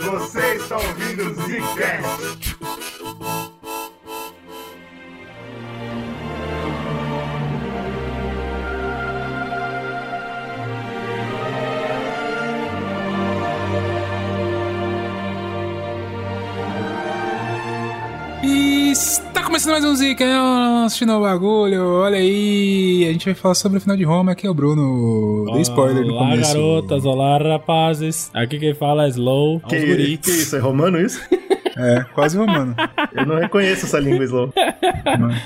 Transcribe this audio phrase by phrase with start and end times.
[0.00, 2.56] Você está ouvindo o Zcast.
[19.58, 20.84] Começando mais um Zika, né?
[20.86, 24.46] assistindo o bagulho, olha aí, a gente vai falar sobre o final de Roma, aqui
[24.46, 26.52] é o Bruno, dei spoiler no Olá, começo.
[26.54, 28.30] garotas, olá, rapazes.
[28.32, 30.54] Aqui quem fala é Slow, Que, que isso?
[30.54, 31.20] É romano isso?
[31.78, 32.74] É, quase romano,
[33.14, 34.52] Eu não reconheço essa língua slow.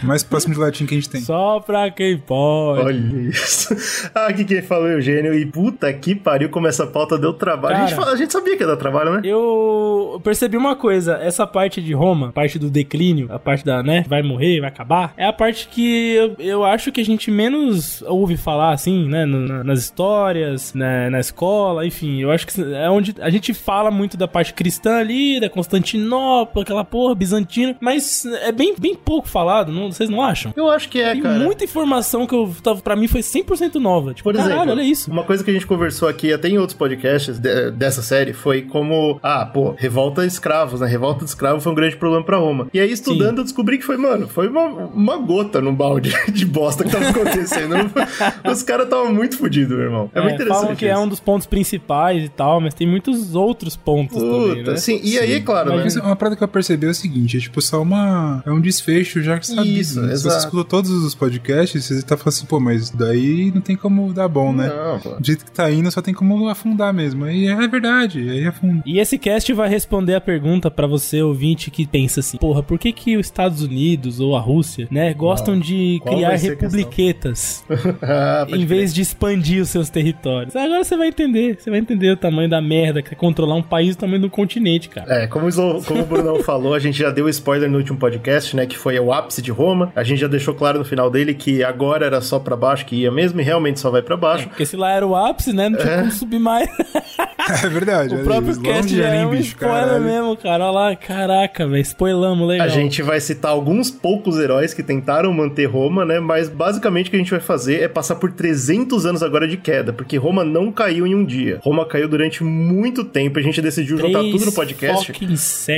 [0.02, 1.20] mais próximo de latim que a gente tem.
[1.20, 2.80] Só pra quem pode.
[2.86, 3.74] Olha isso.
[4.14, 5.34] Ah, aqui quem falou é o Eugênio.
[5.34, 7.76] E puta que pariu como essa pauta deu trabalho.
[7.76, 8.02] a, gente Cara.
[8.02, 9.20] fala- a gente sabia que ia dar trabalho, né?
[9.24, 13.82] Eu percebi uma coisa, essa parte de Roma, a parte do declínio, a parte da,
[13.82, 17.30] né, vai morrer, vai acabar, é a parte que eu, eu acho que a gente
[17.30, 22.60] menos ouve falar, assim, né, na- nas histórias, na, na escola, enfim, eu acho que
[22.74, 26.21] é onde a gente fala muito da parte cristã ali, da Constantinopla,
[26.60, 30.52] aquela porra, bizantina, mas é bem, bem pouco falado, não, vocês não acham?
[30.56, 31.38] Eu acho que é, Tem cara.
[31.38, 34.14] muita informação que eu tava, pra mim foi 100% nova.
[34.14, 35.10] Tipo, Por exemplo, caralho, olha isso.
[35.10, 38.62] uma coisa que a gente conversou aqui até em outros podcasts de- dessa série foi
[38.62, 40.86] como, ah, pô, revolta escravos, né?
[40.86, 42.68] Revolta de escravos foi um grande problema pra Roma.
[42.72, 46.44] E aí, estudando, eu descobri que foi, mano, foi uma, uma gota no balde de
[46.46, 47.74] bosta que tava acontecendo.
[48.50, 50.10] Os caras estavam muito fodidos, meu irmão.
[50.14, 50.60] É, muito interessante.
[50.62, 51.00] falam que é isso.
[51.00, 54.76] um dos pontos principais e tal, mas tem muitos outros pontos também, Puta, né?
[54.76, 55.00] sim.
[55.02, 55.82] E aí, é claro, né?
[56.12, 58.42] Uma parada que eu percebi é o seguinte, é tipo só uma...
[58.44, 59.66] é um desfecho já sabido.
[59.80, 60.14] Isso, né?
[60.14, 60.44] Se você exato.
[60.44, 64.28] escuta todos os podcasts, você tá falando assim, pô, mas daí não tem como dar
[64.28, 64.68] bom, né?
[64.68, 65.10] Não, pô.
[65.18, 67.24] Do jeito que tá indo, só tem como afundar mesmo.
[67.24, 68.82] Aí é verdade, aí afunda.
[68.84, 72.78] E esse cast vai responder a pergunta pra você, ouvinte, que pensa assim: porra, por
[72.78, 77.64] que, que os Estados Unidos ou a Rússia, né, gostam de Qual criar republiquetas
[78.02, 80.54] Ah, em vez de expandir os seus territórios?
[80.54, 83.62] Agora você vai entender, você vai entender o tamanho da merda que é controlar um
[83.62, 85.22] país do tamanho do continente, cara.
[85.22, 87.98] É, como, o Slo- como o Brunão falou, a gente já deu spoiler no último
[87.98, 88.66] podcast, né?
[88.66, 89.92] Que foi o ápice de Roma.
[89.94, 92.96] A gente já deixou claro no final dele que agora era só pra baixo que
[92.96, 94.48] ia mesmo e realmente só vai pra baixo.
[94.48, 96.68] Porque se lá era o ápice, né, não tinha como subir mais.
[97.64, 98.14] É verdade.
[98.14, 100.04] o próprio aí, cast já é um bicho, spoiler caralho.
[100.04, 100.64] mesmo, cara.
[100.64, 102.66] Olha lá, caraca, velho, spoilamos, legal.
[102.66, 106.20] A gente vai citar alguns poucos heróis que tentaram manter Roma, né?
[106.20, 109.56] Mas basicamente o que a gente vai fazer é passar por 300 anos agora de
[109.56, 111.58] queda, porque Roma não caiu em um dia.
[111.62, 113.38] Roma caiu durante muito tempo.
[113.38, 115.12] A gente decidiu juntar tudo no podcast.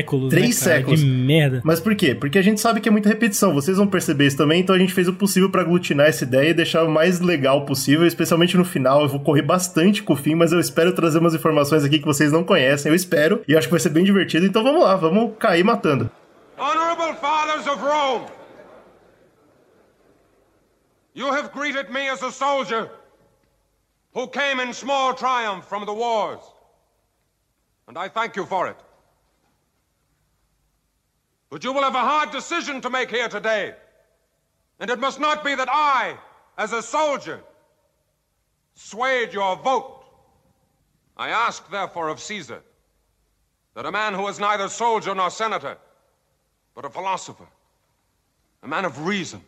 [0.05, 0.77] Séculos, Três né, cara?
[0.77, 1.01] séculos.
[1.01, 1.61] De merda.
[1.65, 2.15] Mas por quê?
[2.15, 3.53] Porque a gente sabe que é muita repetição.
[3.55, 6.51] Vocês vão perceber isso também, então a gente fez o possível pra aglutinar essa ideia
[6.51, 9.03] e deixar o mais legal possível, especialmente no final.
[9.03, 12.05] Eu vou correr bastante com o fim, mas eu espero trazer umas informações aqui que
[12.05, 12.91] vocês não conhecem.
[12.91, 14.45] Eu espero, e acho que vai ser bem divertido.
[14.47, 16.11] Então vamos lá, vamos cair matando.
[16.59, 18.27] Honorable fathers of Rome,
[21.15, 22.89] you have greeted me as a soldier
[24.15, 26.41] who came in small triumph from the wars,
[27.89, 28.77] and I thank you for it.
[31.55, 33.77] But you will have a hard decision to make here today,
[34.81, 36.19] and it must not be that I,
[36.59, 37.41] as a soldier,
[38.75, 40.05] swayed your vote.
[41.17, 42.61] I ask, therefore, of Caesar
[43.75, 45.79] that a man who is neither soldier nor senator,
[46.75, 47.47] but a philosopher,
[48.65, 49.41] a man of reason,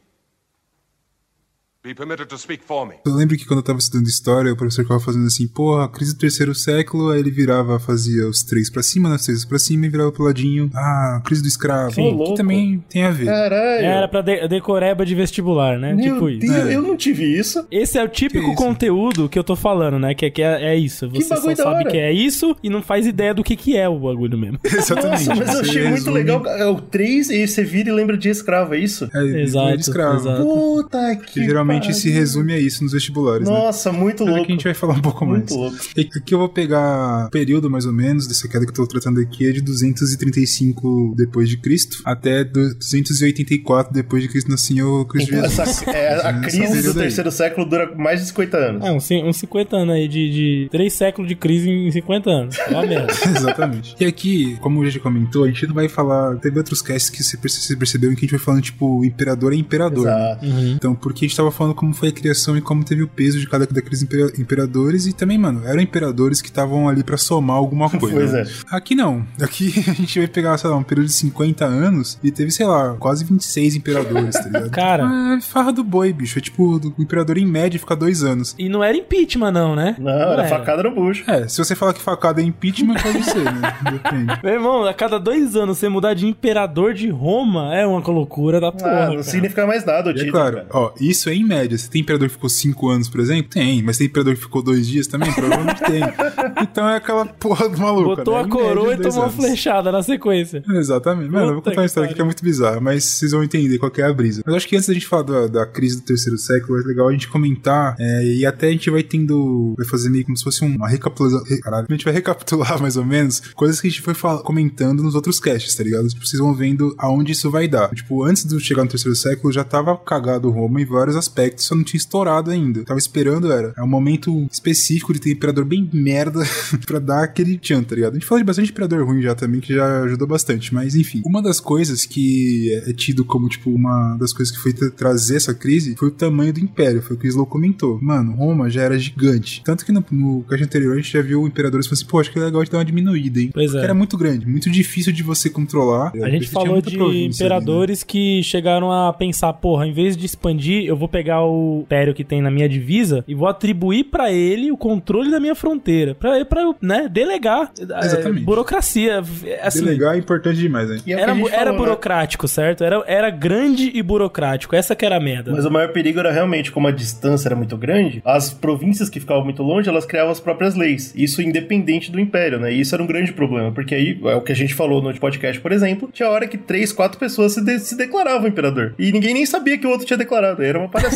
[3.05, 5.89] Eu lembro que quando eu tava estudando história, o professor ficava fazendo assim, porra, a
[5.89, 9.45] crise do terceiro século, aí ele virava, fazia os três pra cima, né, os três
[9.45, 12.35] pra cima e virava pro ladinho, ah, crise do escravo, Sim, que louco.
[12.35, 13.27] também tem a ver.
[13.27, 13.85] Caralho!
[13.85, 15.93] Era pra de decoreba de vestibular, né?
[15.95, 16.53] Meu tipo isso.
[16.53, 17.67] Deus, eu não tive isso.
[17.71, 18.63] Esse é o típico Que isso?
[18.63, 20.15] conteúdo que eu tô falando, né?
[20.15, 21.09] Que, é- que é, é isso.
[21.11, 21.91] Você só sabe hora.
[21.91, 24.59] que é isso e não faz ideia do que, que é o bagulho mesmo.
[24.65, 25.29] Exatamente.
[25.29, 26.45] Nossa, mas eu achei muito legal.
[26.47, 29.09] É o 3 e você vira e lembra de escravo, é isso?
[29.15, 30.17] É, Exato, de escravo.
[30.17, 30.43] exato.
[30.43, 31.95] Puta que Que geralmente pariu.
[31.95, 33.55] se resume a isso nos vestibulares, né?
[33.55, 34.43] Nossa, muito Mas louco.
[34.45, 35.73] aqui a gente vai falar um pouco Muito mais.
[35.73, 35.87] louco.
[35.97, 38.87] E Aqui eu vou pegar o período mais ou menos dessa queda que eu tô
[38.87, 45.29] tratando aqui é de 235 depois de Cristo até 284 depois de Cristo nasceu Cristo
[45.35, 45.59] Então, Jesus.
[45.69, 48.85] essa, é, a Esse crise do terceiro século dura mais de 50 anos.
[48.85, 50.69] É, uns, uns 50 anos aí de, de.
[50.71, 52.59] Três séculos de crise em 50 anos.
[52.59, 53.13] É uma merda.
[53.13, 53.97] Exatamente.
[53.99, 56.37] E aqui, como o já comentou, a gente não vai falar.
[56.37, 59.53] Teve outros casts que você perce- vocês perceberam que a gente vai falando, tipo, imperador
[59.53, 60.05] é imperador.
[60.07, 60.13] né?
[60.43, 60.47] Exato.
[60.77, 63.39] Então, porque a gente tava falando como foi a criação e como teve o peso
[63.39, 65.07] de cada daqueles impera- imperadores.
[65.07, 68.11] E também, mano, eram imperadores que estavam ali pra somar alguma coisa.
[68.17, 68.43] Pois né?
[68.43, 68.77] é.
[68.77, 69.27] Aqui não.
[69.41, 72.67] Aqui a gente vai pegar, sei lá, um período de 50 anos e teve, sei
[72.67, 74.71] lá, quase 26 imperadores, tá ligado?
[74.77, 75.37] Cara.
[75.37, 76.39] É farra do boi, bicho.
[76.39, 78.55] É tipo, o imperador em média fica dois anos.
[78.59, 79.97] E não era impeachment, não, né?
[79.99, 80.49] Não, era era.
[80.49, 81.25] facada no bucho.
[81.31, 83.77] É, se você falar que facada é impeachment, pode ser, né?
[83.93, 84.41] Depende.
[84.43, 88.61] Meu irmão, a cada dois anos você mudar de imperador de Roma é uma loucura
[88.61, 88.91] da porra.
[88.91, 89.23] Ah, não cara.
[89.23, 90.33] significa mais nada o é título.
[90.33, 90.67] claro, cara.
[90.73, 91.77] ó, isso é em média.
[91.79, 93.51] Você tem imperador que ficou 5 anos, por exemplo?
[93.51, 95.33] Tem, mas tem imperador que ficou 2 dias também?
[95.33, 96.01] Provavelmente tem.
[96.63, 98.17] Então é aquela porra do maluco.
[98.17, 98.41] Botou né?
[98.43, 100.63] a coroa e dois tomou uma flechada na sequência.
[100.69, 101.31] Exatamente.
[101.31, 103.79] Mano, eu vou contar uma história aqui que é muito bizarra, mas vocês vão entender
[103.79, 104.43] qual que é a brisa.
[104.45, 106.83] Mas eu acho que antes da gente falar da, da crise do terceiro século, é
[106.83, 110.37] legal a gente comentar, é, e até a gente vai tendo, vai fazer meio como
[110.37, 113.87] se fosse uma recapitulação, re- caralho, a gente vai recapitular mais ou menos coisas que
[113.87, 116.09] a gente foi comentando nos outros casts, tá ligado?
[116.09, 117.91] Tipo, vocês vão vendo aonde isso vai dar.
[117.91, 121.75] Tipo, antes de chegar no terceiro século, já tava cagado Roma em vários aspectos, só
[121.75, 122.85] não tinha estourado ainda.
[122.85, 126.41] Tava esperando, era, é um momento específico de ter imperador bem merda
[126.87, 128.13] pra dar aquele tchan, tá ligado?
[128.13, 131.23] A gente falou de bastante imperador ruim já também, que já ajudou bastante, mas enfim.
[131.25, 135.37] Uma das coisas que é tido como, tipo, uma das coisas que foi tra- trazer
[135.37, 137.99] essa crise foi o tamanho do império, foi o que o Slow comentou.
[138.01, 139.63] Mano, Roma já era gigante.
[139.65, 142.33] Tanto que no, no cast anterior a gente já viu imperadores falando assim, pô, acho
[142.33, 143.51] que é legal de dar uma diminuída, hein?
[143.53, 143.83] Pois é.
[143.83, 146.13] Era muito grande, muito difícil de você controlar.
[146.23, 147.61] A gente falou de província ali, né?
[147.61, 152.15] imperadores que chegaram a pensar, porra, em vez de expandir, eu vou pegar o império
[152.15, 156.15] que tem na minha divisa e vou atribuir pra ele o controle da minha fronteira,
[156.15, 158.45] Pra pra eu, né, delegar é, Exatamente.
[158.45, 159.23] burocracia,
[159.63, 160.99] assim, Delegar é importante demais, né?
[161.07, 161.79] E é era, gente era falou, né?
[161.79, 162.85] burocrático, certo?
[162.85, 165.51] Era, era grande e burocrático, essa que era a merda.
[165.53, 169.21] Mas o maior perigo era realmente, como a distância era muito grande, as províncias que
[169.21, 171.13] ficavam muito longe, elas criavam as próprias leis.
[171.17, 172.73] Isso independente do império, né?
[172.73, 175.15] E isso era um grande problema, porque aí, é o que a gente falou no
[175.19, 178.95] podcast, por exemplo, tinha hora que três, quatro pessoas se, de- se declaravam imperador.
[178.99, 180.63] E ninguém nem sabia que o outro tinha declarado.
[180.63, 181.16] Aí Era uma palhaçada.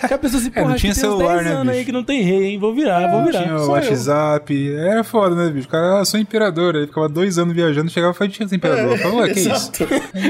[0.00, 2.02] Porque a pessoa assim, É, não porra, tinha que celular, 10 né, aí que não
[2.04, 2.58] tem rei, hein?
[2.58, 3.42] Vou virar, vou virar.
[3.42, 3.82] Tinha o Sou eu.
[3.82, 5.68] WhatsApp, era foda, né, bicho?
[5.68, 8.92] O cara, ah, sou imperador, aí ficava dois anos viajando, chegava e falava, tinha imperador.
[8.92, 9.48] Eu falava, ué, que isso?
[9.50, 9.84] Exato.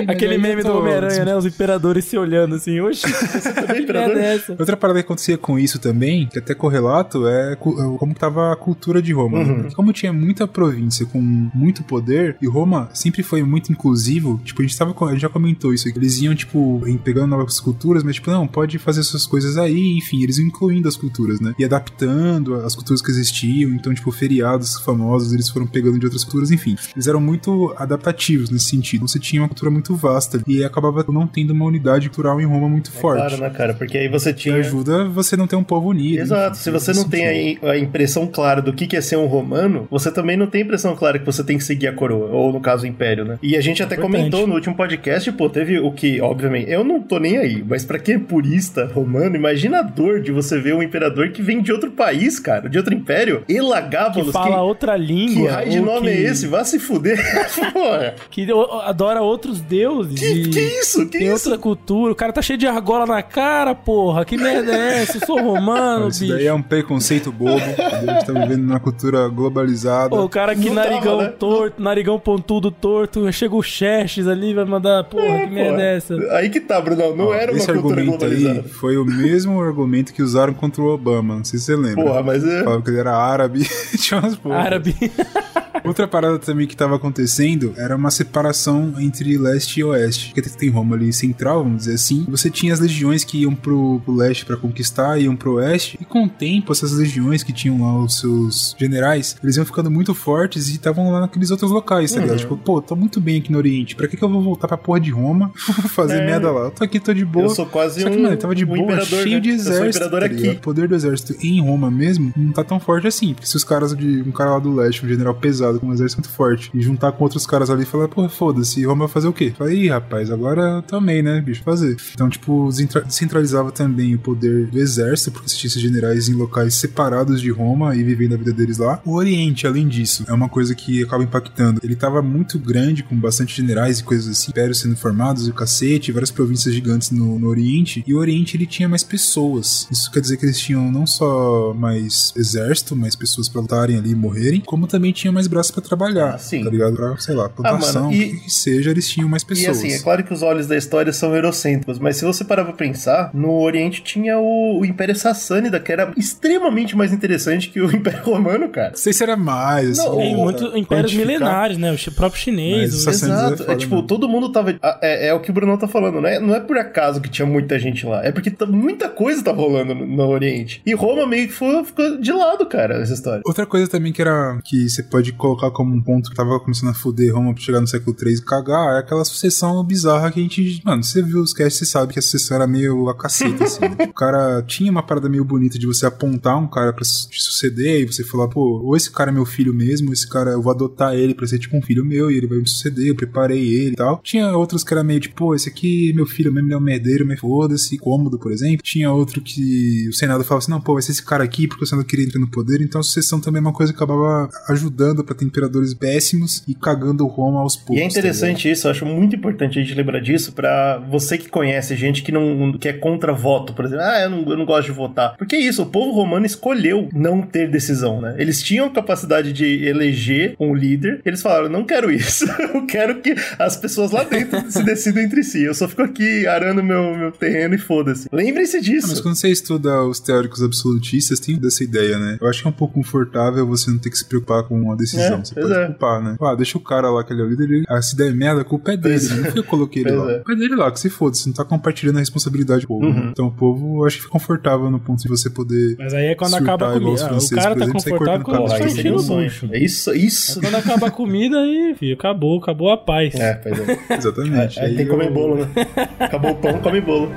[0.09, 1.37] Aquele meme eu do Homem-Aranha, né?
[1.37, 4.15] Os imperadores se olhando assim, Também que imperador?
[4.15, 4.57] merda é essa?
[4.59, 8.53] Outra parada que acontecia com isso também, que até correlato, é é como que tava
[8.53, 9.39] a cultura de Roma.
[9.39, 9.45] né?
[9.45, 9.61] Uhum.
[9.63, 14.63] Porque Como tinha muita província com muito poder, e Roma sempre foi muito inclusivo, tipo,
[14.63, 15.89] a gente, tava, a gente já comentou isso.
[15.89, 20.23] Eles iam, tipo, pegando novas culturas, mas, tipo, não, pode fazer suas coisas aí, enfim,
[20.23, 21.55] eles iam incluindo as culturas, né?
[21.59, 26.25] E adaptando as culturas que existiam, então, tipo, feriados famosos, eles foram pegando de outras
[26.25, 26.77] culturas, enfim.
[26.95, 29.07] Eles eram muito adaptativos nesse sentido.
[29.07, 32.69] Você tinha uma cultura muito vasta, e acabava não tendo uma unidade cultural em Roma
[32.69, 33.21] muito forte.
[33.21, 33.75] Claro, né, cara?
[33.75, 34.57] Porque aí você Que tinha.
[34.57, 36.21] ajuda você não ter um povo unido.
[36.21, 39.17] Exato, enfim, se você não tem a, a impressão clara do que que é ser
[39.17, 41.93] um romano, você também não tem a impressão clara que você tem que seguir a
[41.93, 43.39] coroa, ou no caso o império, né?
[43.43, 44.17] E a gente até Importante.
[44.19, 47.85] comentou no último podcast, pô, teve o que, obviamente, eu não tô nem aí, mas
[47.85, 51.63] pra quem é purista romano, imagina a dor de você ver um imperador que vem
[51.63, 55.47] de outro país, cara, de outro império, Que Elagábalos, fala outra língua.
[55.49, 56.47] que raio de nome que, é esse?
[56.47, 57.19] Vá se fuder.
[57.73, 58.15] Porra.
[58.31, 58.47] Que
[58.85, 60.19] adora outros deuses.
[60.19, 61.07] Que, que isso?
[61.07, 61.49] Que Tem isso?
[61.51, 62.13] outra cultura.
[62.13, 64.25] O cara tá cheio de argola na cara, porra.
[64.25, 65.19] Que merda é essa?
[65.19, 66.33] Eu sou romano, Isso bicho.
[66.35, 67.53] daí é um preconceito bobo.
[67.55, 70.11] A gente tá vivendo numa cultura globalizada.
[70.11, 71.35] Pô, o cara que Não narigão tava, né?
[71.39, 76.15] torto, narigão pontudo torto, chega o Xerxes ali, vai mandar, porra, que merda é essa?
[76.37, 80.13] Aí que tá, Brunão, não Ó, era uma cultura argumento aí foi o mesmo argumento
[80.13, 81.37] que usaram contra o Obama.
[81.37, 82.05] Não sei se você lembra.
[82.05, 82.63] Porra, mas é...
[82.63, 83.67] Falavam que ele era árabe.
[83.99, 84.57] Tinha umas porra.
[84.57, 84.95] Árabe.
[85.85, 90.33] Outra parada também que tava acontecendo era uma separação entre leste e oeste.
[90.35, 92.25] Porque tem Roma ali central, vamos dizer assim.
[92.29, 95.99] Você tinha as legiões que iam pro, pro leste pra conquistar, iam pro oeste.
[96.01, 99.91] E com o tempo, essas legiões que tinham lá os seus generais, eles iam ficando
[99.91, 102.23] muito fortes e estavam lá naqueles outros locais, tá Uhum.
[102.25, 102.39] ligado?
[102.39, 103.95] Tipo, pô, tô muito bem aqui no Oriente.
[103.95, 105.53] Pra que, que eu vou voltar pra porra de Roma
[105.91, 106.27] fazer É.
[106.27, 106.65] merda lá?
[106.67, 107.47] Eu tô aqui, tô de boa.
[107.47, 109.41] Eu sou quase Só que, um- mano, tava de um boa, cheio né?
[109.41, 110.05] de exército.
[110.05, 110.53] imperador tá?
[110.53, 113.35] O poder do exército em Roma mesmo não tá tão forte assim.
[113.35, 115.93] Porque se os caras de um cara lá do leste, um general pesado, com um
[115.93, 119.13] exército muito forte, e juntar com outros caras ali e falar, pô, foda-se, Roma vai
[119.13, 119.53] fazer o quê?
[119.57, 121.97] Fala, ih, rapaz, agora também, né, bicho, fazer.
[122.15, 127.41] Então, tipo, descentra- descentralizava também o poder do exército, porque esses generais em locais separados
[127.41, 129.01] de Roma e vivendo a vida deles lá.
[129.05, 131.81] O Oriente, além disso, é uma coisa que acaba impactando.
[131.83, 136.13] Ele tava muito grande, com bastante generais e coisas assim, impérios sendo formados, o cacete,
[136.13, 139.87] várias províncias gigantes no, no Oriente, e o Oriente ele tinha mais pessoas.
[139.91, 144.11] Isso quer dizer que eles tinham não só mais exército, mais pessoas pra lutarem ali
[144.11, 146.63] e morrerem, como também tinha mais braços pra trabalhar, Ah, sim.
[146.65, 146.95] tá ligado?
[146.95, 149.79] Pra, sei lá, plantação, mano, o e- que, que seja, eles tinham mais E pessoas.
[149.79, 152.73] assim, é claro que os olhos da história são eurocêntricos, mas se você parar pra
[152.75, 157.91] pensar, no Oriente tinha o, o Império Sassânida, que era extremamente mais interessante que o
[157.95, 158.91] Império Romano, cara.
[158.91, 161.93] Não sei se era mais, assim, Não, Tem Ou muitos impérios milenários, né?
[161.93, 162.93] O próprio chinês.
[163.05, 163.55] Mas o- é Exato.
[163.55, 164.07] É, foda tipo, mesmo.
[164.07, 164.75] todo mundo tava.
[164.83, 166.39] ah, É, é o que o Brunão tá falando, né?
[166.39, 168.25] Não é por acaso que tinha muita gente lá.
[168.25, 170.83] É porque muita coisa tá rolando no, no Oriente.
[170.85, 173.43] E Roma meio que foi, ficou de lado, cara, essa história.
[173.45, 176.59] Outra coisa também que era que você pode colocar colocar como um ponto que tava
[176.61, 180.31] começando a foder Roma pra chegar no século III e cagar, é aquela sucessão bizarra
[180.31, 180.83] que a gente.
[180.85, 183.81] Mano, você viu os casts, você sabe que a sucessão era meio a caceta, assim.
[183.81, 183.97] né?
[184.15, 188.01] O cara tinha uma parada meio bonita de você apontar um cara pra te suceder
[188.03, 190.63] e você falar, pô, ou esse cara é meu filho mesmo, ou esse cara eu
[190.63, 193.17] vou adotar ele pra ser tipo um filho meu e ele vai me suceder, eu
[193.17, 194.21] preparei ele e tal.
[194.23, 196.79] Tinha outros que era meio tipo, pô, esse aqui é meu filho mesmo, ele é
[196.79, 198.83] um merdeiro, mas foda-se, cômodo, por exemplo.
[198.83, 201.85] Tinha outro que o Senado falava assim, não, pô, vai ser esse cara aqui porque
[201.85, 204.49] o Senado queria entrar no poder, então a sucessão também é uma coisa que acabava
[204.69, 207.97] ajudando pra imperadores péssimos e cagando Roma aos poucos.
[207.97, 211.39] E é tá interessante isso, eu acho muito importante a gente lembrar disso pra você
[211.39, 214.05] que conhece gente que não que é contra voto, por exemplo.
[214.05, 215.37] Ah, eu não, eu não gosto de votar.
[215.37, 218.35] Porque é isso, o povo romano escolheu não ter decisão, né?
[218.39, 223.35] Eles tinham capacidade de eleger um líder, eles falaram, não quero isso, eu quero que
[223.59, 225.63] as pessoas lá dentro se decidam entre si.
[225.63, 228.29] Eu só fico aqui arando meu, meu terreno e foda-se.
[228.33, 229.09] Lembre-se Ah, disso.
[229.09, 232.39] mas quando você estuda os teóricos absolutistas, tem dessa ideia, né?
[232.41, 234.97] Eu acho que é um pouco confortável você não ter que se preocupar com uma
[234.97, 235.34] decisão.
[235.41, 235.87] É, você pois pode é.
[235.87, 236.37] culpar, né?
[236.41, 238.63] Ah, deixa o cara lá que ele é o líder, ele, ah, se der merda,
[238.63, 239.15] a culpa é dele.
[239.19, 240.33] Pois Não foi eu que coloquei ele Pois lá.
[240.33, 240.35] é.
[240.35, 241.35] A culpa é dele lá, que se foda.
[241.35, 243.07] Você não tá compartilhando a responsabilidade do povo.
[243.07, 243.15] Uhum.
[243.15, 243.29] né?
[243.33, 245.97] Então o povo, acho que fica confortável no ponto de você poder.
[245.99, 247.27] Mas aí é quando acaba a comida.
[247.27, 249.69] Ah, o cara por tá exemplo, confortável quando tá um enchendo o bucho.
[249.73, 250.61] É isso, isso.
[250.61, 253.35] Quando acaba a comida, aí, filho, acabou, acabou a paz.
[253.35, 253.99] É, pois é.
[254.17, 254.81] Exatamente.
[254.81, 255.69] Aí tem que comer bolo, né?
[256.19, 257.31] Acabou o pão, come bolo.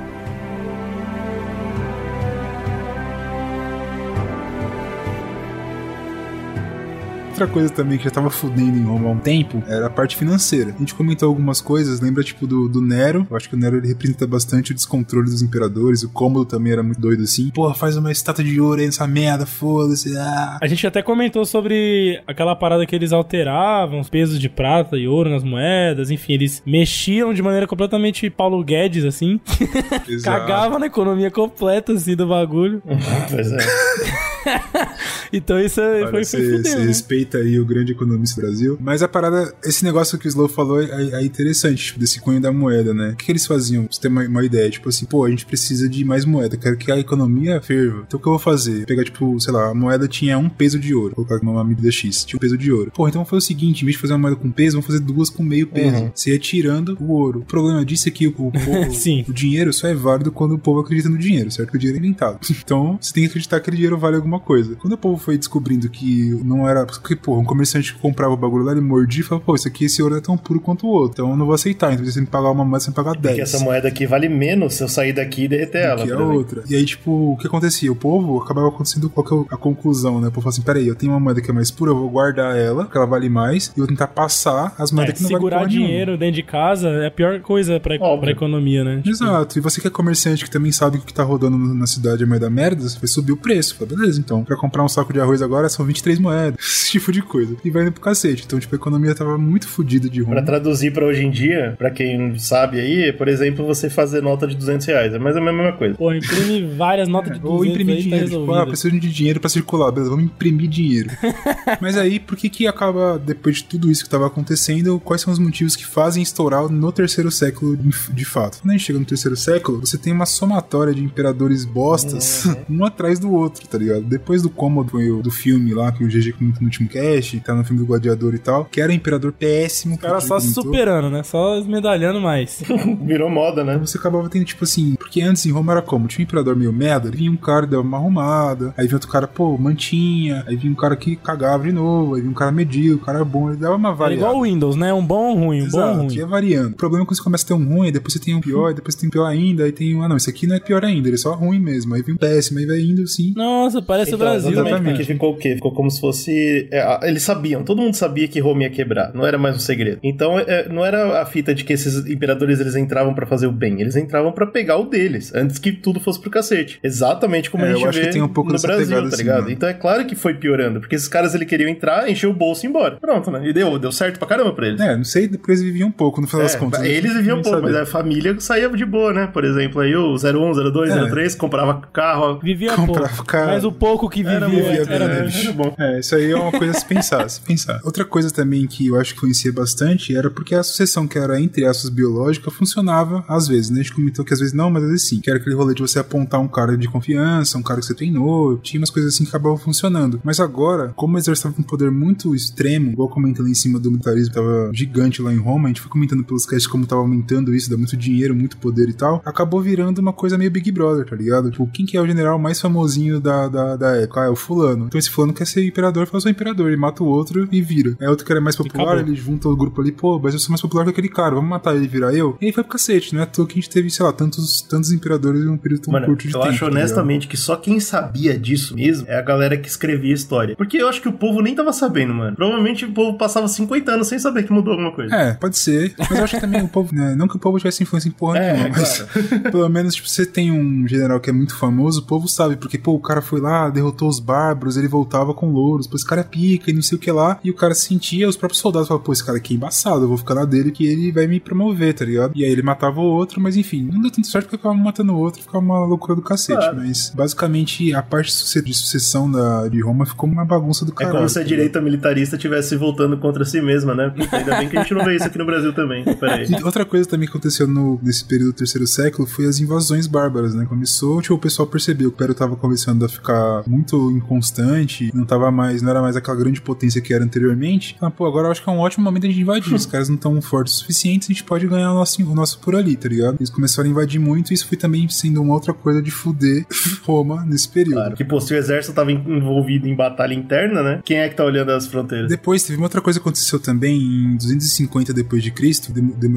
[7.38, 10.16] Outra coisa também que já tava fudendo em Roma há um tempo era a parte
[10.16, 10.74] financeira.
[10.74, 13.28] A gente comentou algumas coisas, lembra tipo do, do Nero.
[13.30, 16.02] Eu acho que o Nero ele representa bastante o descontrole dos imperadores.
[16.02, 17.50] O cômodo também era muito doido assim.
[17.50, 20.18] Porra, faz uma estátua de ouro aí nessa merda, foda-se.
[20.18, 20.58] Ah.
[20.60, 25.06] A gente até comentou sobre aquela parada que eles alteravam os pesos de prata e
[25.06, 29.40] ouro nas moedas, enfim, eles mexiam de maneira completamente Paulo Guedes, assim,
[30.24, 32.82] cagava na economia completa, assim, do bagulho.
[33.30, 33.58] Pois é.
[35.32, 36.84] Então isso é- Olha, foi, Você foi fudeu, né?
[36.86, 38.78] respeita aí o grande economista do Brasil.
[38.80, 42.40] Mas a parada, esse negócio que o Slow falou é, é interessante, tipo, desse cunho
[42.40, 43.10] da moeda, né?
[43.10, 43.84] O que, que eles faziam?
[43.84, 46.56] Pra você ter uma, uma ideia, tipo assim, pô, a gente precisa de mais moeda,
[46.56, 48.04] quero que a economia ferva.
[48.06, 48.86] Então o que eu vou fazer?
[48.86, 51.90] Pegar, tipo, sei lá, a moeda tinha um peso de ouro, vou colocar uma medida
[51.90, 52.90] X, tinha um peso de ouro.
[52.94, 54.86] Pô, então vamos fazer o seguinte, em vez de fazer uma moeda com peso, vamos
[54.86, 55.96] fazer duas com meio peso.
[55.96, 56.10] Uhum.
[56.14, 57.40] Você ia tirando o ouro.
[57.40, 59.24] O problema disso é que o, o povo, Sim.
[59.28, 61.70] o dinheiro só é válido quando o povo acredita no dinheiro, certo?
[61.70, 62.38] Que o dinheiro é inventado.
[62.68, 64.74] Então, você tem que acreditar que aquele dinheiro vale alguma coisa.
[64.76, 66.84] Quando o povo foi descobrindo que não era.
[66.86, 69.68] Porque, pô, um comerciante que comprava o bagulho lá, ele mordia e falava, pô, isso
[69.68, 71.12] aqui, esse ouro é tão puro quanto o outro.
[71.22, 71.92] Então eu não vou aceitar.
[71.92, 73.34] Então você tem que pagar uma moeda, você tem que pagar 10.
[73.34, 75.96] Porque essa moeda aqui vale menos se eu sair daqui e derreter ela.
[75.96, 76.34] que é por exemplo.
[76.38, 76.62] outra.
[76.68, 77.90] E aí, tipo, o que acontecia?
[77.90, 80.28] O povo acabava acontecendo qual que é a conclusão, né?
[80.28, 82.08] O povo falou assim: peraí, eu tenho uma moeda que é mais pura, eu vou
[82.10, 85.22] guardar ela, porque ela vale mais, e eu vou tentar passar as É, moedas que
[85.22, 85.86] não valem segurar porra nenhuma.
[85.88, 88.20] dinheiro dentro de casa é a pior coisa pra, Óbvio.
[88.20, 89.02] pra economia, né?
[89.04, 91.86] Exato, e você que é comerciante que também sabe que o que tá rodando na
[91.86, 93.74] cidade é moeda merda, você vai subir o preço.
[93.76, 97.12] Fala, beleza, então, pra comprar um saco de arroz agora são 23 moedas, esse tipo
[97.12, 97.56] de coisa.
[97.64, 98.44] E vai indo pro cacete.
[98.46, 100.44] Então, tipo, a economia tava muito fodida de Pra ruim.
[100.44, 104.56] traduzir pra hoje em dia, pra quem sabe aí, por exemplo, você fazer nota de
[104.56, 105.14] 200 reais.
[105.14, 105.94] É mais ou menos a mesma coisa.
[105.96, 109.12] Pô, imprime várias notas de 200 Ou imprimir aí, dinheiro, tá tipo, ah, preciso de
[109.12, 111.10] dinheiro pra circular, beleza, vamos imprimir dinheiro.
[111.80, 115.32] Mas aí, por que que acaba, depois de tudo isso que tava acontecendo, quais são
[115.32, 118.60] os motivos que fazem estourar no terceiro século de, de fato?
[118.60, 122.84] Quando a gente chega no terceiro século, você tem uma somatória de imperadores bostas, um
[122.84, 124.02] atrás do outro, tá ligado?
[124.08, 127.64] Depois do cômodo do filme lá, que o GG comentou no último cast, tá no
[127.64, 129.94] filme do Gladiador e tal, que era um imperador péssimo.
[129.94, 130.64] O cara só se comentou.
[130.64, 131.22] superando, né?
[131.22, 132.62] Só esmedalhando mais.
[133.04, 133.76] Virou moda, né?
[133.78, 136.06] Você acabava tendo, tipo assim, porque antes em Roma era como?
[136.08, 139.26] Tinha um imperador meio merda, vinha um cara dava uma arrumada, aí vinha outro cara,
[139.26, 143.02] pô, mantinha, aí vinha um cara que cagava de novo, aí vinha um cara medíocre,
[143.02, 144.14] o cara bom, ele dava uma É variada.
[144.26, 144.92] igual o Windows, né?
[144.92, 146.14] Um bom ou um ruim, um bom ou Exato, ruim.
[146.14, 146.72] ia variando.
[146.72, 148.72] O problema é quando você começa a ter um ruim, depois você tem um pior,
[148.74, 150.60] depois você tem um pior ainda, aí tem um, ah não, esse aqui não é
[150.60, 153.32] pior ainda, ele é só ruim mesmo, aí vem um péssimo, aí vai indo assim.
[153.36, 154.90] Nossa, parece o Então, Brasil, exatamente, né?
[154.90, 155.54] porque ficou o quê?
[155.54, 156.68] Ficou como se fosse.
[156.70, 159.98] é, eles sabiam, todo mundo sabia que Roma ia quebrar, não era mais um segredo.
[160.02, 163.52] Então, é, não era a fita de que esses imperadores eles entravam pra fazer o
[163.52, 166.78] bem, eles entravam pra pegar o deles, antes que tudo fosse pro cacete.
[166.82, 169.02] Exatamente como É, a gente eu acho vê que tem um pouco no Brasil, pegada
[169.02, 169.38] tá assim, ligado?
[169.42, 169.50] mano.
[169.50, 172.64] Então é claro que foi piorando, porque esses caras ele queriam entrar, encher o bolso
[172.64, 172.96] e ir embora.
[173.00, 173.46] Pronto, né?
[173.46, 174.80] E deu, deu certo pra caramba pra eles.
[174.80, 176.82] É, não sei, depois viviam um pouco, no final das É, contas.
[176.82, 179.28] eles viviam um pouco, mas a família saía de boa, né?
[179.32, 181.06] Por exemplo, aí o 01, 02, É.
[181.08, 182.38] 03 comprava carro.
[182.42, 183.24] Vivia Comprava pouco.
[183.24, 183.46] cara.
[183.46, 185.24] Mas o pouco que vivia Era era, bem, era né, bom.
[185.26, 185.48] bicho?
[185.48, 185.74] era bom.
[185.78, 187.80] É, isso aí é uma coisa a se pensar, a se pensar.
[187.84, 191.40] Outra coisa também que eu acho que influencia bastante era porque a sucessão que era
[191.40, 193.80] entre aspas biológica funcionava às vezes, né?
[193.80, 195.20] A gente comentou que às vezes não, mas às vezes sim.
[195.20, 197.94] Que era aquele rolê de você apontar um cara de confiança, um cara que você
[197.94, 200.20] treinou, tinha umas coisas assim que acabavam funcionando.
[200.24, 203.78] Mas agora, como o exército estava com um poder muito extremo, igual comentando em cima
[203.78, 207.02] do militarismo, tava gigante lá em Roma, a gente foi comentando pelos casts como tava
[207.02, 210.70] aumentando isso, dá muito dinheiro, muito poder e tal, acabou virando uma coisa meio Big
[210.72, 211.50] Brother, tá ligado?
[211.50, 214.20] Tipo, quem que é o general mais famosinho da, da, da época?
[214.22, 214.86] Ah, é o fulano.
[214.86, 217.96] Então esse fulano quer ser imperador, eu sou imperador, ele mata o outro e vira.
[218.00, 220.50] Aí outro cara é mais popular, ele junta o grupo ali, pô, mas eu sou
[220.50, 222.36] mais popular que aquele cara, vamos matar ele e virar eu.
[222.40, 224.12] E aí foi pro cacete, não é à toa que a gente teve, sei lá,
[224.12, 226.50] tantos, tantos imperadores em um período tão Mano, curto de eu tempo.
[226.50, 226.78] acho tá ligado?
[226.80, 230.56] honestamente que só quem sabia disso mesmo é a galera que escrevia história.
[230.56, 232.36] Porque eu acho que o povo nem tava sabendo, mano.
[232.36, 235.14] Provavelmente o povo passava 50 anos sem saber que mudou alguma coisa.
[235.14, 235.94] É, pode ser.
[235.98, 238.12] Mas eu acho que também o povo, né, não que o povo tivesse influência em
[238.12, 239.06] porra É, nenhuma, mas
[239.50, 242.78] pelo menos, tipo, você tem um general que é muito famoso, o povo sabe, porque,
[242.78, 246.20] pô, o cara foi lá, derrotou os bárbaros, ele voltava com louros, pô, esse cara
[246.20, 248.88] é pica e não sei o que lá, e o cara sentia, os próprios soldados
[248.88, 251.26] falavam, pô, esse cara aqui é embaçado, eu vou ficar na dele que ele vai
[251.26, 252.32] me promover, tá ligado?
[252.34, 255.12] E aí ele matava o outro, mas enfim, não deu tanto certo porque acabava matando
[255.12, 256.76] o outro, ficava uma loucura do cacete, Claro.
[256.76, 260.92] mas basicamente a parte de suce- de sucessão da, de Roma ficou uma bagunça do
[260.92, 261.16] É caralho.
[261.18, 264.12] como se a tá direita militarista estivesse voltando contra si mesma, né?
[264.32, 266.04] Ainda bem que a gente não vê isso aqui no Brasil também.
[266.04, 266.46] Pera aí.
[266.50, 270.06] E outra coisa também que aconteceu no, nesse período do terceiro século foi as invasões
[270.06, 270.64] bárbaras, né?
[270.66, 275.24] Começou, tipo, o pessoal percebeu que o Império tava começando a ficar muito inconstante, não
[275.24, 277.96] tava mais, não era mais aquela grande potência que era anteriormente.
[278.00, 279.74] Ah, pô, agora eu acho que é um ótimo momento a gente invadir.
[279.74, 282.58] Os caras não tão fortes o suficiente, a gente pode ganhar o nosso, o nosso
[282.60, 283.36] por ali, tá ligado?
[283.38, 286.66] Eles começaram a invadir muito e isso foi também sendo uma outra coisa de fuder
[287.04, 287.94] Roma nesse período.
[287.94, 288.16] Claro.
[288.16, 291.00] Que, pô, se o exército tava en- envolvido em batalha interna, né?
[291.04, 292.28] Quem é que tá olhando as fronteiras?
[292.28, 295.92] Depois teve uma outra coisa que aconteceu também em 250 depois de Cristo,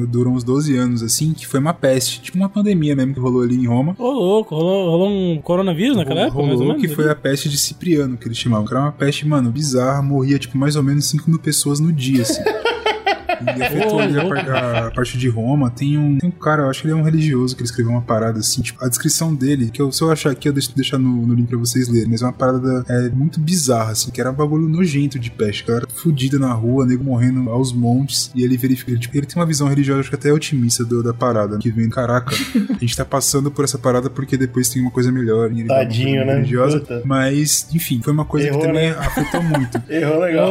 [0.08, 3.42] durou uns 12 anos assim, que foi uma peste, tipo uma pandemia mesmo que rolou
[3.42, 3.94] ali em Roma.
[3.98, 6.82] Ô, louco, rolou, rolou um coronavírus naquela época, mais ou Rolou menos?
[6.82, 8.66] que foi a peste de Cipriano, que eles chamavam.
[8.66, 11.92] Que era uma peste, mano, bizarra, morria, tipo, mais ou menos 5 mil pessoas no
[11.92, 12.42] dia, assim.
[13.60, 15.70] Afetou ali a, a parte de Roma.
[15.70, 17.92] Tem um, tem um cara, eu acho que ele é um religioso, que ele escreveu
[17.92, 20.74] uma parada assim, tipo, a descrição dele, que eu, se eu achar aqui, eu deixo
[20.74, 24.10] deixar no, no link pra vocês lerem, mas é uma parada é, muito bizarra, assim,
[24.10, 25.64] que era um bagulho nojento de peste.
[25.64, 29.40] Galera fudida na rua, nego morrendo aos montes, e ele verifica, ele, tipo, ele tem
[29.40, 32.34] uma visão religiosa, acho que até otimista do- da parada, que vem, caraca,
[32.70, 35.50] a gente tá passando por essa parada porque depois tem uma coisa melhor.
[35.52, 36.34] e ele uma coisa Tadinho, né?
[36.36, 37.02] Religiosa, Puta.
[37.04, 38.96] mas, enfim, foi uma coisa Errou, que também né?
[38.98, 39.82] afetou muito.
[39.90, 40.50] Errou legal.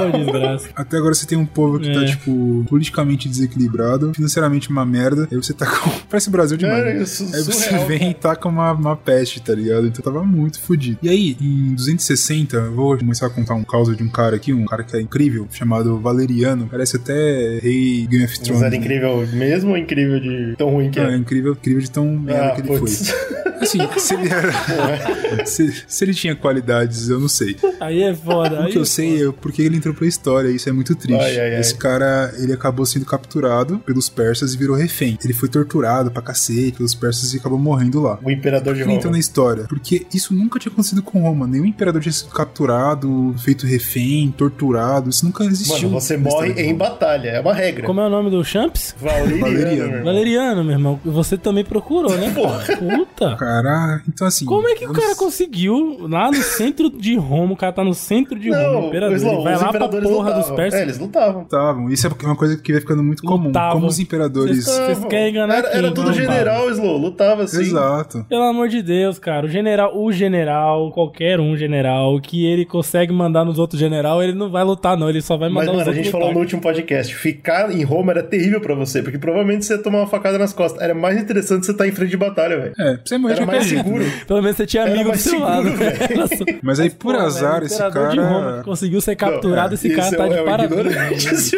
[0.76, 2.06] Até agora você tem um povo que tá, É.
[2.06, 2.91] tipo, politicamente
[3.30, 5.28] desequilibrado, financeiramente uma merda.
[5.32, 5.90] Aí você tá com.
[6.10, 6.84] Parece o Brasil demais.
[6.86, 7.04] É, né?
[7.04, 8.12] isso, Aí você surreal, vem cara.
[8.12, 9.88] e taca uma, uma peste, tá ligado?
[9.88, 10.98] Então tava muito fodido.
[11.02, 14.54] E aí, em 260, eu vou começar a contar um caso de um cara aqui,
[14.54, 16.68] um cara que é incrível, chamado Valeriano.
[16.70, 18.62] Parece até rei Game of Mas Thrones.
[18.62, 18.78] era né?
[18.78, 21.18] incrível mesmo ou incrível de tão ruim que Não, é é?
[21.18, 23.10] incrível, incrível de tão merda Ah, que ele putz.
[23.10, 23.42] foi.
[23.62, 24.52] Assim, se ele era.
[25.46, 27.56] se, se ele tinha qualidades, eu não sei.
[27.80, 28.56] Aí é foda.
[28.62, 30.96] O aí que eu é sei é porque ele entrou pra história, isso é muito
[30.96, 31.22] triste.
[31.22, 31.60] Ai, ai, ai.
[31.62, 35.18] Esse cara, ele acabou sendo capturado pelos persas e virou refém.
[35.24, 38.20] Ele foi torturado pra cacete pelos persas e acabou morrendo lá.
[38.24, 39.12] O imperador de Roma.
[39.12, 39.66] na história?
[39.68, 41.48] Porque isso nunca tinha acontecido com Roma.
[41.48, 45.10] Nenhum imperador tinha sido capturado, feito refém, torturado.
[45.10, 45.90] Isso nunca existiu.
[45.90, 46.78] Mano, você morre em Roma.
[46.90, 47.86] batalha, é uma regra.
[47.86, 48.96] Como é o nome do Champs?
[49.00, 49.76] Valeriano, Valeriano.
[49.76, 50.04] meu irmão.
[50.04, 51.00] Valeriano, meu irmão.
[51.06, 52.34] Você também procurou, né?
[52.80, 53.36] Puta.
[53.38, 54.46] Cara, então assim.
[54.46, 57.54] Como é que o vamos- cara conseguiu lá no centro de Roma?
[57.54, 59.16] O cara tá no centro de Roma, o Não, imperador.
[59.18, 60.56] Slow, Ele vai lá pra porra dos lutavam.
[60.56, 60.80] persas.
[60.80, 61.42] É, eles lutavam.
[61.42, 61.90] Lutavam.
[61.90, 63.48] Isso é uma coisa que vai ficando muito comum.
[63.48, 63.74] Lutavam.
[63.74, 64.66] Como os imperadores.
[64.66, 66.98] Vocês querem enganar era, quem, era tudo general, Slow.
[66.98, 67.62] Lutava assim.
[67.62, 68.26] Exato.
[68.30, 69.46] Pelo amor de Deus, cara.
[69.46, 74.34] O general, o general, qualquer um general, que ele consegue mandar nos outros general, ele
[74.34, 75.10] não vai lutar, não.
[75.10, 76.36] Ele só vai Mas, mandar mano, os a gente falou lutar.
[76.36, 80.00] no último podcast, ficar em Roma era terrível pra você, porque provavelmente você ia tomar
[80.00, 80.82] uma facada nas costas.
[80.82, 82.74] Era mais interessante você estar em frente de batalha, velho.
[82.80, 84.04] É, pra você morrer de Era mais seguro.
[84.28, 85.70] Pelo menos você tinha Era amigo do seu seguro, lado.
[86.64, 88.64] Mas aí, por Pô, azar, velho, esse de Roma cara.
[88.64, 91.52] conseguiu ser capturado, esse Isso cara tá é, de é parabéns.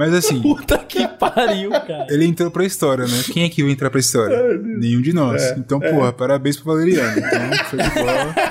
[0.00, 2.06] Mas assim, Puta que pariu, cara.
[2.08, 3.22] ele entrou pra história, né?
[3.30, 4.56] Quem é que vai entrar pra história?
[4.56, 5.42] Nenhum de nós.
[5.42, 7.18] É, então, porra, parabéns pro Valeriano.
[7.18, 8.34] Então, foi de bola.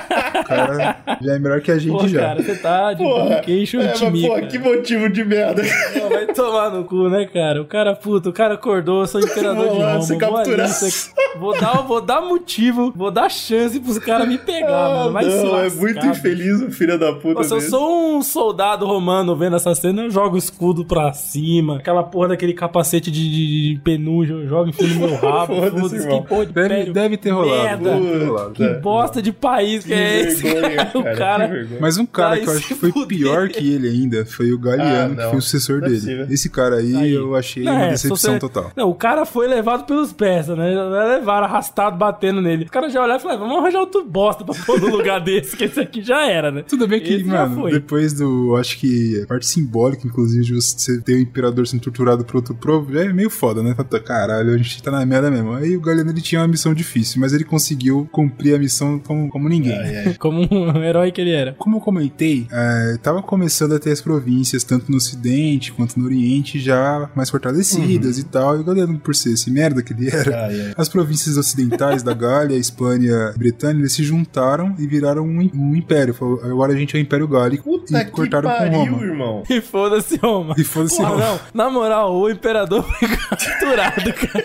[0.50, 2.20] Cara já é melhor que a gente Pô, já.
[2.20, 4.46] cara, você tá de Porra, brinquedo é, mas, de mim, pô, cara.
[4.46, 5.62] que motivo de merda.
[5.62, 7.62] Pô, Vai tomar no cu, né, cara?
[7.62, 10.02] O cara, puta, o cara acordou, eu sou imperador Vou de Roma.
[10.02, 10.68] ser Vou, ali, capturado.
[10.72, 15.12] ser- vou, dar, vou dar motivo, vou dar chance pros caras me pegar, mano.
[15.12, 16.08] Vai se não, é muito bicho.
[16.10, 20.10] infeliz o filho da puta Nossa, eu sou um soldado romano vendo essa cena, eu
[20.10, 24.68] jogo o escudo pra cima, aquela porra daquele capacete de, de, de penugem, eu jogo
[24.70, 26.22] enfio no meu rabo, Foda-se, irmão.
[26.22, 27.62] que porra de Deve, pele, deve ter rolado.
[27.62, 28.26] merda.
[28.26, 28.50] Rolado.
[28.52, 31.46] que bosta de país que, Que é esse, vergonha, cara, cara...
[31.48, 31.78] vergonha.
[31.80, 35.14] Mas um cara que eu acho que foi pior que ele ainda foi o Galiano,
[35.14, 35.94] Ah, que foi o sucessor é dele.
[35.96, 36.26] possível.
[36.30, 37.12] Esse cara aí, Aí.
[37.12, 38.72] eu achei Não, uma é, decepção você- total.
[38.76, 40.70] Não, o cara foi levado pelos persas, né?
[41.18, 42.64] Levaram arrastado, batendo nele.
[42.64, 45.56] O cara já olhava e falava, vamos arranjar outro bosta pra pôr no lugar desse,
[45.56, 46.62] que esse aqui já era, né?
[46.66, 47.72] Tudo bem que, Esse já mano, foi.
[47.72, 48.56] depois do.
[48.56, 52.54] Acho que a parte simbólica, inclusive, de você ter o imperador sendo torturado por outro
[52.54, 53.74] povo, já é meio foda, né?
[54.04, 55.52] Caralho, a gente tá na merda mesmo.
[55.52, 59.28] Aí o Galiano ele tinha uma missão difícil, mas ele conseguiu cumprir a missão como,
[59.28, 59.78] como ninguém.
[60.30, 61.54] como um herói que ele era.
[61.58, 66.06] Como eu comentei, é, tava começando a ter as províncias, tanto no Ocidente quanto no
[66.06, 68.56] Oriente, já mais fortalecidas e tal.
[68.56, 70.74] E o Galeano, por ser esse merda que ele era, Ai, ai.
[70.76, 75.74] as províncias ocidentais da Gália, Espanha e Bretanha, eles se juntaram e viraram um, um
[75.74, 76.14] império.
[76.14, 79.02] Falou, agora a gente é o Império Gálico Puta e que cortaram com pariu, Roma.
[79.04, 79.42] irmão.
[79.48, 80.54] E foda-se Roma.
[80.56, 81.16] E foda-se Roma.
[81.18, 84.44] não, na moral, o imperador foi capturado, cara.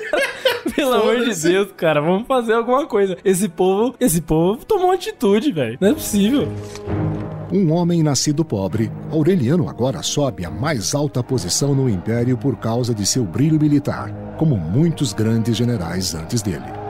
[0.85, 1.41] Pelo amor de.
[1.41, 3.17] Deus, cara, vamos fazer alguma coisa.
[3.25, 5.77] Esse povo, esse povo tomou atitude, velho.
[5.81, 6.47] Não é possível.
[7.51, 12.93] Um homem nascido pobre, Aureliano agora sobe à mais alta posição no império por causa
[12.93, 16.84] de seu brilho militar, como muitos grandes generais antes dele.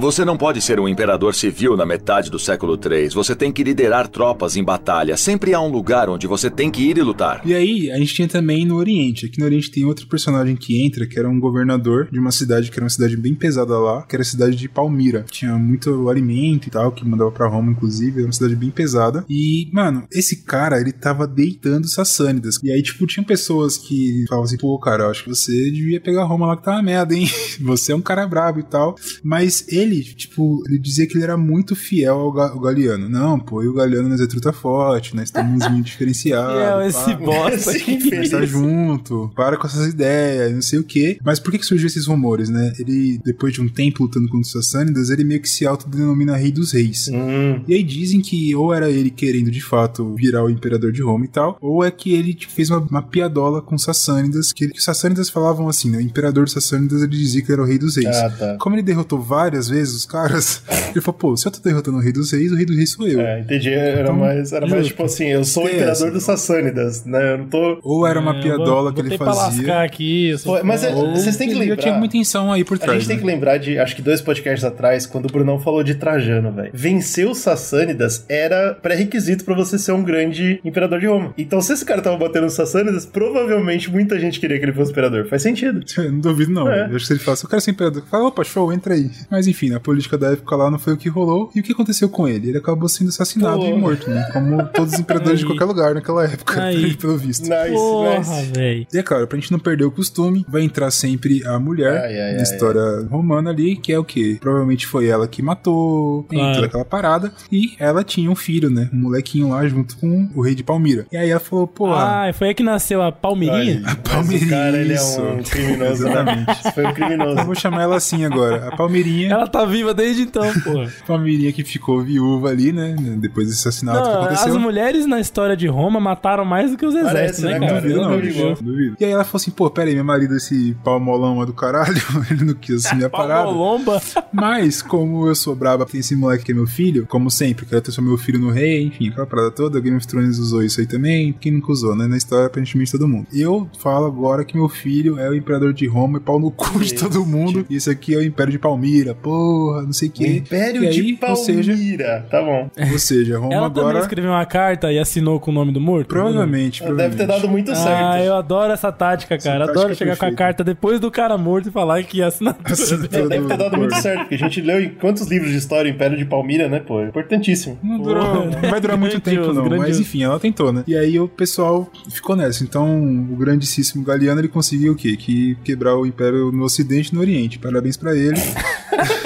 [0.00, 3.08] Você não pode ser um imperador civil na metade do século III.
[3.08, 5.16] Você tem que liderar tropas em batalha.
[5.16, 7.42] Sempre há um lugar onde você tem que ir e lutar.
[7.44, 9.26] E aí, a gente tinha também no Oriente.
[9.26, 12.70] Aqui no Oriente tem outro personagem que entra, que era um governador de uma cidade
[12.70, 15.24] que era uma cidade bem pesada lá, que era a cidade de Palmira.
[15.30, 18.18] Tinha muito alimento e tal, que mandava pra Roma, inclusive.
[18.18, 19.24] Era uma cidade bem pesada.
[19.28, 22.60] E, mano, esse cara, ele tava deitando Sassânidas.
[22.62, 26.00] E aí, tipo, tinha pessoas que falavam assim, pô, cara, eu acho que você devia
[26.00, 27.28] pegar Roma lá que tá uma merda, hein?
[27.60, 28.94] Você é um cara brabo e tal.
[29.22, 33.08] Mas ele, tipo, ele dizia que ele era muito fiel ao, Ga- ao Galiano.
[33.08, 36.48] Não, pô, e o Galiano nós é truta forte, nós temos muito diferenciado.
[36.78, 38.30] É esse bosta feliz.
[38.30, 41.18] Tá junto, para com essas ideias, não sei o quê.
[41.24, 42.72] Mas por que, que surgiu esses rumores, né?
[42.78, 46.52] Ele, depois de um tempo lutando contra os Sassânidas, ele meio que se autodenomina Rei
[46.52, 47.08] dos Reis.
[47.12, 51.02] Hum, E aí dizem que ou era ele querendo de fato virar o imperador de
[51.02, 54.52] Roma e tal, ou é que ele tipo, fez uma, uma piadola com os Sassânidas,
[54.52, 55.98] que, que os Sassânidas falavam assim, né?
[55.98, 58.16] O imperador dos Sassânidas ele dizia que ele era o Rei dos Reis.
[58.16, 58.56] Ah, tá.
[58.58, 60.62] Como ele derrotou várias vezes os caras,
[60.92, 62.90] ele falou, pô, se eu tô derrotando o Rei dos Reis, o Rei dos Reis
[62.92, 63.20] sou eu.
[63.20, 63.70] É, entendi.
[63.72, 67.04] Era Então, mais, era mais tipo assim, eu sou o Tem imperador essa, dos Sassânidas,
[67.04, 67.32] né?
[67.34, 67.78] Eu não tô.
[67.82, 69.82] Ou era uma É, eu piadola vou- que ele fazia.
[69.82, 70.30] aqui.
[70.30, 71.76] eu Pô, mas é- vocês têm que lembrar.
[71.76, 72.98] tinha muita intenção aí por A trás.
[72.98, 73.22] gente tem né?
[73.22, 76.70] que lembrar de, acho que dois podcasts atrás, quando o Brunão falou de Trajano, velho.
[76.72, 81.32] Vencer os Sassânidas era pré-requisito pra você ser um grande imperador de Roma.
[81.36, 84.90] Então, se esse cara tava batendo nos Sassânidas, provavelmente muita gente queria que ele fosse
[84.90, 85.26] imperador.
[85.28, 85.80] Faz sentido.
[85.98, 86.68] Eu não duvido, não.
[86.70, 86.82] É.
[86.82, 88.02] Eu acho que se ele fala assim, eu quero ser imperador.
[88.10, 89.10] Fala, opa, show, entra aí.
[89.30, 91.50] Mas enfim, a política da época lá não foi o que rolou.
[91.54, 92.48] E o que aconteceu com ele?
[92.48, 93.66] Ele acabou sendo assassinado Pô.
[93.66, 94.28] e morto, né?
[94.32, 96.94] Como todos os imperadores de qualquer lugar naquela época, Aí.
[96.96, 97.42] pelo visto.
[97.42, 98.86] Nice, Porra, nice.
[98.92, 102.20] E é claro, pra gente não perder o costume, vai entrar sempre a mulher Ai,
[102.20, 104.36] ai, na ai, história romana ali, que é o quê?
[104.40, 106.54] Provavelmente foi ela que matou, Claro.
[106.54, 107.32] toda aquela parada.
[107.50, 108.88] E ela tinha um filho, né?
[108.92, 111.06] Um molequinho lá junto com o rei de Palmira.
[111.12, 114.76] E aí ela falou, pô, Ah, foi aí que nasceu a Palmeirinha, mas O cara,
[114.78, 116.10] ele é um criminoso, né?
[116.18, 116.72] Exatamente.
[116.74, 117.44] Foi um eu criminoso.
[117.44, 118.68] vou chamar ela assim agora.
[118.68, 119.30] A Palmeirinha.
[119.32, 120.92] Ela tá viva desde então, porra.
[121.06, 122.94] Palmeirinha que ficou viúva ali, né?
[123.18, 124.52] Depois desse assassinato que Não, aconteceu.
[124.54, 127.66] as mulheres na história de Roma mataram mais do que os exércitos, Parece, né, né,
[127.66, 127.80] cara?
[127.80, 128.60] Duvido não, Deus.
[128.60, 128.96] duvido.
[129.00, 131.52] E aí ela falou assim, pô, pera aí, meu marido, esse pau molão é do
[131.52, 131.94] caralho,
[132.30, 133.44] ele não quis assumir a parada.
[133.44, 134.00] Palmolomba.
[134.32, 137.80] Mas, como eu sou braba, tem esse moleque que é meu filho, como sempre, quero
[137.80, 140.80] ter só meu filho no rei, enfim, aquela parada toda, Game of Thrones usou isso
[140.80, 142.06] aí também, quem nunca usou, né?
[142.06, 143.26] Na história, aparentemente, todo mundo.
[143.32, 146.78] Eu falo agora que meu filho é o imperador de Roma e pau no cu
[146.80, 149.14] de todo mundo, e esse aqui é o Império de Palmira,
[149.48, 150.26] porra, não sei o O quê.
[150.38, 152.26] Império aí, de ou seja, Palmira.
[152.30, 152.70] Tá bom.
[152.92, 153.98] ou seja, Roma Ela também agora...
[154.00, 156.08] escreveu uma carta e assinou com o nome do morto?
[156.08, 157.18] Provavelmente, Deve provavelmente.
[157.18, 157.88] ter dado muito certo.
[158.04, 159.60] Ah, eu adoro essa tática, cara.
[159.66, 160.36] tática adoro é chegar com a perfeita.
[160.44, 163.28] carta depois do cara morto e falar que a assinatura Assinatura dele.
[163.28, 165.90] Deve ter dado do muito certo, porque a gente leu em quantos livros de história
[165.90, 167.02] o Império de Palmira, né, pô?
[167.02, 167.78] Importantíssimo.
[167.82, 169.62] Não, durou- não vai durar muito tempo, grandioso, não.
[169.64, 170.02] Mas grandioso.
[170.02, 170.84] enfim, ela tentou, né?
[170.86, 172.62] E aí o pessoal ficou nessa.
[172.64, 175.16] Então, o grandíssimo Galiano ele conseguiu o quê?
[175.16, 177.58] Que quebrar o império no Ocidente e no Oriente.
[177.58, 178.38] Parabéns pra ele.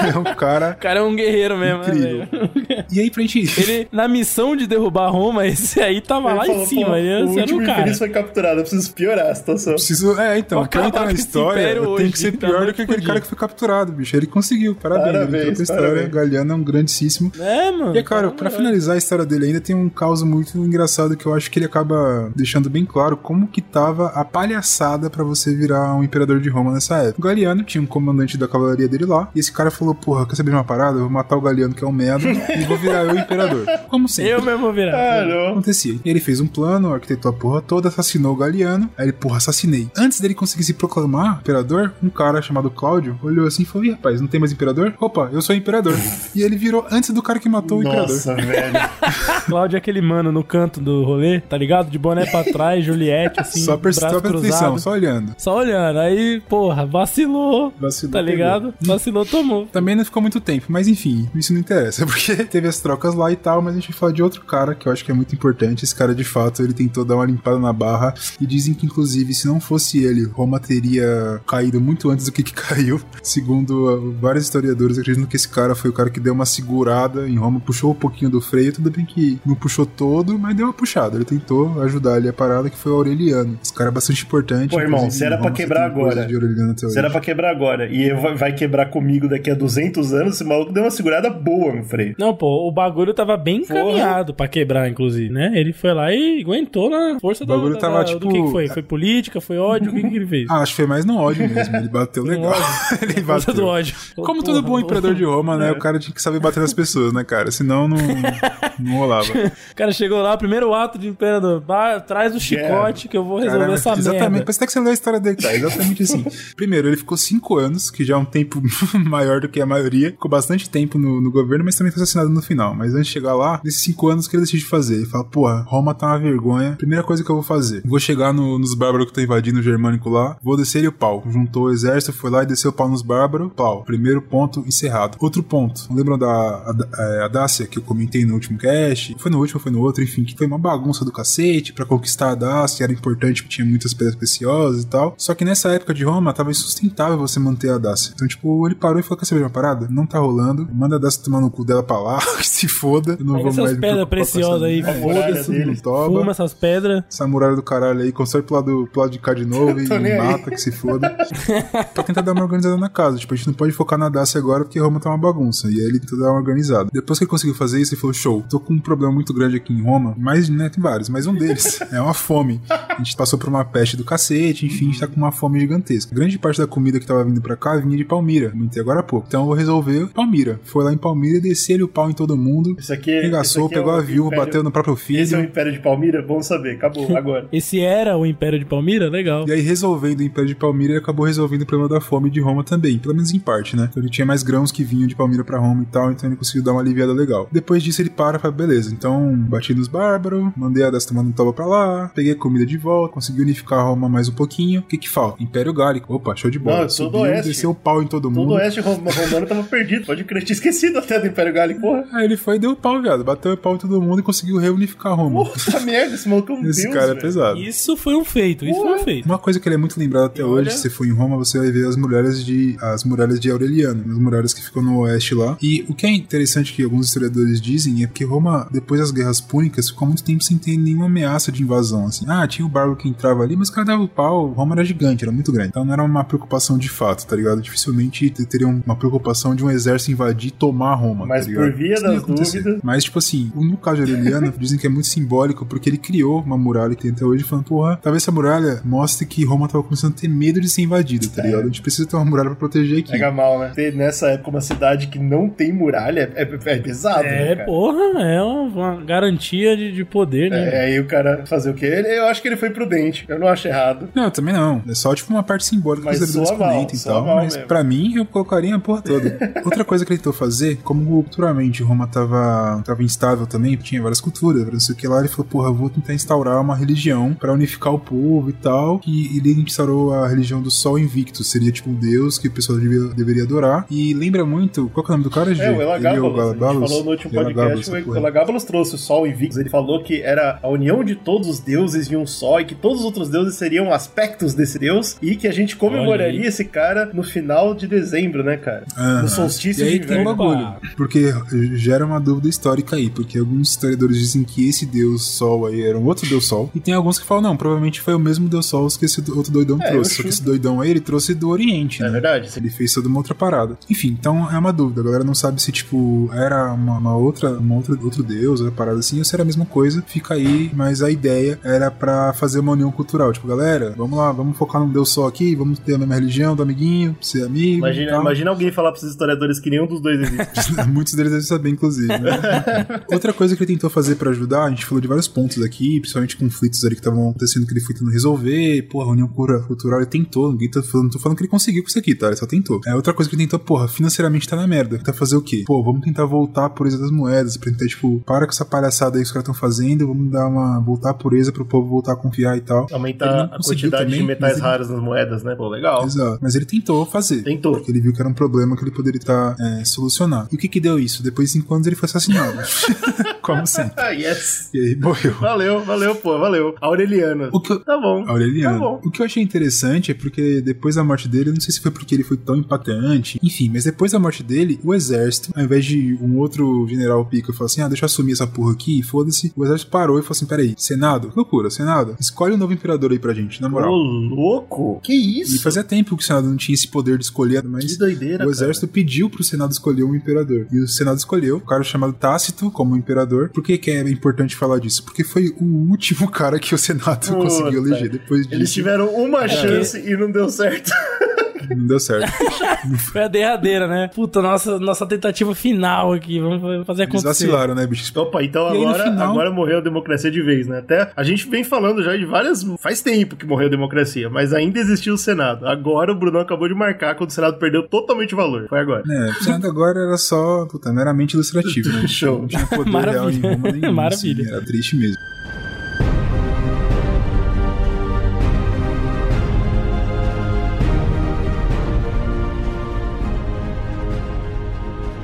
[0.15, 2.29] é um cara O cara é um guerreiro mesmo, né, incrível.
[2.31, 2.85] velho?
[2.91, 3.61] E aí, pra gente.
[3.61, 6.99] Ele, na missão de derrubar Roma, esse aí tava Ele lá falou, em cima.
[6.99, 7.81] Ele o último cara.
[7.81, 9.75] infeliz foi capturado, eu preciso piorar a situação.
[9.75, 13.03] Preciso, é, então, pra entrar na história, hoje, que ser tá pior do que aquele
[13.03, 14.17] cara que foi capturado, bicho.
[14.17, 15.07] Ele conseguiu, parabéns.
[15.09, 15.89] ele Parabéns, entrou pra história.
[15.89, 16.15] parabéns.
[16.15, 17.33] Galiano é um grandíssimo.
[17.39, 17.95] É, mano.
[17.95, 21.27] E é claro, pra finalizar a história dele ainda tem um caos muito engraçado que
[21.27, 25.55] eu acho que ele acaba deixando bem claro como que tava a palhaçada pra você
[25.55, 27.19] virar um imperador de Roma nessa época.
[27.19, 30.37] O Galiano tinha um comandante da cavalaria dele lá, e esse cara falou, porra, quer
[30.37, 30.97] saber de uma parada?
[30.97, 33.67] Eu vou matar o Galiano que é um merda e vou virar eu imperador.
[33.89, 34.33] Como sempre.
[34.33, 34.97] Eu mesmo vou virar.
[34.97, 35.49] Ah, não.
[35.53, 35.99] Acontecia.
[36.05, 38.89] E ele fez um plano, arquitetou a porra toda, assassinou o Galiano.
[38.97, 39.89] Aí ele, porra, assassinei.
[39.97, 43.91] Antes dele conseguir se proclamar imperador, um cara chamado Cláudio olhou assim e falou: Ih,
[43.93, 44.95] rapaz, não tem mais imperador?
[45.01, 45.95] Opa, eu sou imperador.
[46.35, 48.09] e ele virou antes do cara que matou o imperador.
[48.09, 48.73] Nossa, velho.
[49.47, 51.91] Cláudio é aquele mano no canto do rolê, tá ligado?
[51.91, 55.35] De boné pra trás, Juliette, assim, só presta braço só presta atenção, só olhando.
[55.39, 55.99] Só olhando.
[55.99, 57.73] Aí, porra, vacilou.
[57.79, 58.75] Vacilou, tá ligado?
[58.81, 59.67] Vacilou, tomou.
[59.67, 63.17] Também Também não ficou muito tempo, mas enfim, isso não interessa, porque teve as trocas
[63.17, 65.11] lá e tal, mas a gente vai falar de outro cara que eu acho que
[65.11, 65.85] é muito importante.
[65.85, 69.35] Esse cara, de fato, ele tentou dar uma limpada na barra e dizem que, inclusive,
[69.35, 73.01] se não fosse ele, Roma teria caído muito antes do que, que caiu.
[73.25, 77.29] Segundo uh, vários historiadores, acreditam que esse cara foi o cara que deu uma segurada
[77.29, 80.67] em Roma, puxou um pouquinho do freio, tudo bem que não puxou todo, mas deu
[80.67, 81.17] uma puxada.
[81.17, 83.59] Ele tentou ajudar ali a parada, que foi o Aureliano.
[83.61, 84.71] Esse cara é bastante importante.
[84.71, 86.29] Pô, irmão, se era pra quebrar agora.
[86.77, 90.73] Se era pra quebrar agora e vai quebrar comigo daqui a 200 anos, esse maluco
[90.73, 92.15] deu uma segurada boa no freio.
[92.19, 93.81] Não, pô, o bagulho tava bem Porra.
[93.81, 95.53] encaminhado pra quebrar, inclusive, né?
[95.55, 98.43] Ele foi lá e aguentou na força O bagulho da- tava, da- tipo- do que,
[98.43, 98.69] que foi?
[98.69, 100.47] Foi política, foi ódio, o que, que ele fez?
[100.53, 101.77] Ah, acho que foi mais no ódio mesmo.
[101.77, 102.53] Ele bateu legal.
[103.03, 103.55] ele força bateu.
[103.55, 103.95] do ódio.
[104.17, 105.71] Como todo bom imperador de Roma, né?
[105.73, 107.51] O cara tinha que saber bater nas pessoas, né, cara?
[107.51, 107.97] Senão não,
[108.79, 109.27] não rolava.
[109.33, 113.39] O cara chegou lá, primeiro ato de imperador, "Ba- traz o chicote que eu vou
[113.39, 114.45] resolver Cara, essa exatamente, merda.
[114.45, 115.55] parece até que você leu a história dele, tá?
[115.55, 116.25] Exatamente assim.
[116.57, 118.61] Primeiro, ele ficou cinco anos, que já é um tempo
[119.07, 120.11] maior do que a maioria.
[120.11, 122.75] Ficou bastante tempo no, no governo, mas também foi assassinado no final.
[122.75, 124.97] Mas antes de chegar lá, nesses cinco anos, que ele decide fazer?
[124.97, 126.73] Ele fala, porra, Roma tá uma vergonha.
[126.77, 129.63] Primeira coisa que eu vou fazer, vou chegar no- nos bárbaros que estão invadindo o
[129.63, 131.23] germânico lá, vou descer o pau.
[131.31, 133.85] Juntou o exército, foi lá e desceu o pau nos bárbaros, pau.
[133.85, 135.17] Primeiro ponto encerrado.
[135.21, 136.29] Outro ponto, lembram da
[136.71, 139.15] Ad- Adácia, que eu comentei no último cast?
[139.19, 142.29] Foi no último, foi no outro, enfim, que foi uma bagunça do cacete pra conquistar
[142.29, 145.15] a Adácia, era importante porque tinha muitas pedras preciosas e tal.
[145.19, 148.13] Só que nessa época de Roma, tava insustentável você manter a Adácia.
[148.15, 149.89] Então, tipo, ele parou e falou: Quer saber uma parada?
[149.91, 153.17] Não tá rolando, manda a Adácia tomar no cu dela pra lá, que se foda.
[153.19, 155.65] Eu não Pega vou mais essas me pedras preciosas aí, foda-se, dele.
[155.67, 156.19] Não toba.
[156.19, 157.05] fuma essas pedras.
[157.09, 160.19] Essa muralha do caralho aí, constrói pro lado, pro lado de cá de novo e
[160.19, 161.11] mata, que se foda.
[161.95, 163.19] pra tentar dar uma organizada na casa.
[163.19, 165.71] Tipo, a gente não pode focar na Dacia agora porque Roma tá uma bagunça.
[165.71, 166.89] E aí ele tentou dar uma organizada.
[166.93, 169.57] Depois que ele conseguiu fazer isso, ele falou: show, tô com um problema muito grande
[169.57, 170.15] aqui em Roma.
[170.19, 172.61] Mas, né, tem vários, mas um deles é uma fome.
[172.71, 175.61] A gente passou por uma peste do cacete, enfim, a gente tá com uma fome
[175.61, 176.15] gigantesca.
[176.15, 178.51] Grande parte da comida que tava vindo pra cá vinha de Palmira.
[178.51, 179.29] Comentei agora há pouco.
[179.33, 180.61] Então eu vou resolver Palmira.
[180.63, 182.77] Foi lá em Palmira, desceu o pau em todo mundo.
[182.79, 185.21] Isso aqui, isso Regaçou, aqui é pegou o a viúva, Império- bateu no próprio filho.
[185.21, 186.21] Esse é o Império de Palmira?
[186.21, 187.49] Bom saber, acabou, agora.
[187.51, 189.09] Esse era o Império de Palmira?
[189.09, 189.47] Legal.
[189.49, 192.41] E aí, resolvendo o Império de Palmira, ele acabou resolvendo o problema da fome de
[192.43, 193.89] Roma também, pelo menos em parte, né?
[193.91, 196.37] Então ele tinha mais grãos que vinham de Palmira pra Roma e tal, então ele
[196.37, 197.49] conseguiu dar uma aliviada legal.
[197.51, 201.33] Depois disso, ele para e fala: beleza, então bati nos bárbaros, mandei a das tomando
[201.33, 204.81] toba pra lá, peguei a comida de volta, consegui unificar Roma mais um pouquinho.
[204.81, 205.43] O que que falta?
[205.43, 206.13] Império Gálico.
[206.15, 206.81] Opa, show de bola.
[206.81, 207.49] Não, todo Subiu, oeste.
[207.49, 208.51] desceu o pau em todo Todo mundo.
[208.51, 212.05] o oeste rom- romano tava perdido, pode crer, tinha esquecido até do Império Gálico, porra.
[212.13, 213.25] Aí ele foi e deu pau, viado.
[213.25, 215.45] Bateu o pau em todo mundo e conseguiu reunificar Roma.
[215.45, 217.59] Puta merda, esse maluco é um Esse deus, cara é pesado.
[217.61, 219.27] Isso foi um feito, isso foi um feito.
[219.27, 221.59] Uma coisa que ele é muito lembrado até hoje, se você for em Roma, você
[221.59, 225.35] vai ver as muralhas de as muralhas de Aureliano, as muralhas que ficam no oeste
[225.35, 225.57] lá.
[225.63, 229.41] E o que é interessante que alguns historiadores dizem é que Roma, depois das guerras
[229.41, 232.25] púnicas, ficou muito tempo sem ter nenhuma ameaça de invasão, assim.
[232.29, 234.85] Ah, tinha o bárbaro que entrava ali, mas o cara dava o pau, Roma era
[234.85, 235.69] gigante, era muito grande.
[235.69, 237.61] Então não era uma preocupação de fato, tá ligado?
[237.61, 239.12] Dificilmente te- teria uma preocupação
[239.55, 243.19] de um exército invadir e tomar Roma, Mas tá por via das dúvidas- Mas, tipo
[243.19, 246.95] assim, no caso de Aureliano, dizem que é muito simbólico porque ele criou uma muralha
[246.95, 250.21] que tem até hoje, falando, porra, talvez essa muralha mostre que Roma tava começando a
[250.21, 251.63] ter medo de ser invadida, tá ligado?
[251.63, 253.13] A gente precisa ter uma muralha pra proteger aqui.
[253.13, 253.73] Pega mal, né?
[253.75, 257.57] Ter nessa época uma cidade que não tem muralha é, é- é pesado, né, É,
[257.57, 257.67] cara?
[257.67, 260.69] porra, é uma, garantia de, de poder, né?
[260.75, 261.87] É, aí o cara fazer o quê?
[261.87, 263.25] Ele- eu acho que ele foi prudente.
[263.29, 264.09] Eu não acho errado.
[264.15, 264.83] Não, também não.
[264.89, 267.25] É só, tipo, uma parte simbólica Mas que os comentam e tal.
[267.25, 267.69] Mas mesmo.
[267.69, 269.39] pra mim, eu colocaria porra toda.
[269.65, 274.21] Outra coisa que ele tentou fazer, como culturalmente Roma tava, tava instável também, tinha várias
[274.21, 277.53] culturas, não sei o que lá, ele falou, porra, vou tentar instaurar uma religião pra
[277.53, 279.01] unificar o povo e tal.
[279.07, 281.51] E ele instaurou a religião do Sol Invictus.
[281.51, 283.87] Seria, tipo, um deus que o pessoal devia- deveria adorar.
[283.91, 284.89] E lembra muito...
[284.91, 285.63] Qual que é o nome do cara, Gê?
[285.63, 286.03] É, o Ele Elagabalus.
[286.03, 286.91] A gente Elagabalus?
[286.91, 288.17] falou no último podcast, o.
[288.17, 289.59] Elagabalus trouxe o Sol Invictus.
[289.59, 292.75] Ele falou que era a união de todos os deuses em um só e que
[292.75, 297.11] todos os outros deuses seriam aspectos desse deus e que a gente comemoraria esse cara
[297.13, 298.85] no final de dezembro, né, cara?
[298.97, 299.23] Aham.
[299.23, 300.75] No solstício E aí de tem um bagulho.
[300.97, 301.33] Porque
[301.75, 303.11] gera uma dúvida histórica aí.
[303.11, 306.71] Porque alguns historiadores dizem que esse deus Sol aí era um outro deus Sol.
[306.75, 309.53] E tem alguns que falam, não, provavelmente foi o mesmo deus Sol que esse outro
[309.53, 310.15] doidão É, trouxe.
[310.17, 312.13] Só que esse doidão aí, ele trouxe do Oriente, É né?
[312.13, 312.51] verdade.
[312.57, 313.77] Ele fez toda uma outra parada.
[313.89, 315.01] Enfim, então é uma dúvida.
[315.01, 318.75] A galera não sabe se, tipo, era uma, uma outra, uma outra, outro deus, outra
[318.75, 320.03] parada assim, ou se era a mesma coisa.
[320.07, 323.33] Fica aí, mas a ideia era pra fazer uma união cultural.
[323.33, 326.55] Tipo, galera, vamos lá, vamos focar num deus só aqui, vamos ter a mesma religião
[326.57, 327.79] do amiguinho, ser amigo.
[327.79, 330.73] Imagina, imagina alguém falar pros historiadores que nenhum dos dois existe.
[330.89, 332.09] Muitos deles devem saber, inclusive.
[332.09, 332.41] né?
[333.13, 336.01] Outra coisa que ele tentou fazer pra ajudar, a gente falou de vários pontos aqui,
[336.01, 338.83] principalmente conflitos ali que estavam acontecendo que ele foi tentando resolver.
[338.91, 341.51] Porra, a União Cura- Cultural ele tentou, ninguém tá falando, não tô falando que ele
[341.51, 342.27] conseguiu com isso aqui, tá?
[342.27, 342.81] Ele só tentou.
[342.87, 344.99] É outra coisa que ele tentou, porra, financeiramente tá na merda.
[344.99, 345.65] Tá fazer o quê?
[345.67, 349.17] Pô, vamos tentar voltar a pureza das moedas, pra tentar, tipo, para com essa palhaçada
[349.17, 350.81] aí que os caras estão fazendo, vamos dar uma.
[350.81, 352.87] voltar a pureza pro povo voltar a confiar e tal.
[352.93, 355.55] Aumentar a quantidade também, de metais ele- raros nas moedas, né?
[355.55, 356.05] Pô, legal.
[356.05, 356.39] Exato.
[356.43, 357.43] Mas ele tentou fazer.
[357.43, 357.73] Tentou.
[357.73, 360.49] Porque ele viu que era um problema problema que ele poderia estar é, solucionado.
[360.53, 361.23] E o que que deu isso?
[361.23, 362.59] Depois de cinco anos ele foi assassinado.
[363.43, 363.95] Como sempre.
[363.97, 364.71] Ah, yes.
[364.73, 365.33] E aí morreu.
[365.35, 366.75] Valeu, valeu, pô, valeu.
[366.81, 367.49] Aureliano.
[367.53, 368.25] O que eu- Tá bom.
[368.29, 368.79] Aureliano.
[368.79, 369.01] Tá bom.
[369.05, 371.91] o que eu achei interessante é porque depois da morte dele, não sei se foi
[371.91, 375.85] porque ele foi tão impactante, enfim, mas depois da morte dele, o exército, ao invés
[375.85, 379.03] de um outro general pica falar assim, ah, deixa eu assumir essa porra aqui, e
[379.03, 383.11] foda-se, o exército parou e falou assim, peraí, Senado, loucura, Senado, escolhe um novo imperador
[383.13, 383.93] aí pra gente, na Ô, moral.
[383.93, 385.01] louco.
[385.03, 385.63] Que E isso?
[385.63, 388.51] fazia tempo que o Senado não tinha esse poder de escolher, mas Que doideira, o
[388.51, 390.67] exército pediu pro Senado escolher um imperador.
[390.73, 393.32] E o Senado escolheu, o cara chamado Tácito como imperador.
[393.53, 395.05] Por que, que é importante falar disso?
[395.05, 397.37] Porque foi o último cara que o Senado Puta.
[397.43, 398.09] conseguiu eleger.
[398.11, 400.91] Depois disso, Eles tiveram uma chance e não deu certo.
[401.71, 402.31] não deu certo.
[403.13, 404.11] Foi a derradeira, né?
[404.15, 406.41] Puta, nossa, nossa tentativa final aqui.
[406.41, 407.47] Vamos fazer Eles acontecer.
[407.47, 408.13] vacilaram, né, bicho?
[408.19, 410.79] Opa, então E agora, final- agora morreu a democracia de vez, né?
[410.79, 412.63] Até a gente vem falando já de várias.
[412.81, 415.67] Faz tempo que morreu a democracia, mas ainda existiu o Senado.
[415.67, 418.67] Agora o Brunão acabou de marcar quando o Senado perdeu totalmente o valor.
[418.69, 419.03] Foi agora.
[419.09, 422.07] É, o Senado agora era só, puta, meramente ilustrativo, né?
[422.09, 422.41] Show.
[422.41, 423.21] Não tinha poder Maravilha.
[423.21, 423.93] real em Roma nenhum.
[423.93, 424.43] Maravilha.
[424.45, 425.17] assim, era triste mesmo.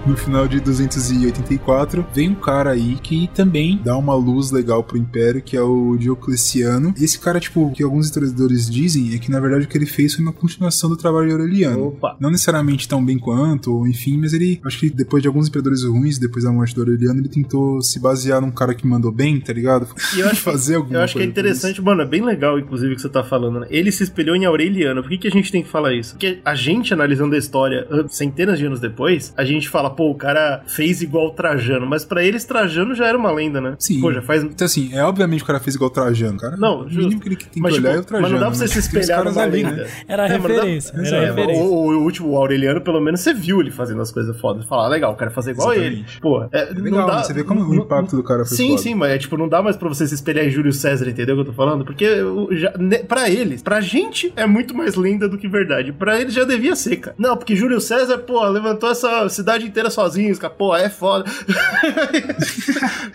[0.08, 4.96] No final de 284, vem um cara aí que também dá uma luz legal pro
[4.96, 6.94] Império, que é o Diocleciano.
[6.98, 10.14] Esse cara, tipo, que alguns historiadores dizem é que na verdade o que ele fez
[10.14, 11.88] foi uma continuação do trabalho de Aureliano.
[11.88, 12.16] Opa.
[12.18, 15.84] Não necessariamente tão bem quanto, ou enfim, mas ele, acho que depois de alguns imperadores
[15.84, 19.38] ruins, depois da morte do Aureliano, ele tentou se basear num cara que mandou bem,
[19.38, 19.88] tá ligado?
[20.16, 22.94] E eu acho, Fazer alguma eu acho que é interessante, mano, é bem legal, inclusive,
[22.94, 23.66] o que você tá falando, né?
[23.68, 25.02] Ele se espelhou em Aureliano.
[25.02, 26.12] Por que, que a gente tem que falar isso?
[26.12, 30.14] Porque a gente, analisando a história centenas de anos depois, a gente fala, pô, o
[30.14, 33.74] cara fez igual Trajano, mas pra eles, Trajano já era uma lenda, né?
[33.80, 34.00] Sim.
[34.00, 34.44] Pô, já faz.
[34.44, 36.56] Então, assim, é obviamente que o cara fez igual o Trajano, cara.
[36.56, 37.20] Não, o mínimo justo.
[37.20, 38.22] que ele tem que Mas, olhar tipo, é o Trajano.
[38.22, 38.68] mas não dá pra você né?
[38.68, 39.76] se Tem os espelhar numa ali, lenda.
[39.82, 39.88] né?
[40.06, 41.64] Era a É, mas não dá- referência, era a referência.
[41.64, 44.64] O, o, o último, o Aureliano, pelo menos você viu ele fazendo as coisas fodas.
[44.66, 46.12] Fala, ah, legal, eu quero fazer igual Exatamente.
[46.12, 46.20] ele.
[46.20, 47.22] Pô, é, legal, não dá, né?
[47.24, 48.82] Você vê como o não- impacto do cara foi Sim, foda.
[48.82, 51.34] sim, mas é tipo, não dá mais pra você se espelhar em Júlio César, entendeu
[51.34, 51.84] o que eu tô falando?
[51.84, 55.92] Porque o- já, ne, pra eles, pra gente é muito mais lenda do que verdade.
[55.92, 57.16] Pra eles já devia ser, cara.
[57.18, 60.52] Não, porque Júlio César, pô, levantou essa cidade inteira sozinho, cara.
[60.52, 61.24] Pô, é foda.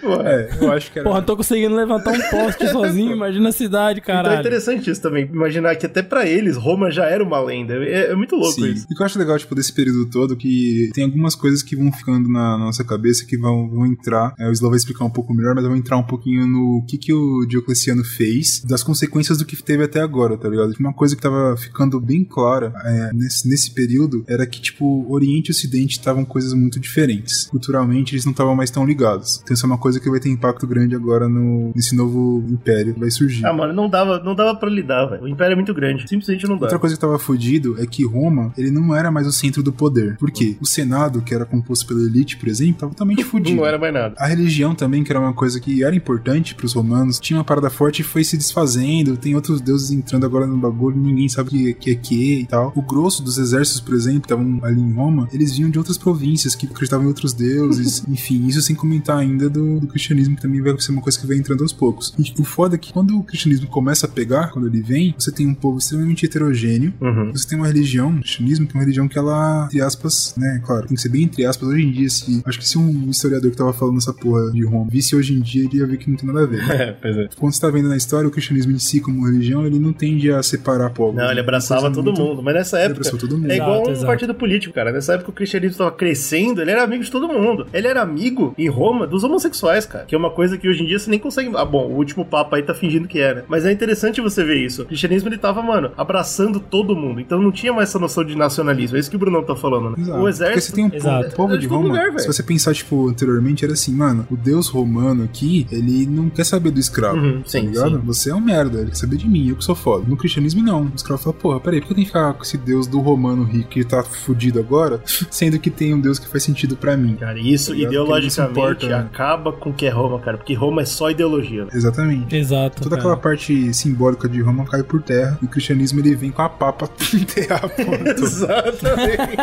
[0.01, 1.07] Pô, É, eu acho que era.
[1.07, 4.39] Porra, tô conseguindo levantar um poste sozinho, imagina a cidade, Então é caralho.
[4.39, 5.25] interessante isso também.
[5.25, 7.73] Imaginar que até pra eles, Roma já era uma lenda.
[7.75, 8.71] É, é muito louco Sim.
[8.71, 8.85] isso.
[8.89, 11.75] E o que eu acho legal, tipo, desse período todo, que tem algumas coisas que
[11.75, 14.33] vão ficando na nossa cabeça que vão, vão entrar.
[14.39, 16.83] É, o Slow vai explicar um pouco melhor, mas eu vou entrar um pouquinho no
[16.87, 20.73] que, que o Diocleciano fez, das consequências do que teve até agora, tá ligado?
[20.79, 25.49] Uma coisa que tava ficando bem clara é, nesse, nesse período era que, tipo, Oriente
[25.49, 27.47] e Ocidente estavam coisas muito diferentes.
[27.47, 29.39] Culturalmente, eles não estavam mais tão ligados.
[29.43, 32.93] Então, isso é uma coisa que vai ter impacto grande agora no, nesse novo império
[32.93, 33.45] que vai surgir.
[33.45, 35.23] Ah, mano, não dava, não dava pra lidar, velho.
[35.23, 36.07] O império é muito grande.
[36.07, 36.65] Simplesmente não dá.
[36.65, 39.71] Outra coisa que tava fudido é que Roma, ele não era mais o centro do
[39.71, 40.17] poder.
[40.17, 40.57] Por quê?
[40.61, 43.57] O Senado, que era composto pela elite, por exemplo, tava totalmente fudido.
[43.57, 44.15] Não era mais nada.
[44.17, 47.69] A religião também, que era uma coisa que era importante pros romanos, tinha uma parada
[47.69, 49.17] forte e foi se desfazendo.
[49.17, 52.45] Tem outros deuses entrando agora no bagulho, ninguém sabe o que, que é que e
[52.45, 52.71] tal.
[52.75, 55.97] O grosso dos exércitos, por exemplo, que estavam ali em Roma, eles vinham de outras
[55.97, 58.03] províncias que acreditavam em outros deuses.
[58.07, 61.25] Enfim, isso sem comentar ainda do, do cristianismo, que também vai ser uma coisa que
[61.27, 62.13] vai entrando aos poucos.
[62.19, 65.31] E o foda é que quando o cristianismo começa a pegar, quando ele vem, você
[65.31, 67.31] tem um povo extremamente heterogêneo, Uhum.
[67.31, 70.61] você tem uma religião, o cristianismo, que é uma religião que ela, entre aspas, né,
[70.65, 73.09] claro, tem que ser bem entre aspas, hoje em dia, se, acho que se um
[73.09, 75.97] historiador que tava falando essa porra de Roma visse hoje em dia, ele ia ver
[75.97, 76.57] que não tem nada a ver.
[76.67, 76.73] né?
[76.83, 77.29] É, pois é.
[77.37, 80.31] Quando você tá vendo na história, o cristianismo em si, como religião, ele não tende
[80.31, 81.15] a separar povos.
[81.15, 81.41] Não, ele né?
[81.41, 82.43] abraçava Uma coisa todo muito- mundo.
[82.43, 82.99] Mas nessa Ele época.
[83.01, 83.51] abraçou todo mundo.
[83.51, 84.07] É igual Exato, um exato.
[84.07, 84.91] partido político, cara.
[84.91, 87.67] Nessa época o cristianismo tava crescendo, ele era amigo de todo mundo.
[87.73, 90.05] Ele era amigo em Roma dos homossexuais, cara.
[90.05, 91.51] Que é uma coisa que hoje em dia você nem consegue.
[91.55, 93.45] Ah, bom, o último papa aí tá fingindo que era.
[93.47, 94.81] Mas é interessante você ver isso.
[94.83, 97.19] O cristianismo ele tava, mano, abraçando todo mundo.
[97.19, 98.97] Então não tinha mais essa noção de nacionalismo.
[98.97, 99.95] É isso que o Brunão tá falando, né?
[99.99, 100.19] Exato.
[100.19, 100.75] O Porque você exército.
[100.75, 101.27] tem um povo, Exato.
[101.27, 101.87] o povo É de Roma.
[101.87, 102.19] lugar, velho.
[102.19, 106.45] se você pensar, tipo, anteriormente, era assim, mano, o deus romano aqui, ele não quer
[106.45, 107.17] saber do escravo.
[107.17, 107.97] Uhum, tá sim, ligado?
[107.99, 108.01] sim.
[108.05, 110.05] Você é um merda, ele quer saber de mim, eu que sou foda.
[110.07, 110.83] No cristianismo, não.
[110.83, 112.99] O escravo fala, porra, peraí, por que eu tenho que ficar com esse deus do
[112.99, 116.95] romano rico que tá fudido agora, sendo que tem um deus que faz sentido pra
[116.97, 117.15] mim?
[117.15, 118.95] Cara, isso Tá ideologicamente importa, né?
[118.95, 120.37] acaba com o que é Roma, cara.
[120.37, 121.63] Porque Roma é só ideologia.
[121.65, 121.69] né?
[121.73, 122.35] Exatamente.
[122.35, 122.81] Exato.
[122.83, 123.01] Toda cara.
[123.01, 125.37] aquela parte simbólica de Roma cai por terra.
[125.41, 128.11] E o cristianismo ele vem com a papa enterrar a toda.
[128.21, 129.37] Exatamente.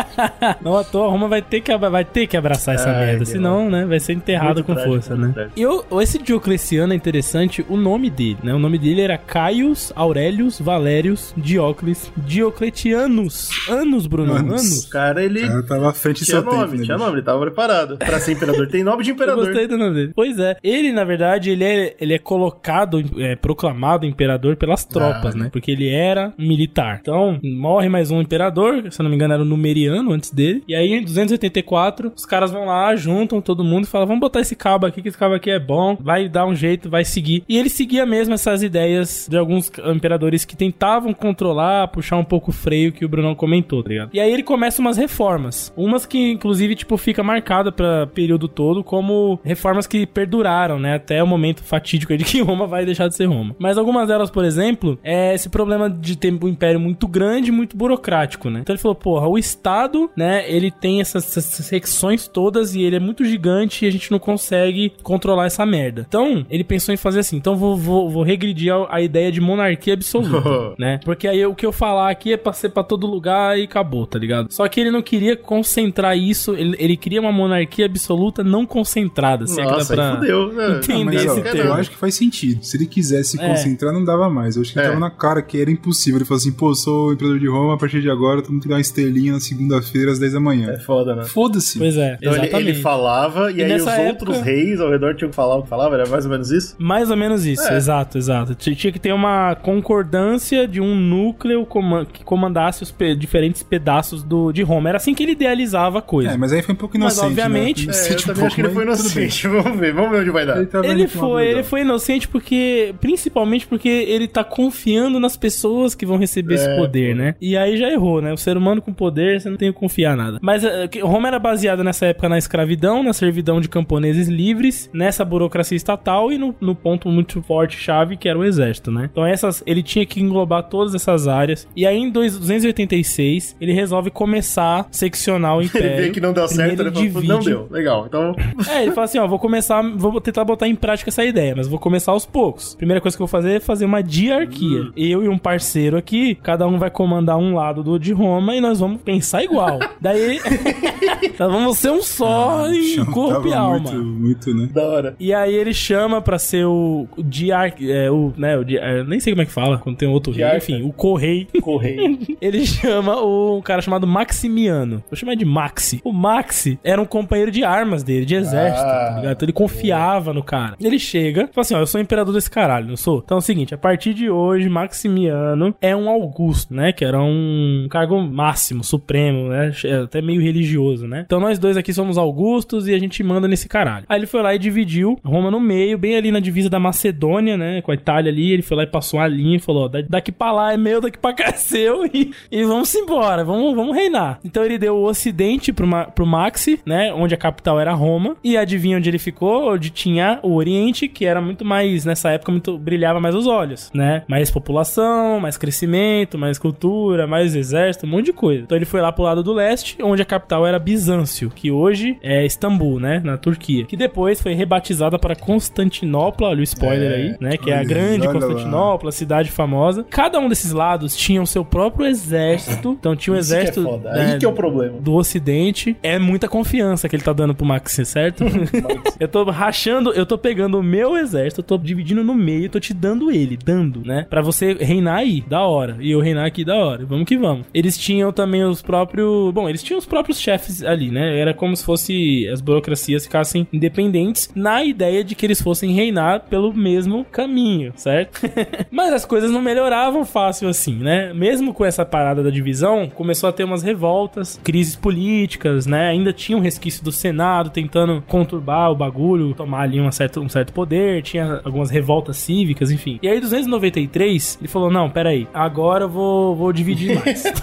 [0.62, 3.28] Não à toa, Roma vai ter que, vai ter que abraçar essa Ai, merda, Deus.
[3.28, 5.30] senão, né, vai ser enterrado Muito com trágico, força, né?
[5.32, 5.58] trágico.
[5.58, 8.54] E o- esse Diocleciano é interessante, o nome dele, né?
[8.54, 13.48] O nome dele era Caius Aurelius Valérius Diocles Diocletianus.
[13.68, 14.52] Anos, Bruno, Anos.
[14.60, 14.84] anos.
[14.84, 15.40] O cara, ele.
[15.46, 17.06] Cara tava à frente do seu tempo, nome, né, tinha bicho?
[17.06, 17.96] nome, ele tava preparado.
[17.98, 19.44] Pra ser imperador tem nome de Eu imperador.
[19.46, 20.12] gostei do nome dele.
[20.14, 20.56] Pois é.
[20.62, 25.38] Ele, na verdade, ele é, ele é colocado, é, proclamado imperador pelas tropas, Ah.
[25.38, 25.48] né?
[25.52, 26.98] Porque ele era um militar.
[27.00, 30.62] Então, morre mais um imperador, se eu não me engano, era o Numeriano antes dele.
[30.68, 34.40] E aí, em 284, os caras vão lá, juntam todo mundo e falam: vamos botar
[34.40, 37.42] esse cabo aqui, que esse cabo aqui é bom, vai dar um jeito, vai seguir.
[37.48, 42.50] E ele seguia mesmo essas ideias de alguns imperadores que tentavam controlar, puxar um pouco
[42.50, 44.10] o freio que o Brunão comentou, tá ligado?
[44.12, 45.73] E aí ele começa umas reformas.
[45.77, 50.94] Umas que, inclusive, tipo, fica marcada para período todo como reformas que perduraram, né?
[50.94, 53.54] Até o momento fatídico de que Roma vai deixar de ser Roma.
[53.58, 57.77] Mas algumas delas, por exemplo, é esse problema de ter um império muito grande, muito
[57.77, 58.61] burocrático, né?
[58.61, 62.96] Então ele falou, porra, o Estado, né, ele tem essas, essas secções todas e ele
[62.96, 66.04] é muito gigante e a gente não consegue controlar essa merda.
[66.08, 69.40] Então, ele pensou em fazer assim, então vou, vou, vou regredir a, a ideia de
[69.40, 71.00] monarquia absoluta, né?
[71.04, 74.06] Porque aí o que eu falar aqui é pra ser pra todo lugar e acabou,
[74.06, 74.52] tá ligado?
[74.52, 79.46] Só que ele não queria concentrar isso, ele, ele queria uma monarquia absoluta não concentrada,
[79.46, 80.53] se é que dá Nossa, aí pra fudeu.
[80.53, 80.77] né?
[80.77, 81.73] entender Mas, ó, esse eu termo.
[81.75, 82.63] acho que faz sentido.
[82.65, 83.48] Se ele quisesse se É.
[83.48, 84.57] concentrar, não dava mais.
[84.57, 84.83] Eu acho que É.
[84.88, 86.19] tava na cara que era impossível.
[86.19, 88.53] Ele falou assim: pô, eu sou o imperador de Roma, a partir de agora, todo
[88.53, 90.71] mundo tem que dar uma estrelinha na segunda-feira às 10 da manhã.
[90.73, 91.25] É foda, né?
[91.25, 91.79] Foda-se.
[91.79, 92.71] Pois é, Então ele, exatamente.
[92.71, 95.57] ele falava, e, E aí os nessa outros época- reis ao redor tinham que falar
[95.57, 96.75] o que falava, era mais ou menos isso?
[96.79, 97.77] Mais ou menos isso, É.
[97.77, 98.55] exato, exato.
[98.55, 101.67] Tinha que ter uma concordância de um núcleo
[102.13, 104.88] que comandasse os pe- diferentes pedaços do, de Roma.
[104.88, 106.31] Era assim que ele idealizava a coisa.
[106.33, 107.26] É, mas aí foi um pouco Mas, inocente.
[107.30, 107.92] obviamente- né?
[107.92, 109.48] É, eu Inocente um também acho que ele foi inocente.
[109.60, 110.56] Vamos ver, vamos ver onde vai dar.
[110.58, 116.06] Ele, Ele foi, ele foi inocente porque, principalmente porque ele tá confiando nas pessoas que
[116.06, 117.34] vão receber esse É, poder, né?
[117.40, 118.32] E aí já errou, né?
[118.32, 120.38] O ser humano com poder, você não tem que confiar nada.
[120.42, 125.24] Mas eh, Roma era baseada nessa época na escravidão, na servidão de camponeses livres, nessa
[125.24, 129.08] burocracia estatal e no, no ponto muito forte chave que era o exército, né?
[129.10, 131.66] Então essas, ele tinha que englobar todas essas áreas.
[131.76, 135.90] E aí em dois- 286 ele resolve começar a seccionar o império.
[136.00, 137.68] Ele vê que não deu certo, ele falou, não divide- deu.
[137.70, 138.35] Legal, então...
[138.68, 141.68] é, ele fala assim, ó, vou começar, vou tentar botar em prática essa ideia, mas
[141.68, 142.74] vou começar aos poucos.
[142.74, 144.90] Primeira coisa que eu vou fazer é fazer uma diarquia.
[144.96, 148.60] Eu e um parceiro aqui, cada um vai comandar um lado do de Roma e
[148.60, 149.78] nós vamos pensar igual.
[150.00, 150.40] Daí,
[151.38, 153.78] nós vamos ser um só em Chão corpo e alma.
[153.92, 154.68] Muito, muito, né?
[154.72, 155.16] Da hora.
[155.18, 157.74] E aí ele chama pra ser o, o diar...
[157.81, 158.98] É, o, né, o diar...
[158.98, 160.56] eu Nem sei como é que fala, quando tem outro rei.
[160.56, 161.46] Enfim, o correi.
[161.60, 162.18] Correio.
[162.40, 165.02] Ele chama o um cara chamado Maximiano.
[165.10, 166.00] Vou chamar de Maxi.
[166.04, 169.33] O Maxi era um companheiro de armas dele, de exército, Ah, tá ligado?
[169.33, 170.77] Então ele confiava no cara.
[170.81, 173.21] Ele chega fala assim: ó, eu sou o imperador desse caralho, não sou?
[173.25, 176.92] Então é o seguinte, a partir de hoje, Maximiano é um Augusto, né?
[176.92, 179.73] Que era um cargo máximo, supremo, né?
[179.85, 181.23] É Até meio religioso, né?
[181.27, 184.04] Então nós dois aqui somos Augustos e a gente manda nesse caralho.
[184.08, 187.56] Aí ele foi lá e dividiu Roma no meio, bem ali na divisa da Macedônia,
[187.56, 187.81] né?
[187.83, 188.52] Com a Itália ali.
[188.52, 190.77] Ele foi lá e passou uma linha e falou: ó, da- daqui pra lá é
[190.77, 194.38] meu, daqui pra cá é seu e, e vamos embora, vamos, vamos reinar.
[194.44, 197.13] Então ele deu o ocidente pro, Ma- pro Maxi, né?
[197.15, 198.37] Onde a capital era Roma.
[198.42, 199.73] E adivinha onde ele ficou?
[199.73, 203.90] Onde tinha o Oriente, que era muito mais, nessa época, muito brilhava mais os olhos,
[203.94, 204.23] né?
[204.29, 208.63] Mais população, mais crescimento, mais cultura, mais exército, um monte de coisa.
[208.63, 212.17] Então ele foi lá pro lado do leste, onde a capital era Bizâncio, que hoje
[212.23, 213.21] é Istambul, né?
[213.25, 213.85] Na Turquia.
[213.87, 217.57] Que depois foi rebatizada para Constantinopla, olha o spoiler É, aí, né?
[217.57, 218.46] Que é a grande olha lá.
[218.46, 220.05] Constantinopla, cidade famosa.
[220.09, 222.96] Cada um desses lados tinha o seu próprio exército.
[222.98, 224.13] Então tinha o que é exército foda.
[224.13, 224.98] né, Aí que é o problema.
[225.01, 225.89] do ocidente.
[226.02, 228.44] É muita confiança que ele tá dando pro Maxi, certo?
[229.18, 232.80] eu tô rachando, eu tô pegando o meu exército, eu tô dividindo no meio, tô
[232.80, 234.26] te dando ele, dando, né?
[234.28, 235.96] Pra você reinar aí, da hora.
[236.00, 237.04] E eu reinar aqui, da hora.
[237.04, 237.66] Vamos que vamos.
[237.72, 239.52] Eles tinham também os próprios.
[239.52, 241.38] Bom, eles tinham os próprios chefes ali, né?
[241.38, 246.40] Era como se fosse as burocracias ficassem independentes na ideia de que eles fossem reinar
[246.48, 248.40] pelo mesmo caminho, certo?
[248.90, 251.32] Mas as coisas não melhoravam fácil assim, né?
[251.32, 256.08] Mesmo com essa parada da divisão, começou a ter umas revoltas, crises políticas, né?
[256.08, 260.48] Ainda tinha um resquício do Senado tentando conturbar o bagulho, tomar ali uma certa, um
[260.48, 263.18] certo poder, tinha algumas revoltas cívicas, enfim.
[263.22, 267.44] E aí, 293, ele falou: Não, peraí, agora eu vou, vou dividir mais.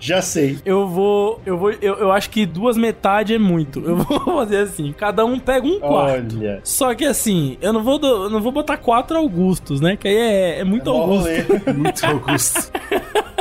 [0.00, 0.58] Já sei.
[0.64, 1.40] eu vou.
[1.44, 1.72] Eu vou.
[1.72, 3.80] Eu, eu acho que duas metades é muito.
[3.80, 6.38] Eu vou fazer assim: cada um pega um quarto.
[6.38, 6.60] Olha.
[6.62, 9.96] Só que assim, eu não vou, eu não vou botar quatro Augustos, né?
[9.96, 11.24] Que aí é, é muito Mó Augusto.
[11.24, 11.38] rolê.
[11.74, 12.70] Muito Augusto.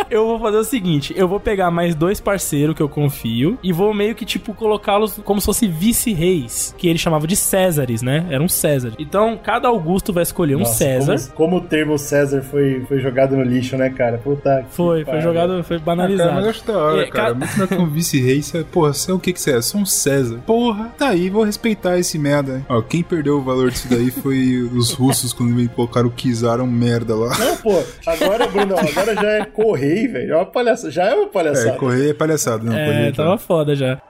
[0.09, 3.71] Eu vou fazer o seguinte: eu vou pegar mais dois parceiros que eu confio e
[3.73, 8.25] vou meio que, tipo, colocá-los como se fosse vice-reis, que ele chamava de Césares, né?
[8.29, 8.93] Era um César.
[8.99, 11.17] Então, cada Augusto vai escolher um Nossa, César.
[11.33, 14.17] Como, como o termo César foi, foi jogado no lixo, né, cara?
[14.17, 16.33] Puta que Foi, foi jogado, foi Ah, cara, banalizado.
[16.33, 17.27] mas eu acho da hora, É, cara.
[17.29, 18.41] ca- Muito mais como vice-rei.
[18.41, 19.55] você- Porra, você é o que que você é?
[19.55, 20.39] Eu sou um César.
[20.45, 22.57] Porra, tá aí, vou respeitar esse merda.
[22.57, 22.65] hein?
[22.69, 26.61] Ó, quem perdeu o valor disso daí foi os russos quando me colocaram o Kizar,
[26.61, 27.37] um merda lá.
[27.37, 29.45] Não, pô, agora, Bruno, agora já é
[29.89, 30.33] correio, velho.
[30.33, 30.91] É uma palhaçada.
[30.91, 31.77] Já é uma É, palhaçada.
[31.77, 32.73] correr é palhaçada, não.
[32.77, 34.01] É, correr, tava foda já.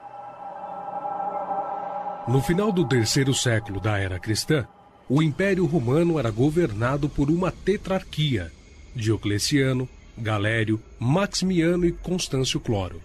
[2.28, 4.68] No final do terceiro século da era cristã,
[5.10, 8.52] o Império Romano era governado por uma tetrarquia:
[8.96, 13.02] Diocleciano, Galério, Maximiano e Constâncio Cloro.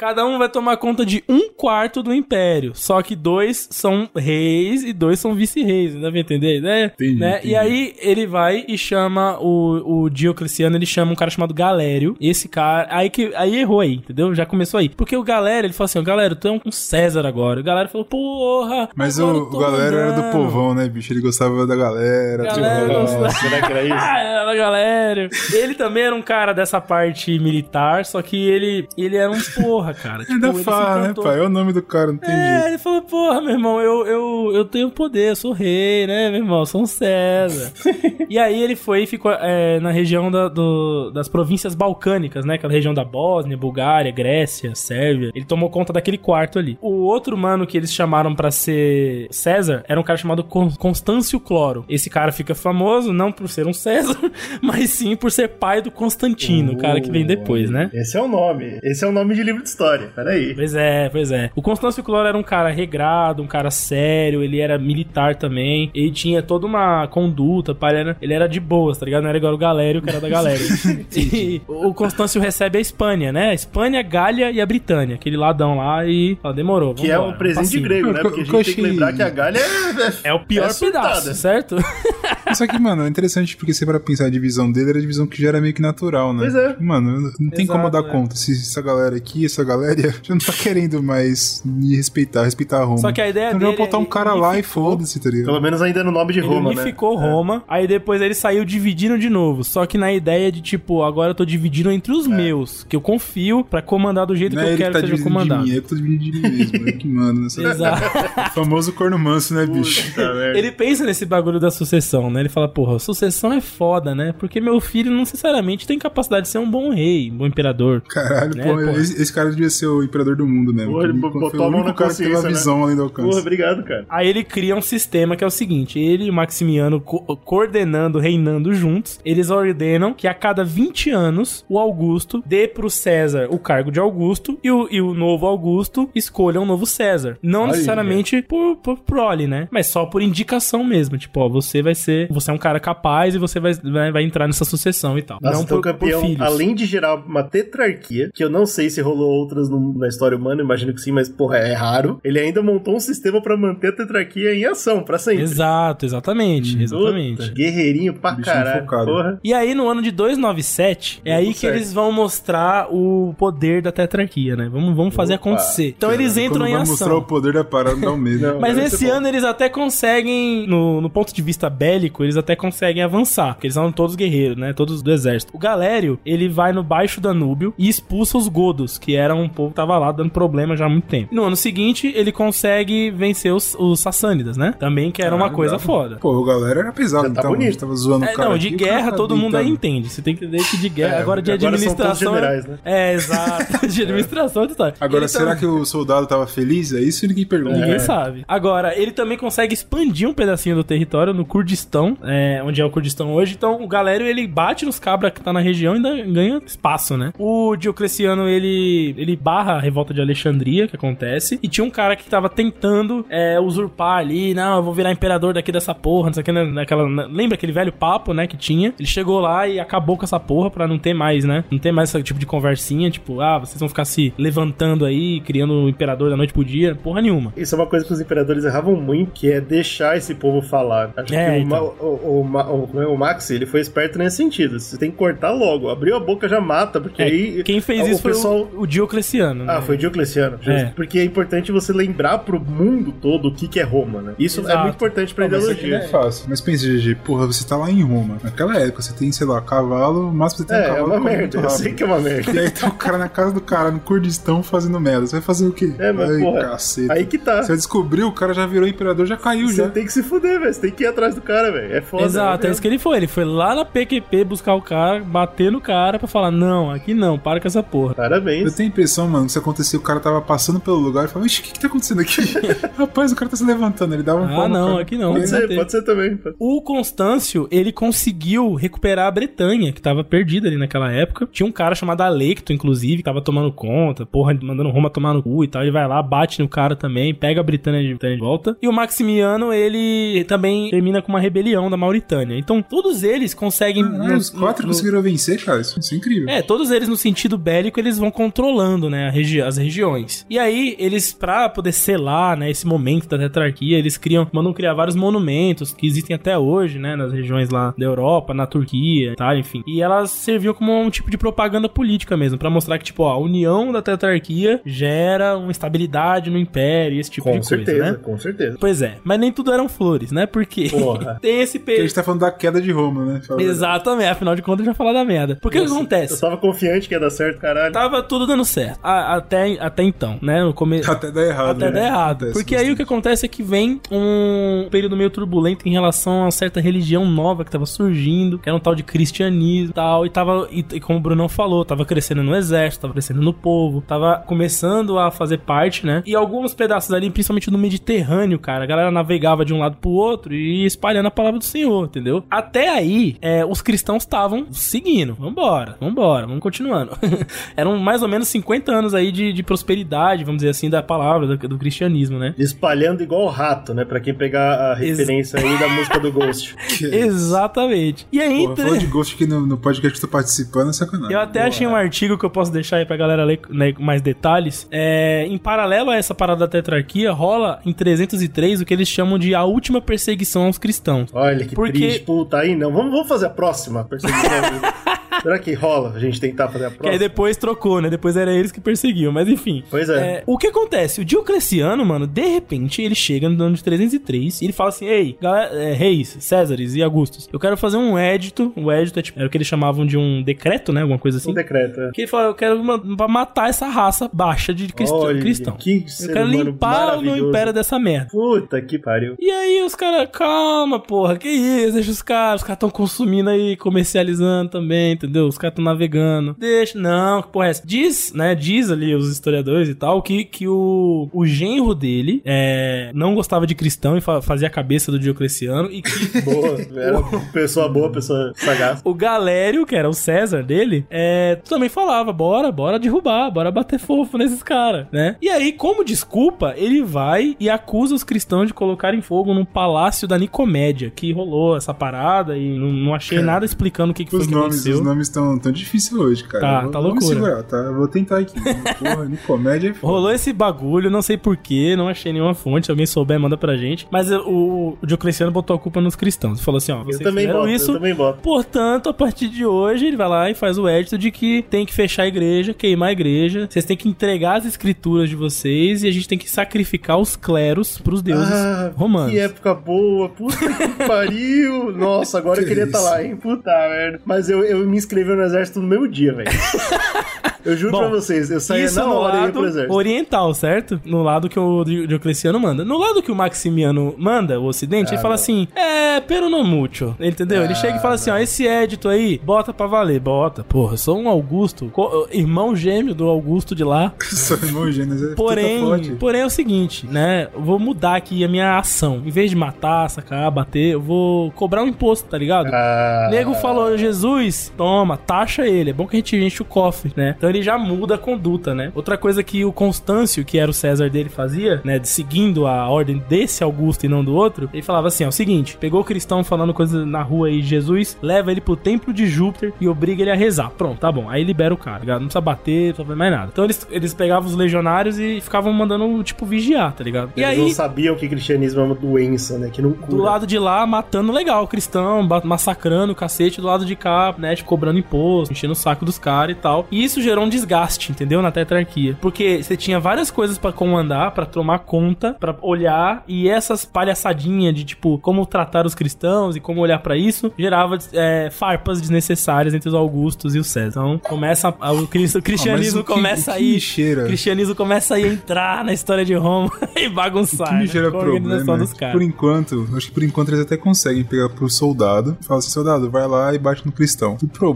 [0.00, 2.72] Cada um vai tomar conta de um quarto do império.
[2.74, 5.94] Só que dois são reis e dois são vice-reis.
[6.00, 6.58] Dá pra entender?
[6.62, 6.84] Né?
[6.86, 7.30] Entendi, né?
[7.36, 7.48] entendi.
[7.52, 12.16] E aí ele vai e chama o, o Diocleciano, ele chama um cara chamado Galério.
[12.18, 12.88] Esse cara.
[12.90, 14.34] Aí que aí errou aí, entendeu?
[14.34, 14.88] Já começou aí.
[14.88, 17.60] Porque o Galério, ele falou assim: Galério, tu é um César agora.
[17.60, 18.88] O Galério falou, porra.
[18.96, 21.12] Mas o, o galera era do povão, né, bicho?
[21.12, 22.44] Ele gostava da galera.
[22.44, 23.94] Galera, tipo, não- Ah, será que era isso?
[24.00, 25.28] Ah, era Galério.
[25.52, 29.89] Ele também era um cara dessa parte militar, só que ele, ele era um porra,
[29.94, 30.20] cara.
[30.24, 31.38] Tipo, Ainda fala, né, pai?
[31.38, 32.66] É o nome do cara, não tem É, jeito.
[32.68, 36.40] ele falou, porra, meu irmão, eu, eu, eu tenho poder, eu sou rei, né, meu
[36.40, 37.72] irmão, eu sou um César.
[38.28, 42.54] e aí ele foi e ficou é, na região da- do- das províncias balcânicas, né,
[42.54, 45.30] aquela região da Bósnia, Bulgária, Grécia, Sérvia.
[45.34, 46.78] Ele tomou conta daquele quarto ali.
[46.80, 51.38] O outro mano que eles chamaram pra ser César era um cara chamado Con- Constâncio
[51.40, 51.84] Cloro.
[51.88, 54.16] Esse cara fica famoso não por ser um César,
[54.62, 57.90] mas sim por ser pai do Constantino, o cara que vem depois, né?
[57.92, 58.78] Esse é o nome.
[58.82, 60.10] Esse é o nome de livro de história.
[60.14, 60.54] Peraí.
[60.54, 61.50] Pois é, pois é.
[61.54, 65.90] O Constâncio Cloro era um cara regrado, um cara sério, ele era militar também.
[65.94, 69.22] Ele tinha toda uma conduta, ele era, ele era de boas, tá ligado?
[69.22, 70.66] Não era igual o Galério, que era da Galéria.
[71.16, 73.50] e o Constâncio recebe a Espanha, né?
[73.50, 75.14] A Espanha, Gália e a Britânia.
[75.14, 76.36] Aquele ladão lá e.
[76.42, 76.94] Ó, demorou.
[76.94, 77.82] Que é vambora, um presente passinho.
[77.82, 78.20] grego, né?
[78.20, 80.28] Porque a O gente tem que lembrar que a Galha é.
[80.30, 81.76] É o pior É pedaço, certo?
[82.54, 85.26] Só que, mano, é interessante porque se para pensar a divisão dele, era a divisão
[85.26, 86.40] que já era meio que natural, né?
[86.40, 86.76] Pois é.
[86.80, 88.12] Mano, não tem como Exato, dar é.
[88.12, 88.34] conta.
[88.34, 92.98] Se essa galera aqui, essa galera já não tá querendo mais me respeitar, respeitar Roma.
[92.98, 95.30] Só que a ideia então dele botar é um cara lá e unificou- foda-se, tá
[95.30, 95.46] ligado?
[95.46, 96.80] Pelo menos ainda no nome de Ele Roma, né?
[96.80, 99.64] unificou Roma, aí depois ele saiu dividindo de novo.
[99.64, 103.00] Só que na ideia de, tipo, agora eu tô dividindo entre os meus, que eu
[103.00, 105.38] confio pra comandar do jeito Não que é eu que quero tá que seja dividindo
[105.38, 105.66] de comandado.
[105.66, 106.88] mim, é eu que tô dividindo de mim mesmo.
[106.88, 107.62] É que manda nessa.
[107.70, 108.00] Exato.
[108.50, 110.08] O famoso corno manso, né, bicho?
[110.10, 110.22] Puta.
[110.56, 112.40] Ele pensa nesse bagulho da sucessão, né?
[112.40, 114.34] Ele fala, porra, sucessão é foda, né?
[114.38, 118.02] Porque meu filho não necessariamente tem capacidade de ser um bom rei, um bom imperador.
[118.08, 118.92] Caralho, Né, pô, porra?
[119.00, 120.92] esse, esse cara devia ser o imperador do mundo mesmo.
[120.92, 122.48] Porra, ele botou o a mão na cara consciência, né?
[122.48, 123.28] visão além do alcance.
[123.28, 124.06] Porra, obrigado, cara.
[124.08, 128.18] Aí ele cria um sistema que é o seguinte: ele e o Maximiano co- coordenando,
[128.18, 133.58] reinando juntos, eles ordenam que a cada 20 anos o Augusto dê pro César o
[133.58, 137.38] cargo de Augusto e o, e o novo Augusto escolha um novo César.
[137.42, 139.68] Não Aí, necessariamente por, por prole, né?
[139.70, 141.18] Mas só por indicação mesmo.
[141.18, 142.28] Tipo, ó, você vai ser.
[142.30, 145.38] Você é um cara capaz e você vai, vai, vai entrar nessa sucessão e tal.
[145.42, 146.40] Nossa, não então o por, campeão, por filhos.
[146.40, 150.36] além de gerar uma tetrarquia, que eu não sei se rolou outras no- na história
[150.36, 152.20] humana, imagino que sim, mas porra, é raro.
[152.22, 155.42] Ele ainda montou um sistema pra manter a tetrarquia em ação, pra sempre.
[155.42, 156.80] Exato, exatamente.
[156.82, 157.42] Exatamente.
[157.42, 158.80] Puta, guerreirinho pra Bichinho caralho.
[158.82, 159.06] focado.
[159.06, 159.40] Porra.
[159.42, 163.92] E aí, no ano de 297, é aí que eles vão mostrar o poder da
[163.92, 164.68] tetrarquia, né?
[164.70, 165.50] Vamos, vamos fazer Opa.
[165.50, 167.22] então Então eles entram Quando em vai mostrar o ação.
[167.24, 167.96] poder da parada.
[168.00, 168.16] Não.
[168.60, 169.12] Mas Deve esse ser bom.
[169.14, 173.54] ano eles até conseguem, no, no ponto de vista bélico, eles até conseguem avançar.
[173.54, 174.72] Porque eles são todos guerreiros, né?
[174.72, 175.52] Todos do exército.
[175.54, 179.70] O Galério, ele vai no Baixo Danúbio e expulsa os Godos, que eram um povo
[179.70, 181.34] que tava lá dando problema já há muito tempo.
[181.34, 184.74] No ano seguinte, ele consegue vencer os, os Sassânidas, né?
[184.78, 186.16] Também que era uma Caralho, coisa foda.
[186.16, 187.50] Pô, o galera era pesado, Já tá então.
[187.52, 187.78] bonito.
[187.78, 188.48] Tava zoando É, o cara.
[188.50, 190.08] não, de aqui, guerra tá todo mundo aí entende.
[190.08, 191.16] Você tem que entender que de guerra.
[191.16, 192.34] É, agora de agora administração.
[192.34, 192.68] generais, é...
[192.68, 192.78] né?
[192.84, 193.86] é, exato.
[193.90, 194.94] De administração de história.
[195.00, 196.92] Agora, Ele será tam- que o soldado tava feliz?
[196.92, 197.76] É isso que ninguém pergunta.
[197.78, 198.44] Ninguém sabe.
[198.46, 202.90] Agora, ele também consegue expandir um pedacinho do território no Kurdistão, é, onde é o
[202.90, 203.54] Kurdistão hoje.
[203.56, 207.16] Então, o Galério, ele bate nos cabras que tá na região e ainda ganha espaço,
[207.16, 207.32] né?
[207.38, 211.58] O Diocleciano, ele, ele barra a revolta de Alexandria, que acontece.
[211.62, 214.54] E tinha um cara que tava tentando é, usurpar ali.
[214.54, 216.52] Não, eu vou virar imperador daqui dessa porra, não sei o que.
[216.52, 218.94] né, Naquela, na- lembra aquele velho papo, né, que tinha?
[218.98, 221.64] Ele chegou lá e acabou com essa porra pra não ter mais, né?
[221.70, 225.40] Não ter mais esse tipo de conversinha, tipo, ah, vocês vão ficar se levantando aí,
[225.40, 226.94] criando o imperador da noite pro dia.
[226.94, 227.52] Porra nenhuma.
[227.56, 231.10] Isso é uma coisa que os imperadores erravam muito, que é deixar esse povo falar.
[231.16, 231.84] Acho É, que o, então.
[231.98, 234.78] Ma- o, o, Ma- o, o Max, ele foi esperto nesse sentido.
[234.78, 235.88] Você tem que cortar logo.
[235.88, 237.62] Abriu a boca, já mata, porque É, aí...
[237.62, 238.68] quem fez o isso foi pessoal...
[238.74, 239.74] o, o Diocleciano, né?
[239.76, 240.56] Ah, foi Diocleciano.
[240.56, 240.70] justo.
[240.70, 240.92] É.
[240.94, 244.34] Porque é importante você lembrar pro mundo todo o que, que é Roma, né?
[244.38, 244.78] Isso é Exato.
[244.82, 245.98] muito importante pra mas aqui ideologia.
[245.98, 246.46] não é fácil.
[246.48, 248.38] Mas pensa, GG, porra, você tá lá em Roma.
[248.42, 251.20] Naquela época, você tem, sei lá, cavalo, que você tem É, um é cavalo uma
[251.20, 251.58] corre merda.
[251.58, 252.50] Eu sei que é uma merda.
[252.52, 255.26] E aí tá o cara na casa do cara, no Kurdistão, fazendo merda.
[255.26, 255.92] Você vai fazer o quê?
[255.98, 257.12] É, mas Ai, porra, caceta.
[257.12, 257.62] aí que tá.
[257.62, 259.88] Você descobriu, o cara já virou imperador, já caiu Você já.
[259.88, 260.72] tem que se fuder, velho.
[260.72, 261.92] Você tem que ir atrás do cara, velho.
[261.94, 262.24] É foda.
[262.24, 262.72] Exato, é né?
[262.72, 263.16] isso que ele foi.
[263.16, 267.14] Ele foi lá na PQP buscar o cara, bater no cara pra falar: não, aqui
[267.14, 268.12] não, para com essa porra.
[268.12, 268.74] Eu Parabéns.
[268.74, 271.46] tenho a impressão, mano, que isso acontecia, o cara tava passando pelo lugar e falava,
[271.46, 272.40] ixi, o que que tá acontecendo aqui?
[272.96, 275.32] Rapaz, o cara tá se levantando, ele dava um pau Ah, no não, aqui não.
[275.32, 276.38] Pode ser, pode ser também.
[276.58, 281.48] O Constâncio, ele conseguiu recuperar a Bretanha, que tava perdida ali naquela época.
[281.50, 285.42] Tinha um cara chamado Alecto, inclusive, que tava tomando conta, porra, mandando Roma tomar no
[285.42, 285.82] cu e tal.
[285.82, 288.76] Ele vai lá, bate no cara também, pega a Britânia de, Britânia de volta.
[288.82, 292.56] E o Maximiano, ele também termina com uma rebelião da Mauritânia.
[292.58, 294.04] Então, todos eles conseguem...
[294.04, 295.80] Caralho, no- os quatro no- conseguiram vencer, cara.
[295.80, 296.48] Isso, isso é incrível.
[296.48, 300.46] é, todos eles no sentido bélico, eles vão controlando, né, a regi as regiões.
[300.48, 304.94] E aí, eles, pra poder selar, né, esse momento da tetrarquia, eles criam, mandam criar
[304.94, 309.56] vários monumentos que existem até hoje, né, nas regiões lá da Europa, na Turquia, tá,
[309.56, 309.82] enfim.
[309.86, 313.30] E elas serviam como um tipo de propaganda política mesmo, pra mostrar que, tipo, ó,
[313.32, 318.12] a união da tetrarquia gera uma estabilidade no império, esse tipo Com de certeza, coisa,
[318.12, 318.18] né?
[318.22, 318.76] com certeza.
[318.80, 320.46] Pois é, mas nem tudo eram flores, né?
[320.46, 321.38] Porque Porra.
[321.42, 322.08] tem esse Porque a período.
[322.08, 323.40] gente tá falando da queda de Roma, né?
[323.46, 325.58] Fala- Exatamente, afinal de contas, a gente vai falar da merda.
[325.60, 326.34] Porque o que acontece?
[326.34, 327.92] Eu tava confiante que ia dar certo, caralho.
[327.92, 328.79] Tava tudo dando certo.
[329.02, 330.62] A- até, até então, né?
[330.62, 331.10] No começo.
[331.10, 331.70] Até dar errado.
[331.82, 332.00] Até né?
[332.00, 332.36] dar errado.
[332.42, 333.02] Acontece Porque aí o que bastante.
[333.02, 337.70] acontece é que vem um período meio turbulento em relação a certa religião nova que
[337.70, 340.26] tava surgindo, que era um tal de cristianismo e tal.
[340.26, 343.52] E tava, e, e como o Brunão falou, tava crescendo no exército, tava crescendo no
[343.52, 346.22] povo, tava começando a fazer parte, né?
[346.26, 350.10] E alguns pedaços ali, principalmente no Mediterrâneo, cara, a galera navegava de um lado pro
[350.10, 352.44] outro e espalhando a palavra do Senhor, entendeu?
[352.50, 355.34] Até aí, é, os cristãos estavam seguindo.
[355.34, 357.12] Vambora, vambora, vamos continuando.
[357.76, 361.46] Eram mais ou menos 50 anos aí de, de prosperidade, vamos dizer assim, da palavra,
[361.46, 362.54] do, do cristianismo, né?
[362.58, 364.04] Espalhando igual rato, né?
[364.04, 366.74] Pra quem pegar a Ex- referência aí da música do Ghost.
[367.02, 368.26] Exatamente.
[368.32, 370.90] E aí, Porra, entre- falou de Ghost aqui no, no podcast que eu tô participando,
[370.90, 371.32] é sacanagem.
[371.34, 374.02] Eu até achei um artigo que eu posso deixar aí pra galera ler né, com
[374.02, 374.86] mais detalhes.
[374.90, 379.38] É, em paralelo a essa parada da tetrarquia, rola em 303 o que eles chamam
[379.38, 381.30] de a última perseguição aos cristãos.
[381.32, 382.92] Olha que Porque- triste, puta, aí não.
[382.92, 384.40] Vamos, vamos fazer a próxima perseguição.
[385.42, 388.10] Será que rola a gente tentar fazer a Que aí depois trocou, né?
[388.10, 389.82] Depois era eles que perseguiam, mas enfim.
[389.90, 390.20] Pois é.
[390.20, 391.20] É, o que acontece?
[391.20, 395.06] O Diocleciano, mano, de repente ele chega no ano de 303 e ele fala assim:
[395.06, 398.72] Ei, galera, é, reis, Césares e Augustos, eu quero fazer um édito.
[398.76, 401.02] O édito é tipo, era o que eles chamavam de um decreto, né?
[401.02, 401.50] Alguma coisa assim.
[401.50, 402.00] Um decreto.
[402.00, 402.10] é.
[402.12, 402.80] Que ele fala: Eu quero
[403.16, 405.18] pra matar essa raça baixa de cristão.
[405.18, 405.76] Olha, cristão.
[405.76, 408.28] que eu quero limpar o meu império dessa merda.
[408.30, 409.34] Puta que pariu.
[409.38, 413.50] E aí os caras, calma, porra, que isso, deixa os caras, os caras estão consumindo
[413.50, 415.46] aí, comercializando também, entendeu?
[415.46, 416.54] Os caras estão navegando.
[416.58, 417.82] Deixa, não, que porra é essa?
[417.86, 423.10] Diz, né, diz ali os historiadores e tal, que, que o, o genro dele é,
[423.14, 426.10] não gostava de cristão e fa- fazia a cabeça do Diocleciano e que
[426.42, 426.76] Boa.
[427.00, 429.00] Era pessoa boa, pessoa sagaz.
[429.04, 433.98] o Galério, que era o César dele, é, também falava, bora, bora derrubar, bora bater
[433.98, 435.36] fofo nesses caras, né?
[435.40, 440.26] E aí, como desculpa, ele vai e acusa os cristãos de colocarem fogo num palácio
[440.26, 444.30] da Nicomédia, que rolou essa parada e não, não achei nada explicando o que, que
[444.30, 444.94] foi Os que nomes, aconteceu.
[444.94, 446.60] os nomes estão tão difíceis hoje, cara.
[446.60, 447.34] Tá, Eu vou, tá vou loucura.
[447.34, 447.76] segurar, tá?
[447.76, 448.58] Eu vou tentar aqui.
[448.98, 450.12] Porra, de comédia é foda.
[450.12, 452.86] Rolou esse bagulho, não sei porquê, não achei nenhuma fonte.
[452.86, 454.06] Se alguém souber, manda pra gente.
[454.10, 456.58] Mas o, o Diocleciano botou a culpa nos cristãos.
[456.58, 457.90] Ele falou assim: ó, Eu vocês também fizeram boto, isso.
[457.90, 458.40] eu também boto.
[458.40, 461.84] Portanto, a partir de hoje, ele vai lá e faz o édito de que tem
[461.84, 463.66] que fechar a igreja, queimar a igreja.
[463.70, 467.36] Vocês têm que entregar as escrituras de vocês e a gente tem que sacrificar os
[467.36, 469.32] cleros pros deuses Ah, romanos.
[469.32, 471.90] Que época boa, puta que pariu.
[471.96, 473.08] Nossa, agora eu Que queria estar isso?
[473.08, 473.36] lá, hein?
[473.36, 474.20] Puta merda.
[474.24, 476.50] Mas eu, eu me inscrevi no exército no mesmo dia, velho.
[477.64, 479.66] Eu juro Bom, pra vocês, eu saía Isso na no hora e ia lado pro
[479.66, 479.92] exército.
[479.92, 481.00] oriental, certo?
[481.04, 482.84] No lado que o Di- Diocleciano manda.
[482.84, 487.14] No lado que o Maximiano manda, o ocidente, ele fala assim, é, pero no mucho.
[487.20, 487.62] Entendeu?
[487.62, 490.20] ele chega e fala assim, ó, esse édito aí, bota pra valer.
[490.20, 491.92] Bota, porra, eu sou um Augusto,
[492.32, 494.12] irmão gêmeo do Augusto de lá.
[494.20, 497.48] Sou irmão é puta Porém, porém é o seguinte, né?
[497.54, 499.22] Eu vou mudar aqui a minha ação.
[499.24, 502.68] Em vez de matar, sacar, bater, eu vou cobrar um imposto, tá ligado?
[502.72, 504.89] Ah, Nego falou, Jesus, toma,
[505.26, 505.90] taxa ele.
[505.90, 507.34] É bom que a gente enche o cofre, né?
[507.36, 508.90] Então ele já muda a conduta, né?
[508.94, 511.98] Outra coisa que o Constâncio, que era o César dele, fazia, né?
[511.98, 515.32] de- Seguindo a ordem desse Augusto e não do outro, ele falava assim: ó, o
[515.32, 519.26] seguinte, pegou o cristão falando coisa na rua aí, Jesus, leva ele pro templo de
[519.26, 520.70] Júpiter e obriga ele a rezar.
[520.70, 521.28] Pronto, tá bom.
[521.28, 522.20] Aí libera o cara, ligado?
[522.20, 523.48] Não precisa bater, não precisa fazer mais nada.
[523.52, 527.32] Então eles, eles pegavam os legionários e ficavam mandando, tipo, vigiar, tá ligado?
[527.36, 527.62] E Eles aí.
[527.62, 529.70] não sabiam que cristianismo é uma doença, né?
[529.72, 530.16] Que não cura.
[530.16, 533.60] Do lado de lá, matando legal, cristão, massacrando o cacete.
[533.60, 536.86] Do lado de cá, né, tipo, cobrando imposto, enchendo o saco dos caras e tal.
[536.90, 538.40] E isso gerou um desgaste, entendeu?
[538.40, 539.16] Na tetrarquia.
[539.20, 543.22] Porque você tinha várias coisas pra comandar, pra tomar conta, pra olhar.
[543.28, 547.98] E essas palhaçadinhas de, tipo, como tratar os cristãos e como olhar pra isso, gerava
[548.14, 550.88] é, farpas desnecessárias entre os Augustos e os César.
[551.00, 553.74] Então, começa a- o, cristo- o cristianismo Ah, o que- começa o a que ir...
[553.74, 554.22] me cheira?
[554.22, 557.66] O cristianismo começa a entrar na história de Roma e bagunçar.
[557.66, 559.12] O que me né, gera a organização problema dos é que, caras.
[559.14, 562.70] por enquanto, acho que por enquanto eles até conseguem pegar pro soldado e falar assim,
[562.70, 564.36] soldado, vai lá e bate no cristão.
[564.42, 564.69] O problema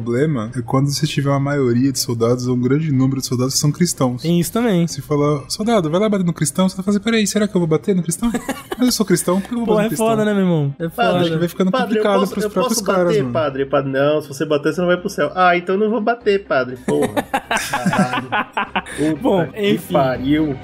[0.57, 3.71] é quando você tiver uma maioria de soldados um grande número de soldados que são
[3.73, 4.23] cristãos.
[4.23, 4.87] Tem isso também.
[4.87, 7.61] Se falar, soldado, vai lá bater no cristão, você vai fazer, peraí, será que eu
[7.61, 8.31] vou bater no cristão?
[8.79, 10.07] Mas eu sou cristão, por que eu vou Pô, bater é no cristão?
[10.09, 10.75] foda, né, meu irmão?
[10.79, 11.25] É foda.
[11.25, 13.33] Que vai ficando Padre, eu complicado posso, pros eu próprios posso caras, bater, mano.
[13.33, 13.67] padre?
[13.67, 15.33] Padre, não, se você bater, você não vai pro céu.
[15.35, 16.77] Ah, então não vou bater, padre.
[16.87, 17.23] Porra.
[17.71, 18.29] Caralho.
[18.97, 19.93] Puta Bom, que enfim.
[19.93, 20.57] pariu.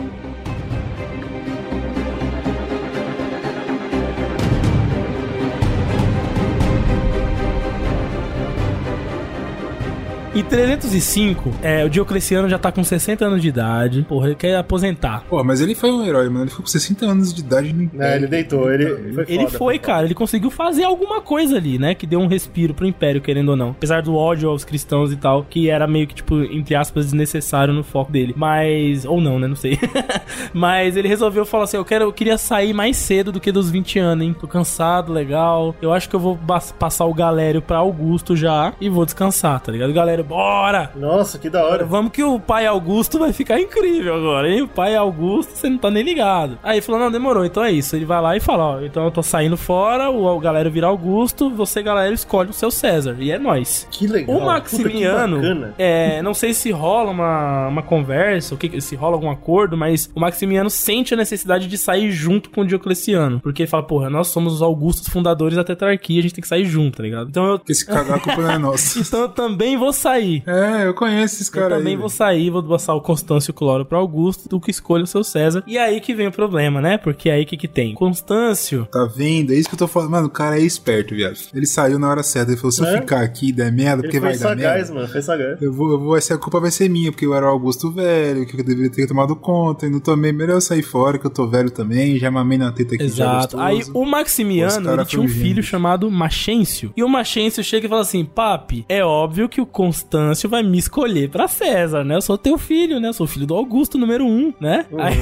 [10.32, 14.06] Em 305, é, o Diocleciano já tá com 60 anos de idade.
[14.08, 15.24] Porra, ele quer aposentar.
[15.28, 16.44] Pô, mas ele foi um herói, mano.
[16.44, 19.58] Ele ficou com 60 anos de idade no Não, ele deitou, ele foi Ele foda,
[19.58, 21.96] foi, cara, ele conseguiu fazer alguma coisa ali, né?
[21.96, 23.70] Que deu um respiro pro Império, querendo ou não.
[23.70, 27.74] Apesar do ódio aos cristãos e tal, que era meio que, tipo, entre aspas, desnecessário
[27.74, 28.32] no foco dele.
[28.36, 29.04] Mas.
[29.04, 29.48] Ou não, né?
[29.48, 29.78] Não sei.
[30.54, 33.68] Mas ele resolveu falar assim: eu, quero, eu queria sair mais cedo do que dos
[33.68, 34.36] 20 anos, hein?
[34.40, 35.74] Tô cansado, legal.
[35.82, 36.38] Eu acho que eu vou
[36.78, 39.92] passar o Galério pra Augusto já e vou descansar, tá ligado?
[40.22, 40.90] Bora!
[40.96, 41.84] Nossa, que da hora.
[41.84, 44.62] Vamos que o pai Augusto vai ficar incrível agora, hein?
[44.62, 46.58] O pai Augusto, você não tá nem ligado.
[46.62, 47.96] Aí ele falou: não, demorou, então é isso.
[47.96, 51.50] Ele vai lá e fala: ó, então eu tô saindo fora, o, galera vira Augusto,
[51.50, 53.16] você, galera, escolhe o seu César.
[53.18, 53.86] E é nóis.
[53.90, 54.36] Que legal.
[54.36, 59.16] O Maximiano, Puta, é, não sei se rola uma, uma conversa, o que, se rola
[59.16, 63.40] algum acordo, mas o Maximiano sente a necessidade de sair junto com o Diocleciano.
[63.40, 66.48] Porque ele fala, porra, nós somos os Augustos fundadores da tetrarquia, a gente tem que
[66.48, 67.28] sair junto, tá ligado?
[67.28, 68.98] Então eu, Porque se cagar, a culpa não é nossa.
[69.00, 70.09] então eu também vou sair.
[70.18, 71.78] É, eu conheço esses Eu caras aí.
[71.78, 72.16] também vou velho.
[72.18, 75.62] sair, vou passar o Constâncio Cloro pro Augusto, tu que escolha o seu César.
[75.66, 76.98] E aí que vem o problema, né?
[76.98, 77.94] Porque aí que que tem?
[77.94, 78.86] Constâncio.
[78.90, 79.52] Tá vendo?
[79.52, 80.11] É isso que eu tô falando.
[80.11, 81.36] Mano, o cara é esperto, viado.
[81.54, 82.50] Ele saiu na hora certa.
[82.50, 83.00] Ele falou: se eu É?
[83.00, 84.94] ficar aqui e der merda, porque vai foi dar sagaz, merda.
[84.94, 85.62] mano, foi sagaz.
[85.62, 88.46] Eu vou, eu vou, essa culpa vai ser minha, porque eu era o Augusto velho,
[88.46, 90.32] que eu deveria ter tomado conta, e não tomei.
[90.32, 93.24] Melhor eu sair fora, que eu tô velho também, já mamei na teta aqui, já
[93.38, 93.61] Exato.
[93.61, 96.92] Aí o Maximiano, ele tinha um filho chamado Maxêncio.
[96.96, 99.99] E o Maxêncio chega e fala assim: Papi, é óbvio que o Constâncio
[100.48, 102.16] vai me escolher pra César, né?
[102.16, 103.09] Eu sou teu filho, né?
[103.09, 104.86] Eu sou filho do Augusto, número um, né?
[104.98, 105.18] Aí,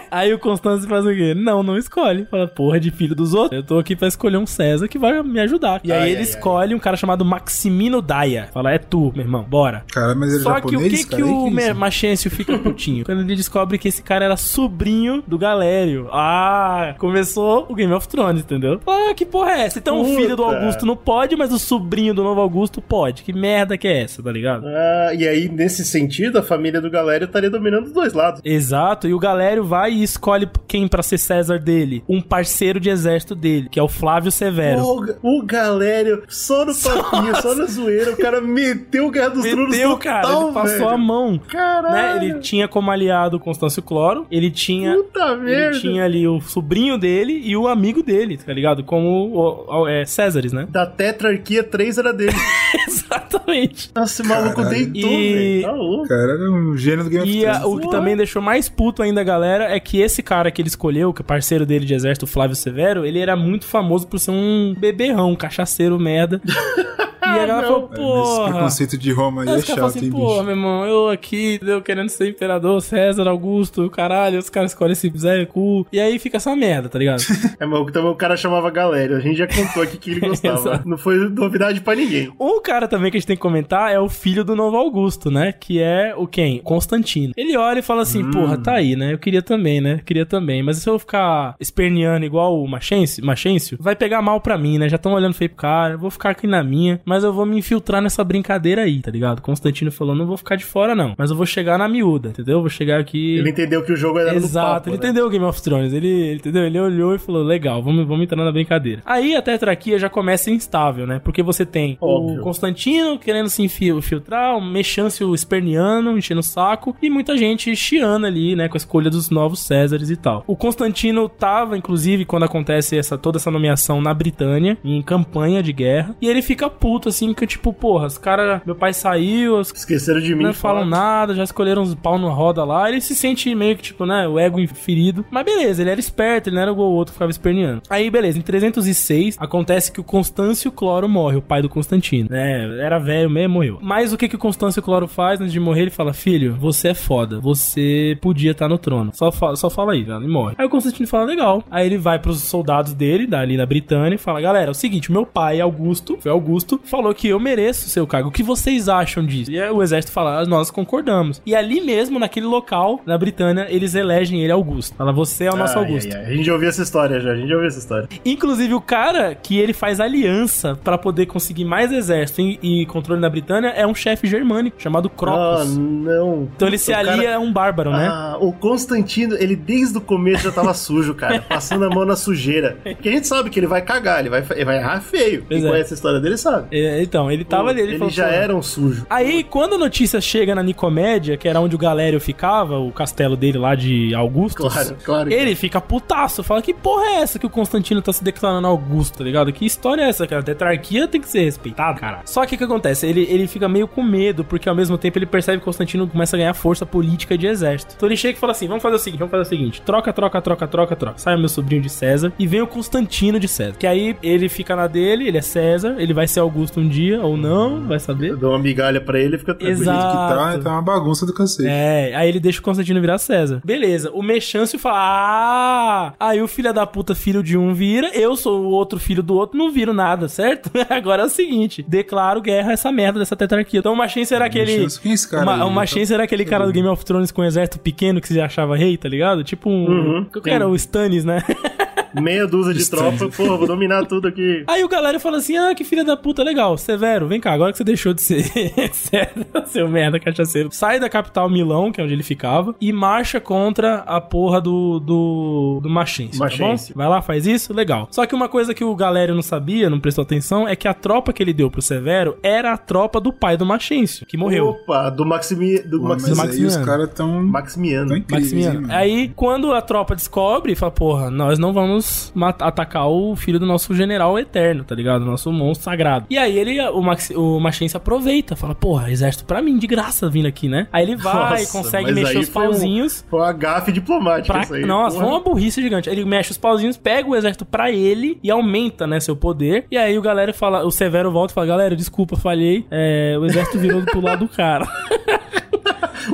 [0.10, 1.34] aí o Constâncio faz o quê?
[1.34, 2.26] Não, não escolhe.
[2.30, 3.60] Fala, porra, de filho dos outros.
[3.60, 5.80] Eu tô aqui pra escolher um César que vai me ajudar.
[5.84, 8.48] E aí Ai, ele ai, escolhe um cara chamado Maximino Daia.
[8.52, 9.84] Fala, é tu, meu irmão, bora.
[9.92, 11.22] Cara, mas ele é Só que o japonês, que, cara?
[11.22, 11.74] que Aí o é Me- isso?
[11.74, 13.04] Maxêncio fica putinho?
[13.04, 16.08] Quando ele descobre que esse cara era sobrinho do Galério.
[16.12, 18.80] Ah, começou o Game of Thrones, entendeu?
[18.86, 19.78] Ah, que porra é essa?
[19.78, 20.16] Então o Puta.
[20.16, 23.22] filho do Augusto não pode, mas o sobrinho do novo Augusto pode.
[23.22, 24.66] Que merda que é essa, tá ligado?
[24.66, 28.40] Ah, e aí, nesse sentido, a família do Galério estaria dominando os dois lados.
[28.44, 32.02] Exato, e o Galério vai e escolhe quem pra ser César dele?
[32.08, 34.80] Um parceiro de exército dele, que é o Flávio Severo.
[35.22, 39.42] O, o Galério, só no papinho, só na zoeira, o cara meteu o Guerra dos
[39.44, 40.88] Tronos Meteu, total, cara, ele passou velho.
[40.88, 41.32] a mão.
[41.32, 41.40] Né?
[41.48, 42.22] Caralho.
[42.24, 45.76] Ele tinha como aliado o Constâncio Cloro, ele tinha Puta merda.
[45.76, 48.84] Ele tinha ali o sobrinho dele e o amigo dele, tá ligado?
[48.84, 50.66] Como o, o- é, Césares, né?
[50.68, 52.32] Da tetrarquia, três era dele.
[53.16, 53.90] Exatamente.
[53.94, 54.76] Nossa, esse maluco Caralho.
[54.92, 55.62] deitou, E- velho.
[55.62, 56.04] Tá louco.
[56.04, 57.76] O cara era um gênio do Game of E a- Thrones.
[57.76, 60.68] o que também deixou mais puto ainda a galera é que esse cara que ele
[60.68, 64.18] escolheu, que é parceiro dele de exército, o Flávio Severo, ele era muito famoso por
[64.18, 66.40] ser um beberrão, um cachaceiro merda.
[67.26, 68.50] E a galera falou, Esse porra.
[68.52, 70.42] preconceito de Roma aí é falam chato, assim, hein, pô, bicho?
[70.42, 75.12] meu irmão, eu aqui, eu querendo ser imperador, César, Augusto, caralho, os caras escolhem esse
[75.16, 75.86] Zé cu.
[75.92, 77.22] E aí fica essa merda, tá ligado?
[77.58, 79.16] É, mas também o cara chamava Galério.
[79.16, 80.82] A gente já contou aqui que ele gostava.
[80.84, 82.30] Não foi novidade pra ninguém.
[82.38, 85.30] Um cara também que a gente tem que comentar é o filho do novo Augusto,
[85.30, 85.52] né?
[85.52, 86.58] Que é o quem?
[86.60, 87.32] Constantino.
[87.36, 88.30] Ele olha e fala assim, Hum.
[88.30, 89.12] porra, tá aí, né?
[89.12, 90.00] Eu queria também, né?
[90.04, 90.62] Queria também.
[90.62, 94.88] Mas se eu ficar esperneando igual o Machencio, Machencio vai pegar mal pra mim, né?
[94.88, 97.46] Já estão olhando feio pro cara, eu vou ficar aqui na minha, mas eu vou
[97.46, 99.40] me infiltrar nessa brincadeira aí, tá ligado?
[99.42, 102.56] Constantino falou, não vou ficar de fora não, mas eu vou chegar na miúda, entendeu?
[102.56, 103.36] Eu vou chegar aqui...
[103.38, 105.04] Ele entendeu que o jogo era Exato, papo, ele né?
[105.04, 105.92] entendeu o Game of Thrones.
[105.92, 106.64] Ele, ele entendeu?
[106.64, 109.02] Ele olhou e falou: legal, vamos, vamos entrar na brincadeira.
[109.04, 111.20] Aí a tetrarquia já começa instável, né?
[111.22, 112.40] Porque você tem Óbvio.
[112.40, 117.74] o Constantino querendo se infi- infiltrar, o Mexâncio Esperniano enchendo o saco, e muita gente
[117.76, 118.68] chiando ali, né?
[118.68, 120.44] Com a escolha dos novos Césares e tal.
[120.46, 125.72] O Constantino tava, inclusive, quando acontece essa, toda essa nomeação na Britânia, em campanha de
[125.72, 129.72] guerra, e ele fica puto, assim, que tipo, porra, os caras, meu pai saiu, os
[129.72, 130.44] Esqueceram de mim.
[130.44, 130.90] não falam fala.
[130.90, 132.88] nada, já escolheram uns pau na roda lá.
[132.88, 135.24] Ele se sente meio que, tipo, né, o ego ferido.
[135.30, 137.82] Mas beleza, ele era esperto, ele não era igual o outro que ficava esperneando.
[137.88, 142.28] Aí, beleza, em 306, acontece que o Constâncio Cloro morre, o pai do Constantino.
[142.30, 142.78] né?
[142.80, 143.78] era velho mesmo, morreu.
[143.80, 145.82] Mas o que, que o Constâncio Cloro faz antes de morrer?
[145.82, 149.10] Ele fala: Filho, você é foda, você podia estar no trono.
[149.14, 150.54] Só, fa só fala aí, velho, e morre.
[150.58, 151.62] Aí o Constantino fala: Legal.
[151.70, 155.10] Aí ele vai pros soldados dele, dali na Britânia, e fala: Galera, é o seguinte,
[155.12, 158.28] meu pai, Augusto, foi Augusto, falou que eu mereço o seu cargo.
[158.28, 159.50] O que vocês acham disso?
[159.50, 161.40] E o exército fala, "Ah, nós concordamos.
[161.44, 164.94] E ali mesmo, naquele local, na Britânia, eles elegem ele Augusto.
[164.96, 166.14] Fala, você é o nosso Ai, Augusto.
[166.14, 166.26] ai, ai.
[166.32, 168.08] A gente já ouviu essa história já, a gente já ouviu essa história.
[168.24, 173.20] Inclusive, o cara que ele faz aliança pra poder conseguir mais exército e, e controle
[173.20, 175.76] na Britânia é um chefe germânico chamado Ah, Crocus.
[175.76, 176.48] não.
[176.56, 178.08] então ele se O cara- alia a um bárbaro, né?
[178.10, 181.42] Ah, o Constantino, ele desde o começo já tava sujo, cara.
[181.48, 182.76] Passando a mão na sujeira.
[182.82, 185.44] Porque a gente sabe que ele vai cagar, ele vai, ele vai errar feio.
[185.46, 185.70] Pois Quem é.
[185.72, 186.68] conhece a história dele sabe.
[186.76, 189.06] É, então, ele tava ali, ele, ele falou, já "Pô, era um sujo.
[189.08, 193.36] Aí, quando a notícia chega na Nicomédia, que era onde o Galério ficava, o castelo
[193.36, 195.32] dele lá de Augusto, Claro, claro.
[195.32, 199.18] ele fica putaço, fala que porra é essa que o Constantino tá se declarando Augusto,
[199.18, 199.52] tá ligado?
[199.52, 200.40] Que história é essa, cara?
[200.40, 202.20] A tetrarquia tem que ser respeitada, cara.
[202.24, 203.06] Só que o que acontece?
[203.06, 206.06] Ele, ele fica meio com medo, porque ao mesmo tempo ele percebe que o Constantino
[206.06, 207.94] começa a ganhar força política de exército.
[207.96, 210.12] Então ele chega e fala assim: vamos fazer o seguinte, vamos fazer o seguinte: troca,
[210.12, 211.18] troca, troca, troca, troca.
[211.18, 213.74] Sai o meu sobrinho de César e vem o Constantino de César.
[213.78, 217.20] Que aí ele fica na dele, ele é César, ele vai ser Augusto um dia
[217.22, 218.30] ou não, vai saber.
[218.30, 219.82] Eu dou uma migalha pra ele e fica tranquilo.
[219.82, 219.98] Exato.
[219.98, 221.68] Que tá, tá uma bagunça do cacete.
[221.68, 223.60] É, aí ele deixa o Constantino virar César.
[223.64, 226.12] Beleza, o Mexâncio fala: Ah!
[226.18, 229.34] Aí o filho da puta, filho de um, vira, eu sou o outro filho do
[229.34, 230.70] outro, não viro nada, certo?
[230.90, 233.80] Agora é o seguinte: declaro guerra a essa merda dessa tetrarquia.
[233.80, 234.72] Então o Machense era aquele.
[234.72, 235.60] Mexâncio, quem é esse cara Ma- aí?
[235.62, 238.40] o Machense era aquele cara do Game of Thrones com um exército pequeno que se
[238.40, 239.42] achava rei, tá ligado?
[239.44, 239.86] Tipo um.
[239.86, 240.68] Uhum, que era?
[240.68, 241.42] O Stannis, né?
[242.20, 244.64] Meia dúzia de tropa, porra, vou dominar tudo aqui.
[244.66, 246.76] Aí o galera fala assim: ah, que filha da puta, legal.
[246.78, 248.44] Severo, vem cá, agora que você deixou de ser
[248.92, 250.70] sério, seu merda cachaceiro.
[250.72, 254.98] Sai da capital Milão, que é onde ele ficava, e marcha contra a porra do,
[254.98, 256.44] do, do Machense, tá?
[256.44, 256.92] Machense.
[256.94, 258.08] Vai lá, faz isso, legal.
[258.10, 260.94] Só que uma coisa que o Galério não sabia, não prestou atenção, é que a
[260.94, 264.68] tropa que ele deu pro Severo era a tropa do pai do Machense, que morreu.
[264.68, 265.78] Opa, do Maximi...
[265.80, 266.30] Do Pô, mas Maxi...
[266.30, 266.86] aí os Maximiano.
[266.86, 268.08] caras tão, Maximiano.
[268.08, 268.88] tão incríveis, hein, Maximiano.
[268.88, 269.00] mano?
[269.00, 273.66] Aí, quando a tropa descobre, fala, porra, nós não vamos mat- atacar o filho do
[273.66, 275.24] nosso general eterno, tá ligado?
[275.24, 276.26] Nosso monstro sagrado.
[276.30, 280.28] E aí ele, o, Max, o Machense aproveita, fala, porra, exército pra mim, de graça
[280.28, 280.86] vindo aqui, né?
[280.92, 283.24] Aí ele vai, Nossa, consegue mexer os foi um- pauzinhos.
[283.28, 284.62] Foi uma gafe diplomática Pra...
[284.62, 284.84] isso aí.
[284.84, 285.28] Nossa, porra.
[285.28, 286.08] foi uma burrice gigante.
[286.08, 289.86] Ele mexe os pauzinhos, pega o exército pra ele e aumenta, né, seu poder.
[289.90, 292.86] E aí o galera fala, o Severo volta e fala, galera, desculpa, falhei.
[292.90, 294.86] É, o exército virou pro lado do cara.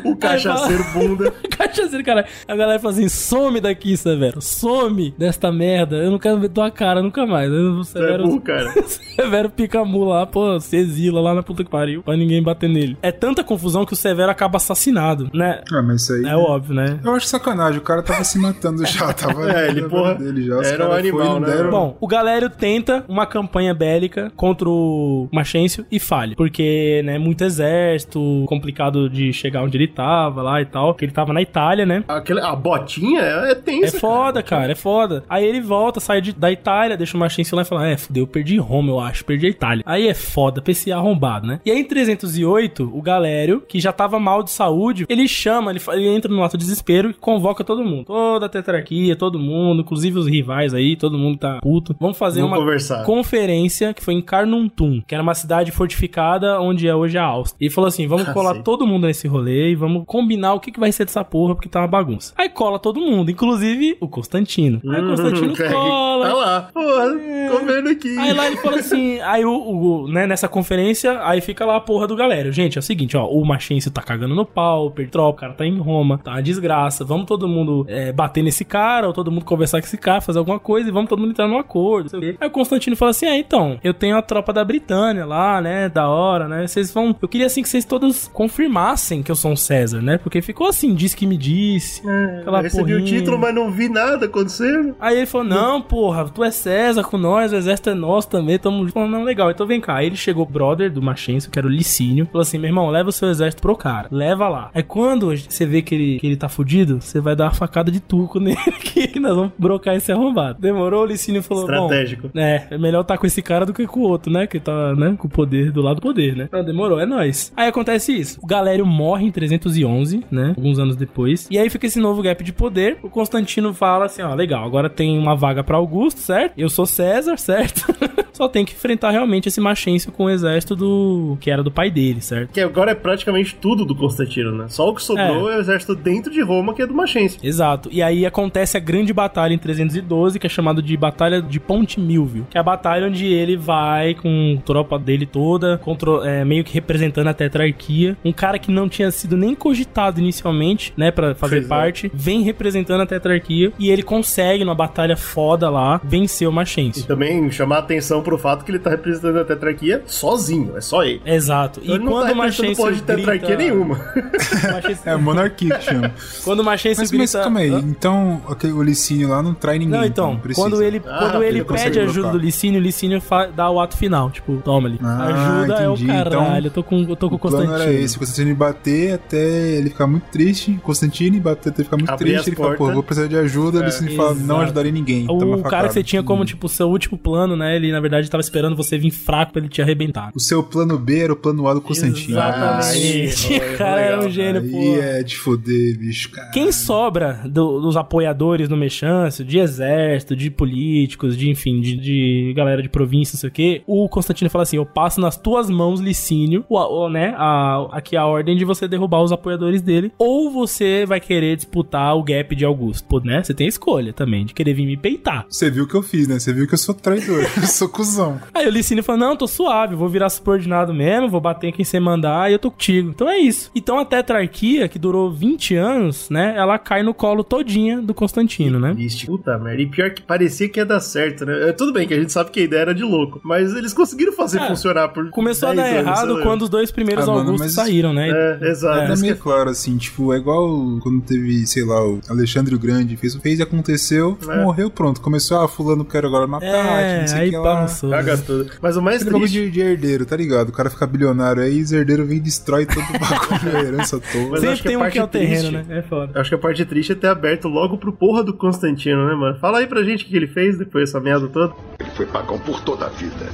[0.04, 1.32] O cachaceiro bunda.
[1.56, 2.24] Cachaceiro, cara.
[2.48, 4.40] A galera fala assim: some daqui, Severo.
[4.40, 5.96] Some desta merda.
[5.96, 7.50] Eu não quero ver tua cara nunca mais.
[7.50, 8.72] O é Severo, burro, cara.
[9.16, 12.02] Severo pica mula lá, pô, se exila lá na puta que pariu.
[12.02, 12.96] Pra ninguém bater nele.
[13.02, 15.62] É tanta confusão que o Severo acaba assassinado, né?
[15.72, 16.24] Ah, mas isso aí.
[16.26, 16.98] É óbvio, né?
[17.04, 20.56] Eu acho sacanagem, o cara tava se matando já, tava É, ele, porra, dele já.
[20.62, 21.46] era um animal, foi né?
[21.56, 26.34] deram- Bom, o Galério tenta uma campanha bélica contra o Machencio e falha.
[26.36, 30.94] Porque, né, muito exército, complicado de chegar onde ele tava lá e tal.
[30.94, 32.04] Que ele tava na Itália, né?
[32.08, 33.96] Aquele, a botinha é, é tensa.
[33.96, 34.72] É foda, cara.
[34.72, 35.24] é foda.
[35.28, 38.22] Aí ele volta, sai de- da Itália, deixa o Machencio lá e fala: É, fudeu,
[38.24, 39.82] eu perdi Roma, eu acho, perdi a Itália.
[39.86, 41.60] Aí é foda, esse arrombado, né?
[41.64, 45.80] E aí em 308, o Galério, que já tava mal de saúde, ele chama, ele,
[45.92, 48.04] ele entra no ato de desespero e convoca todo mundo.
[48.06, 51.94] Toda a tetrarquia, todo mundo, inclusive os rivais aí, todo mundo tá puto.
[52.00, 53.04] Vamos fazer Vamos uma conversar.
[53.04, 57.58] conferência que foi em Carnuntum, que era uma cidade fortificada onde é hoje a Áustria.
[57.60, 58.62] E ele falou assim: vamos Ah, colar sei.
[58.62, 61.68] todo mundo nesse rolê e vamos combinar o que, que vai ser dessa porra, porque
[61.68, 62.32] tá uma bagunça.
[62.36, 64.80] Aí cola todo mundo, inclusive o Constantino.
[64.88, 66.26] Aí o Constantino Hum, cola.
[66.28, 66.60] Tá lá.
[66.72, 67.04] Porra,
[67.50, 68.18] tô vendo aqui.
[68.18, 71.80] Aí lá ele fala assim, aí o, o- né, nessa conferência, aí fica lá a
[71.80, 72.52] porra do galera.
[72.52, 75.52] Gente, é o seguinte, ó, o Machense tá cagando no pau, o Pertrop, o cara
[75.52, 77.04] tá em Roma, tá uma desgraça.
[77.04, 80.38] Vamos todo mundo é, bater nesse cara, ou todo mundo conversar com esse cara, fazer
[80.38, 82.08] alguma coisa, e vamos todo mundo entrar num acordo.
[82.10, 82.36] sei.
[82.40, 85.88] Aí o Constantino fala assim, é, então, eu tenho a tropa da Britânia lá, né,
[85.88, 87.14] da hora, né, vocês vão...
[87.20, 90.66] Eu queria, assim, que vocês todos confirmassem que eu sou um César, né, porque ficou
[90.68, 92.00] assim, disse que me disse,
[92.40, 93.18] aquela Eu recebi o porrinha.
[93.18, 94.94] título, mas não vi nada acontecendo.
[95.00, 98.58] Aí ele falou: Não, porra, tu é César com nós, o exército é nosso também,
[98.58, 98.88] tamo.
[98.90, 99.96] Falou, não, legal, então vem cá.
[99.96, 103.08] Aí ele chegou, brother do Machencio, que era o Licínio, falou assim: meu irmão, leva
[103.08, 104.70] o seu exército pro cara, leva lá.
[104.74, 107.90] Aí quando você vê que ele, que ele tá fudido, você vai dar uma facada
[107.90, 110.60] de tuco nele, que nós vamos brocar esse arrombado.
[110.60, 112.30] Demorou, o Licínio falou: Estratégico.
[112.32, 114.46] Bom, é, é melhor tá com esse cara do que com o outro, né?
[114.46, 116.48] Que tá, né, com o poder, do lado do poder, né?
[116.52, 117.52] Não, demorou, é nóis.
[117.56, 120.54] Aí acontece isso: o Galério morre em 311, né?
[120.56, 121.48] Alguns anos depois.
[121.50, 122.98] E aí fica esse novo gap de poder.
[123.02, 126.54] O Constantino fala assim: ó, legal, agora tem uma vaga pra Augusto, certo?
[126.56, 127.86] Eu sou César, certo?
[128.42, 131.38] Só tem que enfrentar realmente esse machense com o exército do.
[131.40, 132.50] que era do pai dele, certo?
[132.52, 134.64] Que agora é praticamente tudo do Constantino, né?
[134.68, 137.38] Só o que sobrou é, o exército dentro de Roma, que é do Machense.
[137.40, 137.88] Exato.
[137.92, 142.00] E aí acontece a grande batalha em 312, que é chamada de Batalha de Ponte
[142.00, 146.44] Milvio, que é a batalha onde ele vai com a tropa dele toda, contra, é,
[146.44, 148.16] meio que representando a tetrarquia.
[148.24, 151.66] Um cara que não tinha sido nem cogitado inicialmente, né, Pra fazer é.
[151.68, 156.54] parte, vem representando a tetrarquia e ele consegue, numa batalha foda lá, vencer o E
[156.54, 157.06] Machense.
[157.06, 160.80] também chamar a atenção pro pro fato que ele tá representando a tetrarquia sozinho, é
[160.80, 161.20] só ele.
[161.26, 161.80] Exato.
[161.82, 163.62] Então E ele não quando tá o representando Machense porra de tetrarquia grita...
[163.62, 163.94] nenhuma.
[164.68, 166.12] o Machense- É, monarquia que chama.
[166.44, 167.22] Quando o Machense Mas, grita...
[167.24, 167.78] mas calma aí, Hã?
[167.80, 169.98] então aquele, o Licínio lá não trai ninguém.
[170.00, 170.66] Não, então, precisa.
[170.68, 173.78] quando ele, Ah, quando ele ele pede ajuda do Licínio, o Licínio fa- dá o
[173.80, 174.30] ato final.
[174.30, 174.98] Tipo, toma ali.
[175.02, 175.26] Ah,
[175.60, 176.06] ajuda é o entendi.
[176.06, 176.36] caralho.
[176.42, 177.82] Então, eu tô com, eu tô com O o plano Constantino.
[177.82, 179.38] era esse, o Constantino bater até
[179.72, 182.90] ele ficar muito triste, Constantino bater até ele ficar muito Abrir triste, ele fala, pô,
[182.92, 185.26] vou precisar de ajuda, ele Licínio fala, não ajudaria ninguém.
[185.28, 187.76] O cara que você tinha como, tipo, seu último plano, né?
[187.76, 190.30] Ele, na verdade, tava esperando você vir fraco pra ele te arrebentar.
[190.34, 192.36] O seu plano B era o plano A do Constantino.
[192.38, 193.54] Exatamente.
[193.60, 194.96] Ah, o cara é um gênio, pô.
[195.00, 196.50] é de foder, bicho, cara.
[196.50, 202.52] Quem sobra do- dos apoiadores no Mechancio, de exército, de políticos, de enfim, de, de
[202.56, 205.68] galera de província, não sei o quê, o Constantino fala assim: eu passo nas tuas
[205.70, 210.12] mãos, Licínio, o, o, né, a, aqui a ordem de você derrubar os apoiadores dele,
[210.18, 213.06] ou você vai querer disputar o gap de Augusto.
[213.08, 213.42] Pô, né?
[213.42, 215.46] Você tem a escolha também de querer vir me peitar.
[215.48, 216.38] Você viu o que eu fiz, né?
[216.38, 218.40] Você viu que eu sou traidor, eu sou cuzão.
[218.54, 221.84] Aí o Licínio fala: Não, tô suave, vou virar subordinado mesmo, vou bater em quem
[221.84, 223.10] você mandar e eu tô contigo.
[223.10, 223.70] Então é isso.
[223.74, 226.54] Então a tetrarquia, que durou 20 anos, né?
[226.56, 228.92] Ela cai no colo todinha do Constantino, né?
[228.94, 229.26] Triste.
[229.26, 229.82] Puta merda.
[229.82, 231.68] E pior que parecia que ia dar certo, né?
[231.68, 233.92] É, Tudo bem que a gente sabe que a ideia era de louco, mas eles
[233.92, 235.30] conseguiram fazer É, funcionar por.
[235.30, 236.42] Começou a 10 dar anos, errado lá.
[236.42, 238.28] quando os dois primeiros Ah, Augustos mas- saíram, né?
[238.62, 238.98] É, exato.
[239.00, 240.68] Era Isso que meio claro, assim, tipo, é igual
[241.02, 244.62] quando teve, sei lá, o Alexandre o Grande fez, fez e aconteceu, É.
[244.62, 245.20] morreu, pronto.
[245.20, 247.62] Começou, ah, fulano quero agora na É, parte, não sei o aí que lá.
[248.00, 248.10] Balançou.
[248.10, 248.70] Caga tudo.
[248.80, 249.64] Mas o mais Aquele bagulho triste.
[249.66, 250.68] de, de herdeiro, tá ligado?
[250.68, 254.20] O cara fica bilionário aí, os herdeiros vêm e destrói todo o bagulho, a herança
[254.20, 254.48] toda.
[254.50, 255.98] Mas Sempre tem um que é o terreno, triste- né?
[255.98, 256.32] É foda.
[256.34, 259.34] Eu Acho que a parte triste é ter aberto logo pro porra do Constantino, né,
[259.34, 259.58] mano?
[259.58, 261.74] Fala aí pra gente o que ele fez depois dessa merda toda.
[262.00, 263.46] Ele foi pagão por toda a vida,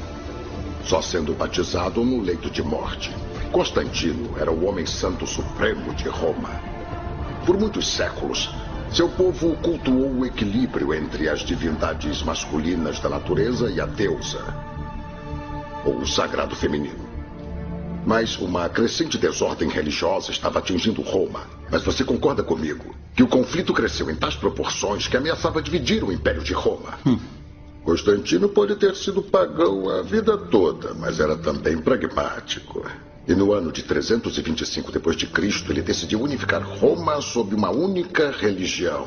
[0.85, 3.15] só sendo batizado no leito de morte.
[3.53, 6.51] Constantino era o homem santo supremo de Roma.
[7.47, 8.51] Por muitos séculos,
[8.93, 14.43] seu povo cultuou o equilíbrio entre as divindades masculinas da natureza e a deusa,
[15.85, 17.07] ou o sagrado feminino.
[18.07, 21.43] Mas uma crescente desordem religiosa estava atingindo Roma.
[21.71, 26.11] Mas você concorda comigo que o conflito cresceu em tais proporções que ameaçava dividir o
[26.11, 26.99] Império de Roma?
[27.85, 32.87] Constantino pode ter sido pagão a vida toda, mas era também pragmático.
[33.29, 38.31] E no ano de 325 depois de Cristo, ele decidiu unificar Roma sob uma única
[38.31, 39.07] religião,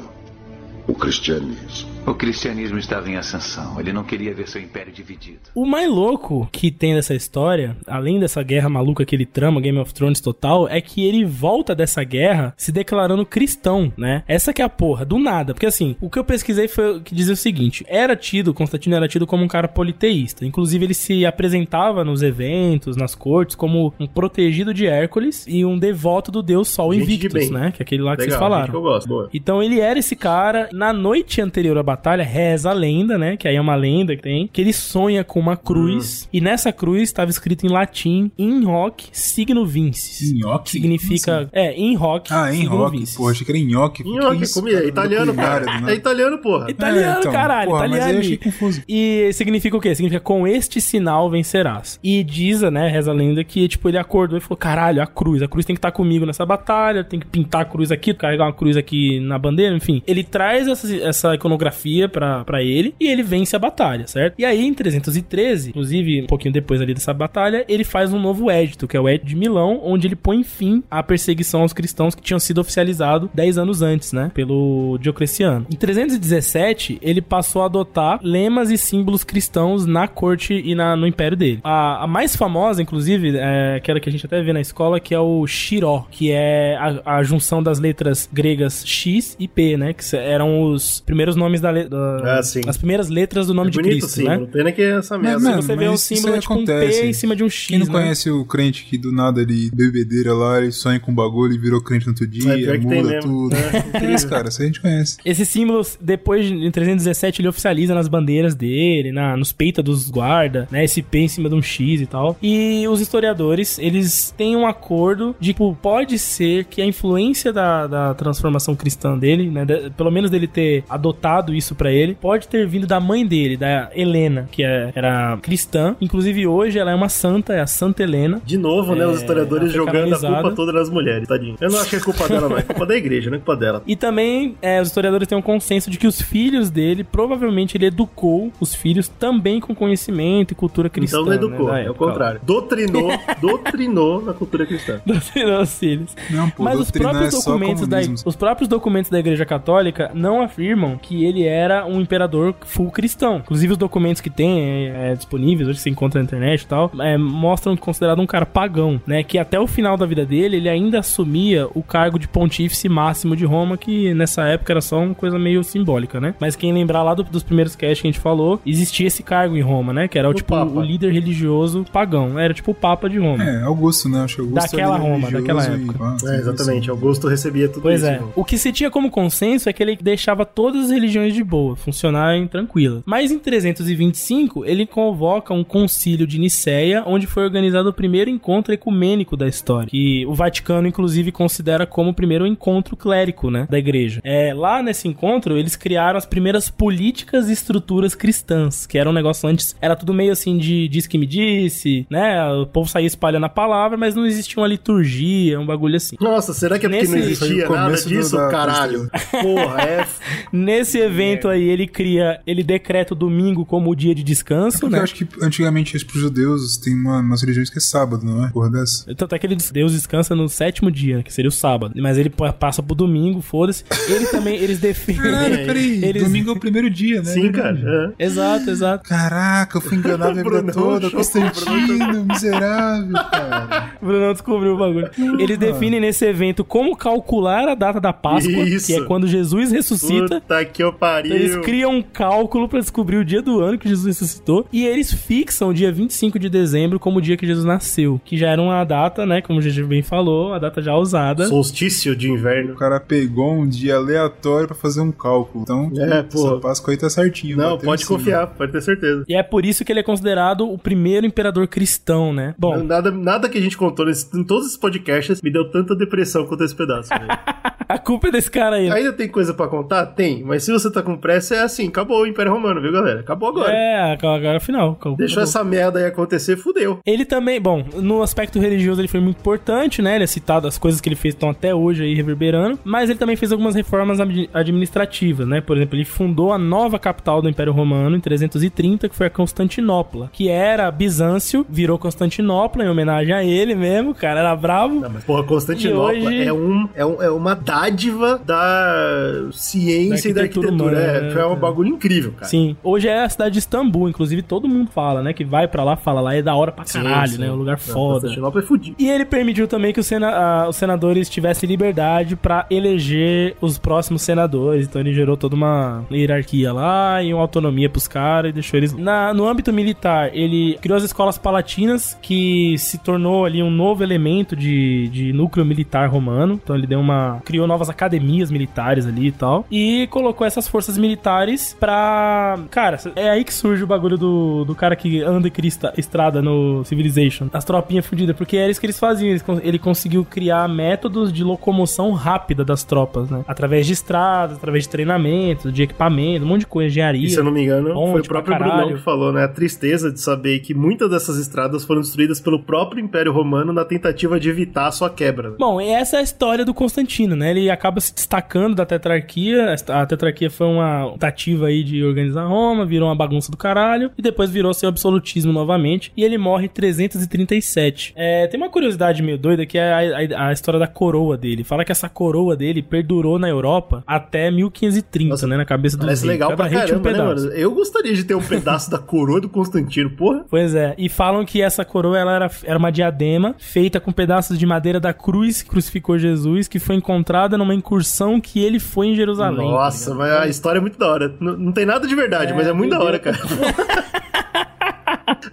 [0.87, 1.89] o cristianismo.
[2.05, 3.79] O cristianismo estava em ascensão.
[3.79, 5.39] Ele não queria ver seu império dividido.
[5.53, 9.77] O mais louco que tem dessa história, além dessa guerra maluca que ele trama, Game
[9.77, 14.23] of Thrones total, é que ele volta dessa guerra se declarando cristão, né?
[14.27, 15.53] Essa que é a porra, do nada.
[15.53, 18.95] Porque assim, o que eu pesquisei foi o que dizia o seguinte: era tido, Constantino
[18.95, 20.45] era tido como um cara politeísta.
[20.45, 25.77] Inclusive, ele se apresentava nos eventos, nas cortes, como um protegido de Hércules e um
[25.77, 27.71] devoto do deus Sol de Invictus, né?
[27.71, 28.71] Que é aquele lá que Legal, vocês gente falaram.
[28.71, 29.07] que eu gosto.
[29.07, 29.29] Boa.
[29.33, 30.69] Então ele era esse cara.
[30.73, 33.37] Na noite anterior à batalha, reza a lenda, né?
[33.37, 34.49] Que aí é uma lenda que tem.
[34.51, 36.27] Que ele sonha com uma cruz.
[36.31, 40.31] E nessa cruz estava escrito em latim: In hoc signo vincis.
[40.33, 40.71] Nhoque?
[40.71, 41.49] Significa.
[41.51, 42.27] É, in hoc.
[42.31, 42.97] Ah, rock.
[42.97, 43.15] vincis.
[43.15, 44.03] Pô, achei que era nhoque.
[44.03, 44.77] Nhoque, Que isso, comida.
[44.77, 44.89] É cara?
[44.89, 45.65] italiano, cara.
[45.81, 46.69] do É italiano, porra.
[46.71, 48.19] Italiano, É, então, caralho, porra, mas aí eu italiano.
[48.19, 48.81] achei confuso.
[48.87, 49.93] E significa o quê?
[49.95, 51.99] Significa com este sinal vencerás.
[52.03, 55.41] E diz, né, reza a lenda que, tipo, ele acordou e falou: caralho, a cruz,
[55.41, 58.45] a cruz tem que estar comigo nessa batalha, tem que pintar a cruz aqui, carregar
[58.45, 60.01] uma cruz aqui na bandeira, enfim.
[60.07, 64.35] Ele traz essa, essa iconografia pra ele e ele vence a batalha, certo?
[64.37, 68.49] E aí, em 313, inclusive, um pouquinho depois ali dessa batalha, ele faz um novo
[68.49, 72.15] édito, que é o Édito de Milão, onde ele põe fim à perseguição aos cristãos
[72.15, 75.65] que tinham sido oficializado 10 anos antes, né, pelo Diocleciano.
[75.71, 81.07] Em 317, ele passou a adotar lemas e símbolos cristãos na corte e na, no
[81.07, 81.59] império dele.
[81.63, 85.13] A, a mais famosa, inclusive, é aquela que a gente até vê na escola, que
[85.13, 89.93] é o Shiró, que é a, a junção das letras gregas X e P, né,
[89.93, 92.61] que eram os primeiros nomes da, le- da Ah, sim.
[92.67, 94.41] as primeiras letras do nome É de bonito Cristo, o símbolo.
[94.41, 94.47] né?
[94.51, 95.39] Pena que é essa merda.
[95.39, 97.01] Mas, mano, você vê um mas símbolo aí tipo um acontece.
[97.01, 97.91] P em cima de um X, Quem não né?
[97.91, 101.57] conhece o crente que do nada ele bebedeira lá, ele sonha com um bagulho e
[101.57, 103.55] virou crente no outro dia, É, muda tudo.
[103.55, 105.17] É, É isso, cara, isso a gente conhece.
[105.25, 110.09] Esses símbolos, depois de- em 317, ele oficializa nas bandeiras dele, na, nos peitos dos
[110.09, 110.83] guarda, né?
[110.83, 112.37] Esse P em cima de um X e tal.
[112.41, 117.87] E os historiadores, eles têm um acordo de, tipo, pode ser que a influência da,
[117.87, 119.65] da transformação cristã dele, né?
[119.65, 123.57] de- pelo menos dele ter adotado isso pra ele, pode ter vindo da mãe dele,
[123.57, 125.95] da Helena, que é- era cristã.
[126.01, 128.41] Inclusive, hoje ela é uma santa, é a Santa Helena.
[128.45, 129.05] De novo, né?
[129.05, 131.55] Os historiadores ela foi jogando a culpa toda nas mulheres, tadinho.
[131.59, 132.57] Eu não acho que é culpa dela, não.
[132.57, 133.83] É culpa da igreja, não é culpa dela.
[133.85, 137.85] E também é, os historiadores têm um consenso de que os filhos dele, provavelmente ele
[137.85, 141.17] educou os filhos também com conhecimento e cultura cristã.
[141.17, 142.39] Então não educou, né, é o contrário.
[142.43, 143.09] Doutrinou,
[143.41, 145.01] doutrinou na cultura cristã.
[145.05, 146.15] Doutrinou os filhos.
[146.29, 150.41] Não, pô, Mas os próprios, é documentos da, os próprios documentos da Igreja Católica não
[150.41, 153.37] afirmam que ele era um imperador full cristão.
[153.37, 156.91] Inclusive os documentos que tem é, é, disponíveis, hoje se encontra na internet e tal,
[156.99, 159.23] é, mostram considerado um cara pagão, né?
[159.23, 163.35] Que até o final da vida dele, ele ainda assumia o cargo de pontífice máximo
[163.35, 166.33] de Roma, que nessa época era só uma coisa meio simbólica, né?
[166.39, 169.55] Mas quem lembrar lá do, dos primeiros casts que a gente falou, existia esse cargo
[169.57, 170.07] em Roma, né?
[170.07, 170.71] Que era o, tipo Papa.
[170.71, 172.37] o líder religioso pagão.
[172.39, 173.43] Era tipo o Papa de Roma.
[173.43, 174.21] É, Augusto, né?
[174.23, 175.99] Acho que Augusto Daquela Roma, daquela e- época.
[176.03, 176.89] ah, É, exatamente.
[176.89, 178.09] Augusto recebia tudo Pois isso.
[178.09, 178.19] é.
[178.19, 178.31] mano.
[178.35, 181.75] O que se tinha como consenso é que ele deixava todas as religiões de boa,
[181.75, 183.01] funcionarem tranquilas.
[183.05, 188.73] Mas em 325, ele convoca um concílio de Nicéia, onde foi organizado o primeiro encontro
[188.73, 193.77] ecumênico da história, que o Vaticano, inclusive, considera como o primeiro encontro clérico, né, da
[193.79, 194.21] igreja.
[194.23, 199.13] É, lá nesse encontro, eles criaram as primeiras políticas e estruturas cristãs, que era um
[199.13, 203.07] negócio antes, era tudo meio assim de diz que me disse, né, o povo saía
[203.07, 206.15] espalhando a palavra, mas não existia uma liturgia, um bagulho assim.
[206.19, 209.09] Nossa, será que é porque Nesse- não existia nada do- disso, da caralho?
[209.41, 210.07] Porra, é.
[210.51, 214.93] Nesse evento aí, ele cria, ele decreta o domingo como o dia de descanso, Porque
[214.93, 214.99] né?
[214.99, 218.45] eu acho que antigamente isso pros judeus tem uma, umas religiões que é sábado, não
[218.45, 218.49] é?
[218.49, 219.13] Porra dessa.
[219.15, 221.93] Tanto é que ele, Deus descansa no sétimo dia, que seria o sábado.
[222.01, 223.83] Mas ele pa- passa pro domingo, foda-se.
[224.09, 225.21] Ele também, eles definem.
[225.21, 226.03] Caralho, peraí.
[226.03, 227.25] Eles- Domingo é o primeiro dia, né?
[227.31, 228.13] Sim, cara.
[228.17, 228.25] É.
[228.25, 229.07] Exato, exato.
[229.07, 231.09] Caraca, eu fui enganado a vida toda.
[231.11, 233.91] Constantino, miserável, cara.
[234.01, 235.09] O Bruno descobriu o bagulho.
[235.39, 238.87] Eles definem nesse evento como calcular a data da Páscoa, Isso.
[238.87, 240.39] que é quando Jesus ressuscita.
[240.41, 241.20] Puta que eu pariu.
[241.25, 244.85] Então, eles criam um cálculo pra descobrir o dia do ano que Jesus ressuscitou e
[244.85, 248.49] eles fixam o dia 25 de dezembro como o dia que Jesus nasceu, que já
[248.49, 251.47] era uma data, né, como o GG bem falou, a data já usada.
[251.47, 252.73] Solstício de inverno.
[252.73, 255.63] O cara pegou um dia aleatório pra fazer um cálculo.
[255.63, 256.47] Então, É, pô.
[256.47, 257.57] essa Páscoa aí tá certinho.
[257.57, 259.23] Não, pode confiar, pode ter certeza.
[259.27, 262.53] E é por isso que ele é considerado o primeiro imperador cristão, né?
[262.57, 265.95] Bom, Nada, nada que a gente contou nesse- em todos esses podcasts me deu tanta
[265.95, 267.09] depressão quanto esse pedaço.
[267.93, 268.89] a culpa é desse cara aí.
[268.89, 270.05] Ainda tem coisa pra contar?
[270.07, 273.19] Tem, mas se você tá com pressa, é assim: acabou o Império Romano, viu, galera?
[273.21, 273.71] Acabou agora.
[273.73, 274.91] É, agora é o final.
[274.91, 275.17] Acabou.
[275.17, 276.99] Deixou essa merda aí acontecer, fudeu.
[277.05, 280.15] Ele também, bom, no aspecto religioso ele foi muito importante, né?
[280.15, 283.19] Ele é citado, as coisas que ele fez estão até hoje aí reverberando, mas ele
[283.19, 285.61] também fez algumas reformas admi- administrativas, né?
[285.61, 289.29] Por exemplo, ele fundou a nova capital do Império Romano em 330, que foi a
[289.29, 294.99] Constantinopla, que era Bizâncio, virou Constantinopla em homenagem a ele mesmo, o cara era bravo.
[294.99, 300.33] Não, mas porra, Constantinopla hoje- é, um, é, um, é uma dádiva da ciência e
[300.33, 301.41] da Da arquitetura humana, é, né?
[301.41, 302.45] é um bagulho incrível, cara.
[302.45, 302.75] Sim.
[302.83, 305.33] Hoje é a cidade de Istambul, inclusive todo mundo fala, né?
[305.33, 307.37] Que vai pra lá, fala lá, é da hora pra Sim, caralho, sim.
[307.39, 307.47] né?
[307.47, 308.29] É um lugar foda.
[308.31, 308.95] É fudido.
[308.99, 314.21] E ele permitiu também que os, sena- os senadores tivessem liberdade pra eleger os próximos
[314.21, 314.87] senadores.
[314.87, 318.93] Então ele gerou toda uma hierarquia lá e uma autonomia pros caras e deixou eles.
[318.93, 324.03] Na, no âmbito militar, ele criou as escolas palatinas, que se tornou ali um novo
[324.03, 326.59] elemento de, de núcleo militar romano.
[326.63, 327.41] Então ele deu uma.
[327.45, 329.65] criou novas academias militares ali e tal.
[329.71, 332.59] E colocou essas forças militares pra.
[332.69, 336.41] Cara, é aí que surge o bagulho do, do cara que anda e cria estrada
[336.41, 337.47] no Civilization.
[337.53, 339.35] As tropinhas fudidas, porque era isso que eles faziam.
[339.63, 343.43] Ele conseguiu criar métodos de locomoção rápida das tropas, né?
[343.47, 347.25] Através de estradas, através de treinamento, de equipamento, um monte de coisa, engenharia.
[347.25, 348.51] E se eu não me engano, foi o próprio.
[348.57, 349.43] Brunão que falou, né?
[349.43, 353.85] A tristeza de saber que muitas dessas estradas foram destruídas pelo próprio Império Romano na
[353.85, 355.51] tentativa de evitar a sua quebra.
[355.57, 357.49] Bom, e essa é a história do Constantino, né?
[357.51, 359.75] Ele acaba se destacando da tetrarquia.
[359.89, 364.21] A tetrarquia foi uma tentativa aí de organizar Roma, virou uma bagunça do caralho, e
[364.21, 366.11] depois virou seu absolutismo novamente.
[366.15, 368.13] E ele morre em 337.
[368.15, 371.63] É, tem uma curiosidade meio doida que é a, a- a história da coroa dele.
[371.63, 375.57] Fala que essa coroa dele perdurou na Europa até 1530, Nossa, né?
[375.57, 376.15] Na cabeça do rei.
[376.23, 377.45] legal Cada pra tinha um caramba, né, pedaço.
[377.47, 377.57] mano?
[377.57, 380.45] Eu gostaria de ter um pedaço da coroa do Constantino, porra.
[380.51, 384.57] Pois é, e falam que essa coroa ela era, era uma diadema feita com pedaços
[384.59, 389.07] de madeira da cruz que crucificou Jesus, que foi encontrada numa incursão que ele foi
[389.07, 389.69] em Jerusalém.
[389.69, 391.25] Nossa, tá mas a história é muito da hora.
[391.39, 393.37] N- não tem nada de verdade, É, mas é muito da hora, cara.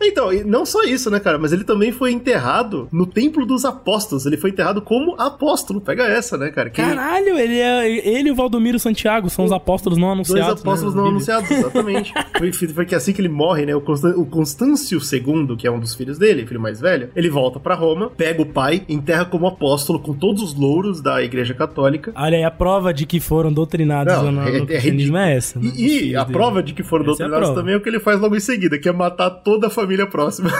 [0.02, 1.38] Então, e não só isso, né, cara?
[1.38, 4.26] Mas ele também foi enterrado no Templo dos Apóstolos.
[4.26, 5.80] Ele foi enterrado como apóstolo.
[5.80, 6.70] Pega essa, né, cara?
[6.70, 10.62] Que Caralho, ele, é, ele e o Valdomiro Santiago são os apóstolos não Dois anunciados.
[10.62, 12.12] apóstolos né, não anunciados, exatamente.
[12.38, 13.74] foi, foi que assim que ele morre, né?
[13.74, 17.28] O, Constan o Constâncio II, que é um dos filhos dele, filho mais velho, ele
[17.28, 21.54] volta pra Roma, pega o pai, enterra como apóstolo com todos os louros da Igreja
[21.54, 22.12] Católica.
[22.14, 25.58] Olha aí, a prova de que foram doutrinados Não, no, no é- é é essa.
[25.58, 25.70] né?
[25.76, 27.60] E, e a prova de que foram Essa é doutrinados prova.
[27.60, 30.06] também é o que ele faz logo em seguida, que é matar toda a família
[30.06, 30.50] próxima.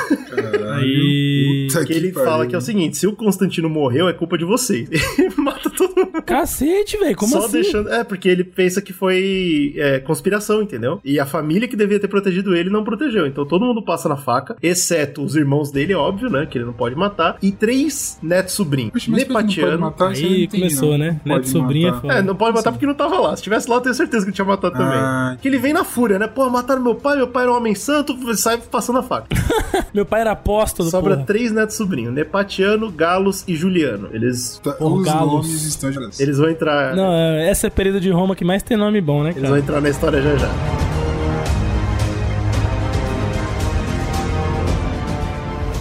[0.75, 1.66] Aí.
[1.69, 2.31] Puta Que ele pariu.
[2.31, 4.89] fala que é o seguinte: se o Constantino morreu, é culpa de vocês.
[5.19, 6.23] Ele mata todo mundo.
[6.23, 7.53] Cacete, velho, como Só assim?
[7.53, 7.89] deixando.
[7.91, 11.01] É, porque ele pensa que foi é, conspiração, entendeu?
[11.05, 13.27] E a família que devia ter protegido ele não protegeu.
[13.27, 16.47] Então todo mundo passa na faca, exceto os irmãos dele, óbvio, né?
[16.47, 17.39] Que ele não pode matar.
[17.43, 19.09] E três netos sobrinhos.
[19.09, 19.79] Nepatiano.
[19.79, 20.11] matar?
[20.11, 20.99] Aí entendi, começou, não.
[20.99, 21.21] né?
[21.25, 22.14] Neto sobrinho é foda.
[22.14, 23.37] É, não pode matar porque não tava lá.
[23.37, 24.99] Se tivesse lá, eu tenho certeza que ele tinha matado também.
[24.99, 25.37] Ah.
[25.41, 26.27] Que ele vem na fúria, né?
[26.27, 29.27] Pô, mataram meu pai, meu pai era um homem santo, sai passando a faca.
[29.95, 31.27] Meu pai era apóstolo, Sobra porra.
[31.27, 34.09] três netos sobrinhos: Nepatiano, Galos e Juliano.
[34.13, 35.33] Eles, Tá, Os galos.
[35.47, 35.91] nomes estão
[36.21, 36.95] eles vão entrar.
[36.95, 39.43] Não, é, essa é o período de Roma que mais tem nome bom, né, Eles
[39.43, 39.61] vão cara?
[39.61, 40.88] entrar na história já já.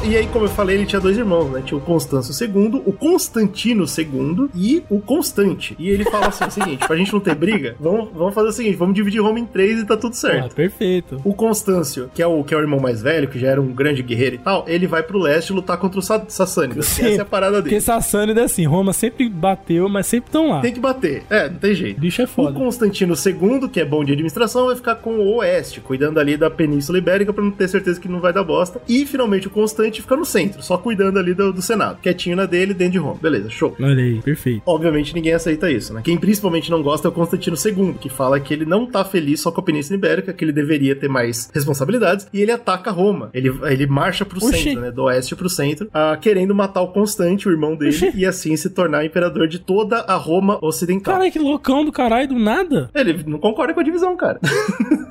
[0.08, 1.62] E aí, como eu falei, ele tinha dois irmãos, né?
[1.66, 5.76] Tinha o Constâncio II, o Constantino II e o Constante.
[5.78, 8.52] E ele fala assim: o seguinte, pra gente não ter briga, vamos, vamos fazer o
[8.52, 10.56] seguinte: vamos dividir Roma em três e tá tudo Ah, certo.
[10.56, 11.20] perfeito.
[11.26, 13.68] O Constâncio, que é o, que é o irmão mais velho, que já era um
[13.74, 16.86] grande guerreiro e tal, ele vai pro leste lutar contra os Sa- Sassânidas.
[16.86, 17.82] Sim, Essa é a parada Porque dele.
[17.82, 20.62] Sassânida é assim, Roma sempre bateu, mas sempre estão lá.
[20.62, 21.24] Tem que bater.
[21.30, 21.98] É, não tem jeito.
[21.98, 22.52] O bicho é O foda.
[22.58, 26.50] Constantino II, que é bom de administração, vai ficar com o Oeste, cuidando ali da
[26.50, 28.82] Península Ibérica pra não ter certeza que não vai dar bosta.
[28.88, 32.46] E finalmente o Constante fica no centro, só cuidando ali do, do Senado, quietinho na
[32.46, 33.18] dele, dentro de Roma.
[33.22, 33.76] Beleza, show.
[33.80, 34.62] Olha aí, perfeito.
[34.66, 36.02] Obviamente ninguém aceita isso, né?
[36.04, 39.42] Quem principalmente não gosta é o Constantino II, que fala que ele não tá feliz
[39.42, 43.30] só com a Península Ibérica, que ele deveria ter mais responsabilidades, e ele ataca Roma.
[43.34, 44.64] Ele, ele marcha pro Oxi.
[44.64, 44.92] centro, né?
[44.92, 48.12] Do oeste pro centro, ah, querendo matar o Constante, o irmão dele, Oxi.
[48.16, 51.14] e assim se tornar imperador de toda a Roma ocidental.
[51.14, 52.90] Caralho, que loucão do caralho, do nada.
[52.94, 54.40] Ele não concorda com a divisão, cara.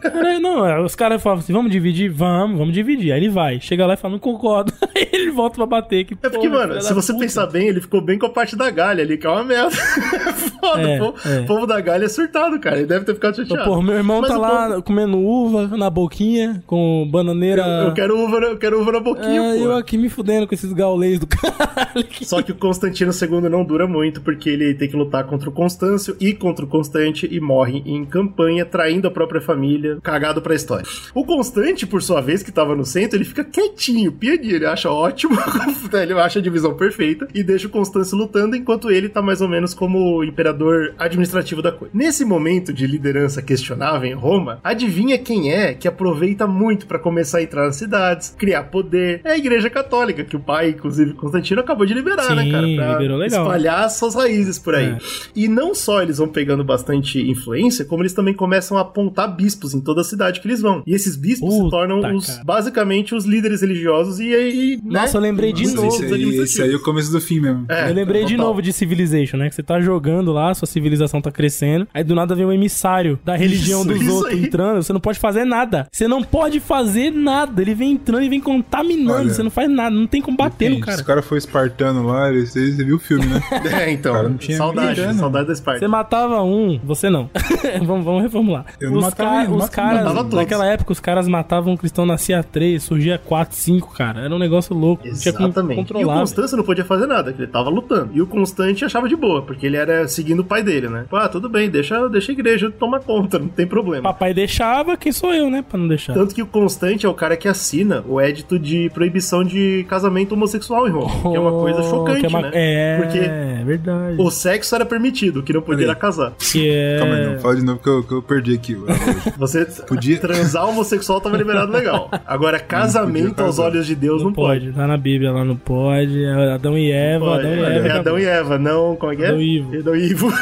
[0.00, 2.10] Caralho, não, é, os caras falam assim, vamos dividir?
[2.10, 3.12] Vamos, vamos dividir.
[3.12, 4.72] Aí ele vai, chega lá e fala, não concordo.
[5.12, 6.04] Ele volta pra bater.
[6.04, 7.24] Que É porque, mano, se você puta.
[7.24, 9.70] pensar bem, ele ficou bem com a parte da galha ali, que é uma merda.
[10.60, 11.42] Foda, É, o povo, é.
[11.42, 12.76] povo da galha é surtado, cara.
[12.78, 13.64] Ele deve ter ficado chateado.
[13.64, 17.62] Pô, meu irmão Mas tá lá povo- comendo uva na boquinha, com bananeira.
[17.62, 19.64] Eu, eu quero uva, eu quero uva na boquinha, É, pô.
[19.64, 22.06] eu aqui me fudendo com esses gaulês do caralho.
[22.22, 25.52] Só que o Constantino II não dura muito, porque ele tem que lutar contra o
[25.52, 30.54] Constâncio e contra o Constante e morre em campanha, traindo a própria família, cagado pra
[30.54, 30.86] história.
[31.14, 34.90] O Constante, por sua vez, que tava no centro, ele fica quietinho, pianinho, ele acha
[34.90, 35.38] ótimo,
[35.94, 39.48] ele acha a divisão perfeita e deixa o Constâncio lutando, enquanto ele tá mais ou
[39.48, 41.92] menos como imperador administrativo da coisa.
[41.94, 47.38] Nesse momento de liderança questionável em Roma, adivinha quem é que aproveita muito pra começar
[47.38, 49.20] a entrar nas cidades, criar poder?
[49.24, 52.66] É a Igreja Católica, que o pai, inclusive Constantino, acabou de liberar, né, Sim, cara?
[52.74, 53.42] Pra liberou legal.
[53.42, 54.86] espalhar suas raízes por aí.
[54.86, 54.98] É.
[55.34, 59.74] E não só eles vão pegando bastante influência, como eles também começam a apontar bispos
[59.74, 60.82] em toda a cidade que eles vão.
[60.86, 64.76] E esses bispos se Puta, tornam os, basicamente os líderes religiosos e aí.
[64.82, 65.88] né, Nossa, eu lembrei de os novo.
[65.88, 67.66] Esse bispos aí, esse aí é o começo do fim mesmo.
[67.68, 69.48] É, Eu lembrei de novo de Civilization, né?
[69.48, 73.18] Que você tá jogando lá, sua civilização tá crescendo, aí do nada vem um emissário
[73.24, 74.44] da religião Isso, dos isso outros aí.
[74.44, 75.86] entrando, você não pode fazer nada.
[75.92, 77.60] Você não pode fazer nada.
[77.62, 80.70] Ele vem entrando e vem contaminando, Olha, você não faz nada, não tem como bater
[80.70, 80.96] no cara.
[80.96, 83.40] Se o cara foi espartano lá, ele- você, você viu o filme, né?
[83.86, 84.12] É, então.
[84.14, 85.12] Cara, não tinha saudade, né?
[85.14, 85.80] saudade da Esparta.
[85.80, 87.28] Você matava um, você não.
[87.84, 88.64] vamos, vamos reformular.
[88.80, 90.34] Eu não os matava ca- os matava- caras, matava todos.
[90.34, 94.20] naquela época, os caras matavam um cristão, nascia três, surgia quatro, cinco, cara.
[94.22, 95.06] Era um negócio louco.
[95.06, 95.70] Exatamente.
[95.78, 96.18] E o controlar.
[96.20, 98.10] Constâncio não podia fazer nada, porque ele tava lutando.
[98.14, 101.04] E o Constante achava de boa, porque ele era seguindo o pai dele, né?
[101.12, 104.02] Ah, tudo bem, deixa, deixa a igreja tomar conta, não tem problema.
[104.02, 105.64] Papai deixava, quem sou eu, né?
[105.68, 106.12] Pra não deixar.
[106.14, 110.32] Tanto que o Constante é o cara que assina o édito de proibição de casamento
[110.32, 111.30] homossexual em Roma.
[111.30, 112.50] que é uma coisa Oh, chocante, que é uma- né?
[112.54, 114.16] É, Porque é verdade.
[114.20, 116.32] o sexo era permitido, o que não podia era casar.
[116.38, 116.98] Que é...
[116.98, 117.38] Calma aí, não.
[117.40, 118.76] Fala de novo que eu, que eu perdi aqui.
[119.38, 122.10] Você Podia- transar homossexual tava liberado legal.
[122.26, 124.72] Agora, casamento aos olhos de Deus Não não, pode.
[124.72, 126.24] tá na Bíblia lá, não pode.
[126.24, 127.36] É Adão e Eva.
[127.36, 127.88] Adão e Eva.
[127.88, 128.96] é Adão e Eva, não.
[128.96, 129.28] Como é que é?
[129.28, 129.78] Adão e Ivo.
[129.78, 130.32] Adão e Ivo.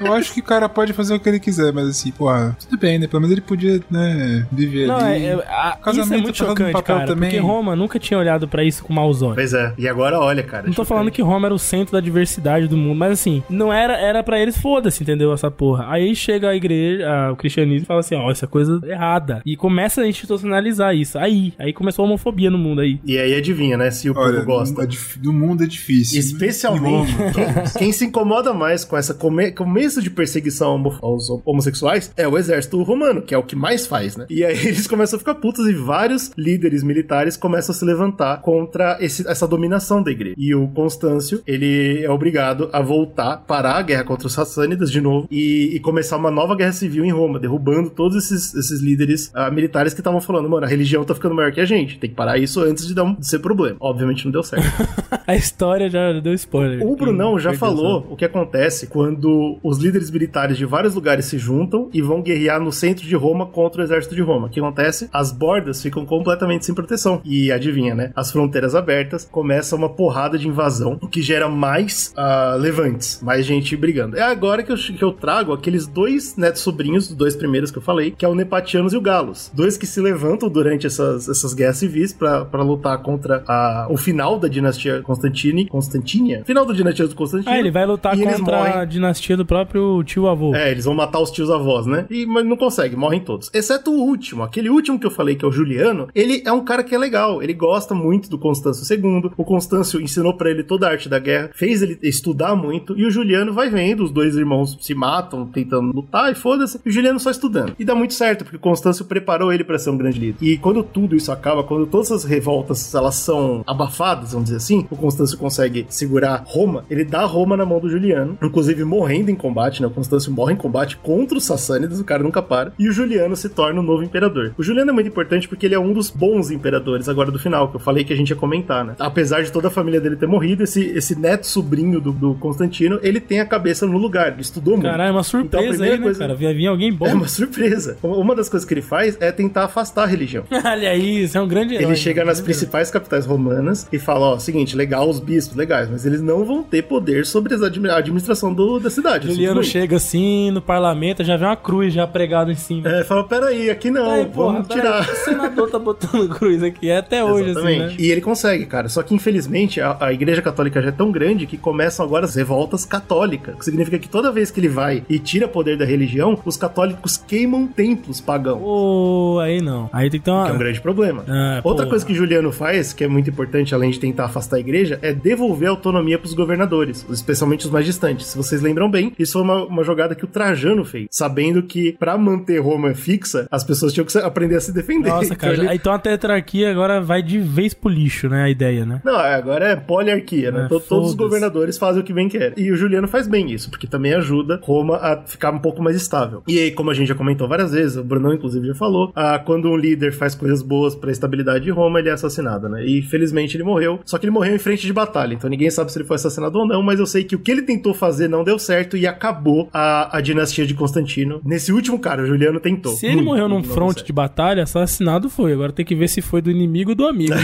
[0.00, 2.78] Eu acho que o cara pode fazer o que ele quiser, mas assim, porra, tudo
[2.78, 3.06] bem, né?
[3.06, 5.24] Pelo menos ele podia, né, viver Não, ali.
[5.24, 7.30] é, é, a- isso é Casamento muito tá dando chocante, papel cara, também.
[7.30, 9.34] porque Roma nunca tinha olhado pra isso com maus olhos.
[9.36, 9.72] Pois é.
[9.78, 10.66] E agora olha, cara.
[10.66, 13.72] Não tô falando que Roma era o centro da diversidade do mundo, mas assim, não
[13.72, 15.32] era, era pra eles, foda-se, entendeu?
[15.32, 15.86] Essa porra.
[15.88, 19.42] Aí chega a igreja, a- o cristianismo e fala assim, ó, essa coisa é errada.
[19.44, 21.18] E começa a institucionalizar isso.
[21.18, 23.00] Aí, aí começou a homofobia no mundo aí.
[23.04, 23.90] E aí adivinha, né?
[23.90, 24.86] Se o Olha, povo gosta.
[24.86, 26.18] dif- do mundo é difícil.
[26.18, 27.44] Especialmente quem,
[27.78, 29.52] quem se incomoda mais com essa come-
[29.82, 34.16] começo de perseguição aos homossexuais é o exército romano, que é o que mais faz,
[34.16, 34.26] né?
[34.30, 38.40] E aí eles começam a ficar putos e vários líderes militares começam a se levantar
[38.42, 40.36] contra esse- essa dominação da igreja.
[40.38, 45.00] E o Constâncio, ele é obrigado a voltar, parar a guerra contra os sassânidas de
[45.00, 49.32] novo e, e começar uma nova guerra civil em Roma, derrubando todos esses, esses líderes
[49.34, 52.08] ah, militares que estavam falando, mano, a religião tá ficando maior que a gente, tem
[52.08, 53.76] que parar isso antes de, dar um, de ser problema.
[53.80, 54.62] Obviamente não deu certo.
[55.26, 56.84] A história já deu spoiler.
[56.86, 61.38] O Brunão já falou o que acontece quando os líderes militares de vários lugares se
[61.38, 64.46] juntam e vão guerrear no centro de Roma contra o exército de Roma.
[64.46, 65.08] O que acontece?
[65.10, 67.22] As bordas ficam completamente sem proteção.
[67.24, 68.12] E adivinha, né?
[68.14, 73.46] As fronteiras abertas, começa uma porrada de invasão, o que gera mais uh, levantes, mais
[73.46, 74.18] gente brigando.
[74.18, 77.78] É agora que eu, que eu trago aqueles dois netos sobrinhos, os dois primeiros que
[77.78, 79.50] eu falei, que é o Nepatianos e o Galos.
[79.54, 84.38] Dois que se levantam durante essas, essas guerras civis para lutar contra a, o final
[84.38, 85.66] da dinastia Constantine.
[85.66, 86.44] Constantinia?
[86.44, 87.50] Final da dinastia do Constantino.
[87.50, 89.61] Ah, ele vai lutar contra a dinastia do próprio
[90.04, 90.54] tio-avô.
[90.54, 92.06] É, eles vão matar os tios-avós, né?
[92.10, 93.50] E, mas não consegue, morrem todos.
[93.52, 96.64] Exceto o último, aquele último que eu falei, que é o Juliano, ele é um
[96.64, 97.42] cara que é legal.
[97.42, 99.30] Ele gosta muito do Constâncio II.
[99.36, 102.98] O Constâncio ensinou para ele toda a arte da guerra, fez ele estudar muito.
[102.98, 106.80] E o Juliano vai vendo, os dois irmãos se matam, tentando lutar, e foda-se.
[106.84, 107.74] E o Juliano só estudando.
[107.78, 110.36] E dá muito certo, porque o Constâncio preparou ele para ser um grande líder.
[110.40, 114.86] E quando tudo isso acaba, quando todas as revoltas elas são abafadas, vamos dizer assim,
[114.90, 119.34] o Constâncio consegue segurar Roma, ele dá Roma na mão do Juliano, inclusive morrendo em
[119.34, 119.86] combate, né?
[119.86, 122.72] O Constâncio morre em combate contra os Sassânidas, o cara nunca para.
[122.78, 124.54] E o Juliano se torna o novo imperador.
[124.56, 127.68] O Juliano é muito importante porque ele é um dos bons imperadores agora do final,
[127.68, 128.94] que eu falei que a gente ia comentar, né?
[128.98, 132.98] Apesar de toda a família dele ter morrido, esse, esse neto sobrinho do, do Constantino,
[133.02, 134.88] ele tem a cabeça no lugar, ele estudou muito.
[134.88, 136.18] Caralho, é uma surpresa então, aí, né, coisa...
[136.18, 136.34] cara?
[136.34, 137.06] Vai vir alguém bom.
[137.06, 137.96] É uma surpresa.
[138.02, 140.44] Uma das coisas que ele faz é tentar afastar a religião.
[140.64, 141.86] Olha isso é um grande herói.
[141.86, 146.06] Ele chega nas principais capitais romanas e fala, ó, seguinte, legal os bispos, legais, mas
[146.06, 149.28] eles não vão ter poder sobre a administração do, da cidade.
[149.28, 152.88] Juliano chega assim no parlamento, já vê uma cruz já pregada em cima.
[152.88, 155.00] É, fala, peraí, aqui não, aí, vamos porra, tirar.
[155.08, 157.82] o senador tá botando cruz aqui, é até hoje Exatamente.
[157.82, 157.96] assim, né?
[157.98, 161.46] E ele consegue, cara, só que infelizmente a, a igreja católica já é tão grande
[161.46, 165.18] que começam agora as revoltas católicas, que significa que toda vez que ele vai e
[165.18, 168.60] tira poder da religião, os católicos queimam templos pagãos.
[168.62, 169.88] Oh, aí não.
[169.92, 170.44] Aí tem que ter uma...
[170.44, 171.24] Que é um grande problema.
[171.28, 171.90] Ah, Outra porra.
[171.90, 175.12] coisa que Juliano faz, que é muito importante, além de tentar afastar a igreja, é
[175.12, 178.26] devolver autonomia pros governadores, especialmente os mais distantes.
[178.26, 181.92] Se vocês lembram bem, isso foi uma, uma jogada que o Trajano fez, sabendo que
[181.92, 185.08] para manter Roma fixa, as pessoas tinham que aprender a se defender.
[185.08, 185.54] Nossa, cara.
[185.54, 185.74] Então, ele...
[185.74, 188.44] então a tetrarquia agora vai de vez pro lixo, né?
[188.44, 189.00] A ideia, né?
[189.04, 190.64] Não, agora é poliarquia, né?
[190.64, 192.54] É, Todos os governadores fazem o que bem quer.
[192.56, 195.96] E o Juliano faz bem isso, porque também ajuda Roma a ficar um pouco mais
[195.96, 196.42] estável.
[196.46, 199.38] E aí, como a gente já comentou várias vezes, o Brunão inclusive já falou, ah,
[199.38, 202.84] quando um líder faz coisas boas para a estabilidade de Roma, ele é assassinado, né?
[202.84, 204.00] E felizmente ele morreu.
[204.04, 206.58] Só que ele morreu em frente de batalha, então ninguém sabe se ele foi assassinado
[206.58, 209.06] ou não, mas eu sei que o que ele tentou fazer não deu certo e
[209.22, 211.40] acabou a, a dinastia de Constantino.
[211.44, 212.92] Nesse último cara, o Juliano tentou.
[212.92, 215.52] Se ele hum, morreu num fronte de batalha, assassinado foi.
[215.52, 217.34] Agora tem que ver se foi do inimigo ou do amigo.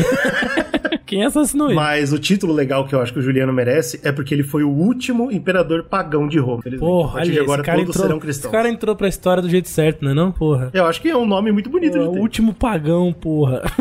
[1.06, 1.76] Quem assassinou ele?
[1.76, 4.62] Mas o título legal que eu acho que o Juliano merece é porque ele foi
[4.62, 6.62] o último imperador pagão de Roma.
[6.78, 8.44] Porra, ali, agora todos entrou, serão cristãos.
[8.44, 10.70] Esse cara entrou pra história do jeito certo, né não, porra?
[10.74, 13.62] Eu acho que é um nome muito bonito porra, O último pagão, porra.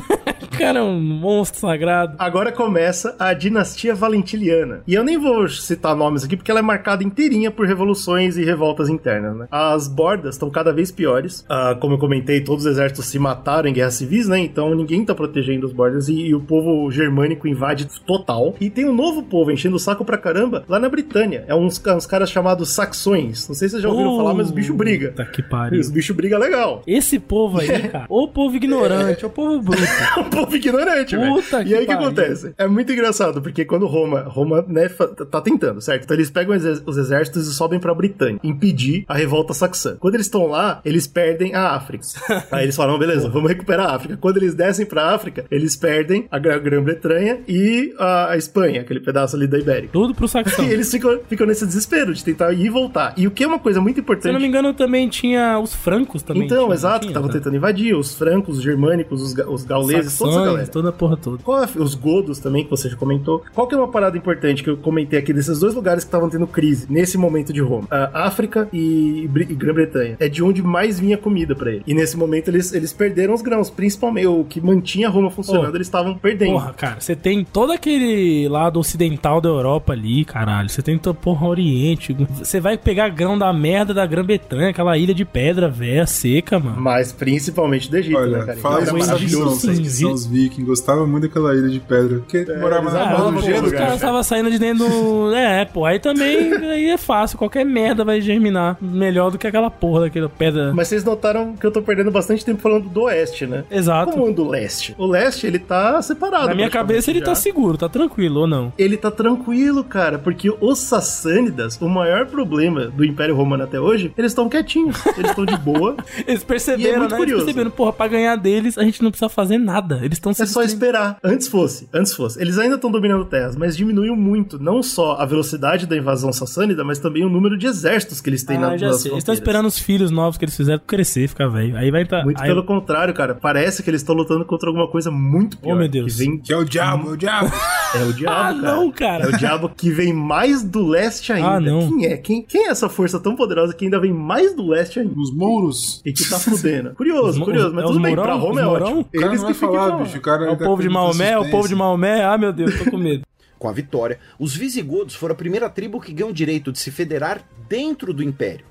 [0.58, 2.16] cara é um monstro sagrado.
[2.18, 4.82] Agora começa a dinastia valentiliana.
[4.88, 8.44] E eu nem vou citar nomes aqui porque ela é marcada inteirinha por revoluções e
[8.44, 9.48] revoltas internas, né?
[9.52, 11.46] As bordas estão cada vez piores.
[11.50, 14.40] Ah, como eu comentei, todos os exércitos se mataram em guerras civis, né?
[14.40, 18.56] Então ninguém tá protegendo os bordas e, e o povo germânico invade total.
[18.60, 21.46] E tem um novo povo enchendo o saco pra caramba lá na Britânia.
[21.48, 23.48] É uns, uns caras chamados saxões.
[23.48, 25.12] Não sei se vocês já ouviram oh, falar, mas os bichos brigam.
[25.12, 25.80] Tá que pariu.
[25.80, 26.82] Os bichos brigam legal.
[26.88, 28.06] Esse povo aí, cara.
[28.10, 29.28] O povo ignorante, é.
[29.28, 29.82] o povo bruto.
[30.48, 31.44] povo ignorante, velho.
[31.66, 32.54] E aí o que acontece?
[32.58, 34.90] É muito engraçado, porque quando Roma, Roma, né,
[35.30, 36.04] tá tentando, certo?
[36.06, 36.56] Então eles pegam
[36.86, 39.98] os exércitos e sobem pra Britânia, impedir a revolta saxã.
[40.00, 42.06] Quando eles estão lá, eles perdem a África.
[42.52, 44.18] aí eles falam, beleza, vamos recuperar a África.
[44.18, 49.36] Quando eles descem pra África, eles perdem a Grã-Bretanha e a, a, Espanha, aquele pedaço
[49.36, 49.94] ali da Ibérica.
[49.94, 50.64] Tudo pro saxão.
[50.66, 53.14] e eles ficam, ficam nesse desespero de tentar ir e voltar.
[53.18, 54.28] E o que é uma coisa muito importante...
[54.28, 56.46] Se não me engano, também tinha os francos também.
[56.46, 57.36] Então, tinha, exato, que estavam tá?
[57.36, 57.96] tentando invadir.
[57.96, 60.68] Os francos, os germânicos, os, os gauleses, essa galera.
[60.68, 61.44] toda a porra toda.
[61.44, 63.44] Qual é, os godos também, que você já comentou.
[63.54, 66.30] Qual que é uma parada importante que eu comentei aqui desses dois lugares que estavam
[66.30, 67.88] tendo crise nesse momento de Roma?
[67.90, 70.18] A África e, e Grã-Bretanha.
[70.20, 71.84] É de onde mais vinha comida para ele.
[71.86, 75.78] E nesse momento eles, eles perderam os grãos, principalmente o que mantinha Roma funcionando, oh,
[75.78, 76.54] eles estavam perdendo.
[76.54, 80.70] Porra, cara, você tem todo aquele lado ocidental da Europa ali, caralho.
[80.70, 82.16] Você tem, porra, Oriente.
[82.38, 86.80] Você vai pegar grão da merda da Grã-Bretanha, aquela ilha de pedra velha, seca, mano.
[86.80, 88.58] Mas principalmente do Egito, Olha, né, cara?
[88.58, 89.60] Faz uma maravilhoso.
[89.60, 92.20] São os vikings, gostava muito daquela ilha de pedra.
[92.20, 95.34] Porque é, morava na no gelo, Os caras estavam saindo de dentro do...
[95.34, 97.38] É, pô, aí também aí é fácil.
[97.38, 100.74] Qualquer merda vai germinar melhor do que aquela porra daquela pedra.
[100.74, 103.64] Mas vocês notaram que eu tô perdendo bastante tempo falando do oeste, né?
[103.70, 104.12] Exato.
[104.12, 104.96] Como do leste?
[104.98, 106.48] O leste, ele tá separado.
[106.48, 107.26] Na minha cabeça, ele já.
[107.26, 108.74] tá seguro, tá tranquilo, ou não?
[108.78, 114.14] Ele tá tranquilo, cara, porque os Sassânidas, o maior problema do Império Romano até hoje,
[114.18, 115.06] eles estão quietinhos.
[115.18, 115.96] Eles estão de boa.
[116.28, 117.18] eles perceberam, é né?
[117.18, 117.34] Curioso.
[117.34, 120.00] Eles perceberam, porra, pra ganhar deles, a gente não precisa fazer nada.
[120.04, 121.18] Eles estão se É só esperar.
[121.24, 122.40] Antes fosse, antes fosse.
[122.42, 126.84] Eles ainda estão dominando terras, mas diminuiu muito, não só a velocidade da invasão sassânida,
[126.84, 129.12] mas também o número de exércitos que eles têm na, Ah, já nas sei.
[129.12, 131.76] Eles estão esperando os filhos novos que eles fizeram crescer, ficar velho.
[131.78, 132.24] Aí vai estar.
[132.24, 132.48] Muito aí...
[132.48, 133.36] pelo contrário, cara.
[133.36, 135.74] Parece que eles estão lutando contra alguma coisa muito pior.
[135.74, 136.14] Oh, meu Deus.
[136.14, 136.38] Que vem...
[136.38, 137.52] Que é o diabo, é o diabo.
[137.96, 138.76] É o diabo, Ah, cara.
[138.76, 139.24] não, cara.
[139.24, 141.48] É o diabo que vem mais do leste ainda.
[141.52, 141.88] Ah, não.
[141.88, 142.18] Quem é?
[142.18, 145.14] Quem, quem é essa força tão poderosa que ainda vem mais do leste ainda?
[145.18, 146.02] Os mouros.
[146.06, 146.90] E que tá fudendo.
[146.96, 147.74] Curioso, curioso.
[147.74, 148.24] Mas é tudo bem, mourão?
[148.26, 149.08] pra Roma é ótimo.
[149.14, 150.06] Eles que ficam falar,
[150.50, 152.24] É o povo de Maomé, é o povo de Maomé.
[152.24, 153.26] Ah, meu Deus, tô com medo.
[153.58, 156.92] Com a vitória, os visigodos foram a primeira tribo que ganhou o direito de se
[156.92, 158.64] federar dentro do império.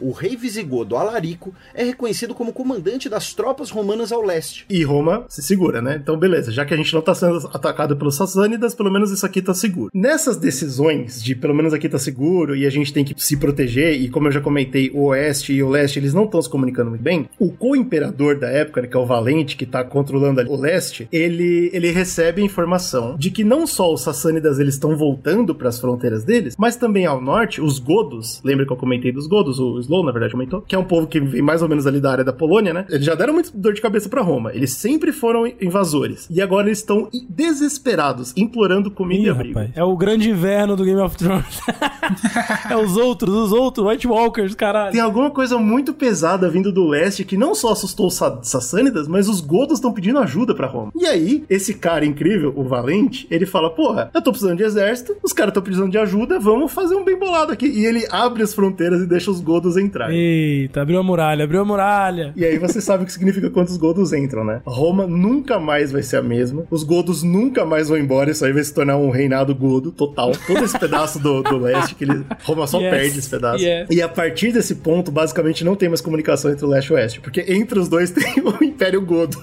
[0.00, 4.66] O rei visigodo Alarico é reconhecido como comandante das tropas romanas ao leste.
[4.68, 5.98] E Roma se segura, né?
[6.00, 6.50] Então, beleza.
[6.50, 9.54] Já que a gente não tá sendo atacado pelos sassânidas, pelo menos isso aqui tá
[9.54, 9.90] seguro.
[9.94, 14.00] Nessas decisões de pelo menos aqui tá seguro e a gente tem que se proteger,
[14.00, 16.90] e como eu já comentei, o oeste e o leste, eles não estão se comunicando
[16.90, 17.28] muito bem.
[17.38, 21.70] O co-imperador da época, né, que é o Valente, que tá controlando o leste, ele,
[21.72, 25.78] ele recebe a informação de que não só os sassânidas eles estão voltando para as
[25.78, 29.83] fronteiras deles, mas também ao norte, os godos, lembra que eu comentei dos godos, o
[29.84, 32.10] Slow, na verdade, comentou, que é um povo que vem mais ou menos ali da
[32.10, 32.86] área da Polônia, né?
[32.90, 34.52] Eles já deram muito dor de cabeça pra Roma.
[34.54, 36.26] Eles sempre foram invasores.
[36.30, 39.58] E agora eles estão desesperados, implorando comida Ih, e abrigo.
[39.58, 39.76] rapaz.
[39.76, 41.60] É o grande inverno do Game of Thrones.
[42.70, 44.92] é os outros, os outros, White Walkers, caralho.
[44.92, 49.06] Tem alguma coisa muito pesada vindo do leste que não só assustou os sa- sassânidas,
[49.08, 50.90] mas os godos estão pedindo ajuda pra Roma.
[50.94, 55.16] E aí, esse cara incrível, o Valente, ele fala: Porra, eu tô precisando de exército,
[55.22, 57.66] os caras estão precisando de ajuda, vamos fazer um bem bolado aqui.
[57.66, 60.16] E ele abre as fronteiras e deixa os godos entrarem.
[60.16, 62.32] Eita, abriu a muralha, abriu a muralha.
[62.36, 64.60] E aí você sabe o que significa quando os godos entram, né?
[64.64, 66.64] Roma nunca mais vai ser a mesma.
[66.70, 68.30] Os godos nunca mais vão embora.
[68.30, 70.32] Isso aí vai se tornar um reinado godo total.
[70.46, 73.64] Todo esse pedaço do, do leste que ele, Roma só Yes, perde esse pedaço.
[73.64, 73.88] yes.
[73.90, 76.96] E a partir desse ponto, basicamente, não tem mais comunicação entre o leste e o
[76.96, 77.20] oeste.
[77.20, 79.36] Porque entre os dois tem o Império Godo.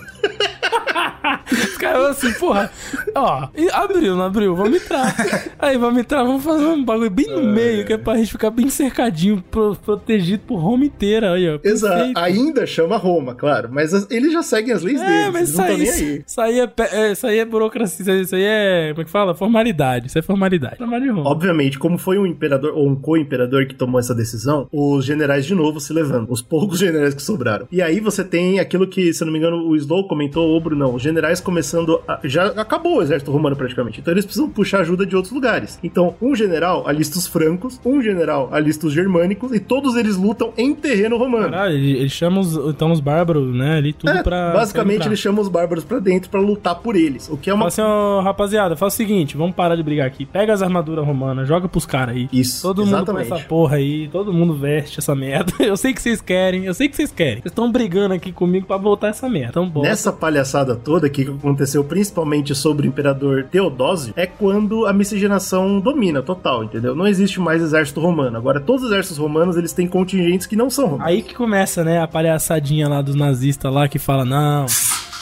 [1.51, 2.71] Os caras assim, porra,
[3.15, 5.15] ó, abriu, não abriu, vamos entrar.
[5.59, 8.49] Aí, vamos entrar, vamos fazer um bagulho bem no meio, que é pra gente ficar
[8.49, 11.59] bem cercadinho, pro- protegido por Roma inteira, aí, ó.
[11.63, 11.95] Exato.
[11.95, 12.19] perfeito.
[12.19, 13.69] Ainda chama Roma, claro.
[13.71, 15.31] Mas as- eles já seguem as leis É, deles.
[15.33, 16.23] mas não estão nem aí.
[16.25, 19.35] isso aí é, é, isso aí é burocracia, isso aí- é, como é que fala?
[19.35, 20.77] Formalidade, isso é formalidade.
[21.25, 25.53] Obviamente, como foi um imperador ou um co-imperador que tomou essa decisão, os generais de
[25.55, 27.67] novo se levantam, os poucos generais que sobraram.
[27.71, 30.61] E aí você tem aquilo que, se não me engano, o Slow comentou, ou o
[30.61, 33.99] Brunão, os generais começando a, já acabou o exército romano praticamente.
[33.99, 35.77] Então eles precisam puxar ajuda de outros lugares.
[35.83, 40.53] Então, um general alista os francos, um general alista os germânicos e todos eles lutam
[40.57, 41.49] em terreno romano.
[41.51, 44.51] Caralho, ele, ele chama os, então os bárbaros, né, ali tudo É, pra.
[44.51, 45.21] basicamente pra ele entrar.
[45.21, 47.81] chama os bárbaros pra dentro pra lutar por eles, o que é Fala uma assim,
[47.81, 50.25] ó, rapaziada, faz o seguinte, vamos parar de brigar aqui.
[50.25, 52.29] Pega as armaduras romanas, joga pros caras aí.
[52.31, 53.29] Isso, Todo mundo exatamente.
[53.29, 55.51] com essa porra aí, todo mundo veste essa merda.
[55.59, 57.35] Eu sei que vocês querem, eu sei que vocês querem.
[57.41, 59.49] Vocês estão brigando aqui comigo pra voltar essa merda.
[59.51, 59.89] Então bora.
[59.89, 66.21] Nessa palhaçada toda que aconteceu principalmente sobre o imperador Teodósio, é quando a miscigenação domina
[66.21, 66.95] total, entendeu?
[66.95, 68.37] Não existe mais exército romano.
[68.37, 71.07] Agora, todos os exércitos romanos, eles têm contingentes que não são romanos.
[71.07, 74.65] Aí que começa, né, a palhaçadinha lá dos nazistas lá que fala, não.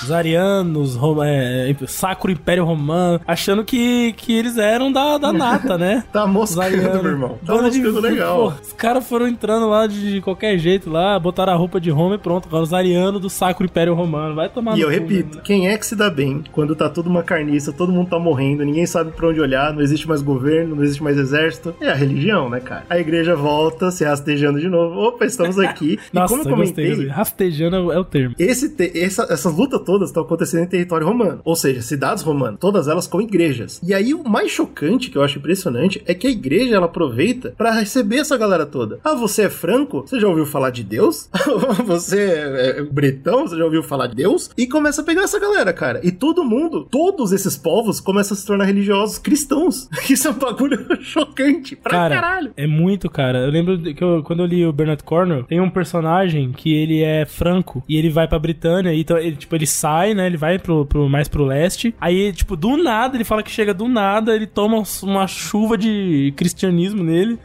[0.04, 5.78] Os arianos, rom- é, Sacro Império Romano, achando que, que eles eram da, da nata,
[5.78, 6.04] né?
[6.12, 7.38] Tá Os moscando, meu irmão.
[7.46, 8.38] Tá Banda de- moscando legal.
[8.38, 11.90] Pô, os caras foram entrando lá de, de qualquer jeito lá, botaram a roupa de
[11.90, 12.48] Roma e pronto.
[12.48, 14.36] Agora os arianos do Sacro Império Romano.
[14.36, 15.42] Vai tomar E eu repito, né?
[15.44, 18.64] quem é que se dá bem quando tá tudo uma carniça, todo mundo tá morrendo,
[18.66, 21.74] ninguém sabe pra onde olhar, não existe mais governo, não existe mais exército?
[21.82, 22.86] É a religião, né, cara?
[22.90, 25.00] A igreja volta se rastejando de novo.
[25.00, 26.00] Opa, estamos aqui.
[26.12, 26.86] e Nossa, como eu eu gostei.
[26.92, 28.36] comentei, Rastejando é o- é termo.
[28.40, 32.60] Esse te- essa- essas lutas todas estão acontecendo em território romano, ou seja, cidades romanas,
[32.60, 33.80] todas elas com igrejas.
[33.84, 37.56] E aí o mais chocante que eu acho impressionante é que a igreja ela aproveita
[37.57, 38.99] pra receber essa galera toda.
[39.03, 40.02] Ah, você é franco?
[40.06, 41.28] Você já ouviu falar de Deus?
[41.86, 43.48] você é bretão?
[43.48, 44.52] Você já ouviu falar de Deus?
[44.56, 45.99] E começa a pegar essa galera, cara.
[46.03, 49.90] E todo mundo, todos esses povos começam a se tornar religiosos cristãos.
[50.10, 52.52] Isso é um bagulho chocante pra Cara, caralho.
[52.56, 53.40] é muito, cara.
[53.40, 57.02] Eu lembro que eu- quando eu li o Bernard Cornwell, tem um personagem que ele
[57.02, 58.94] é franco e ele vai pra Britânia.
[58.94, 60.26] Então, ele, tipo, ele sai, né?
[60.28, 61.96] Ele vai pro, pro- mais pro leste.
[62.00, 66.34] Aí, tipo, do nada, ele fala que chega do nada, ele toma uma chuva de
[66.36, 67.40] cristianismo nele.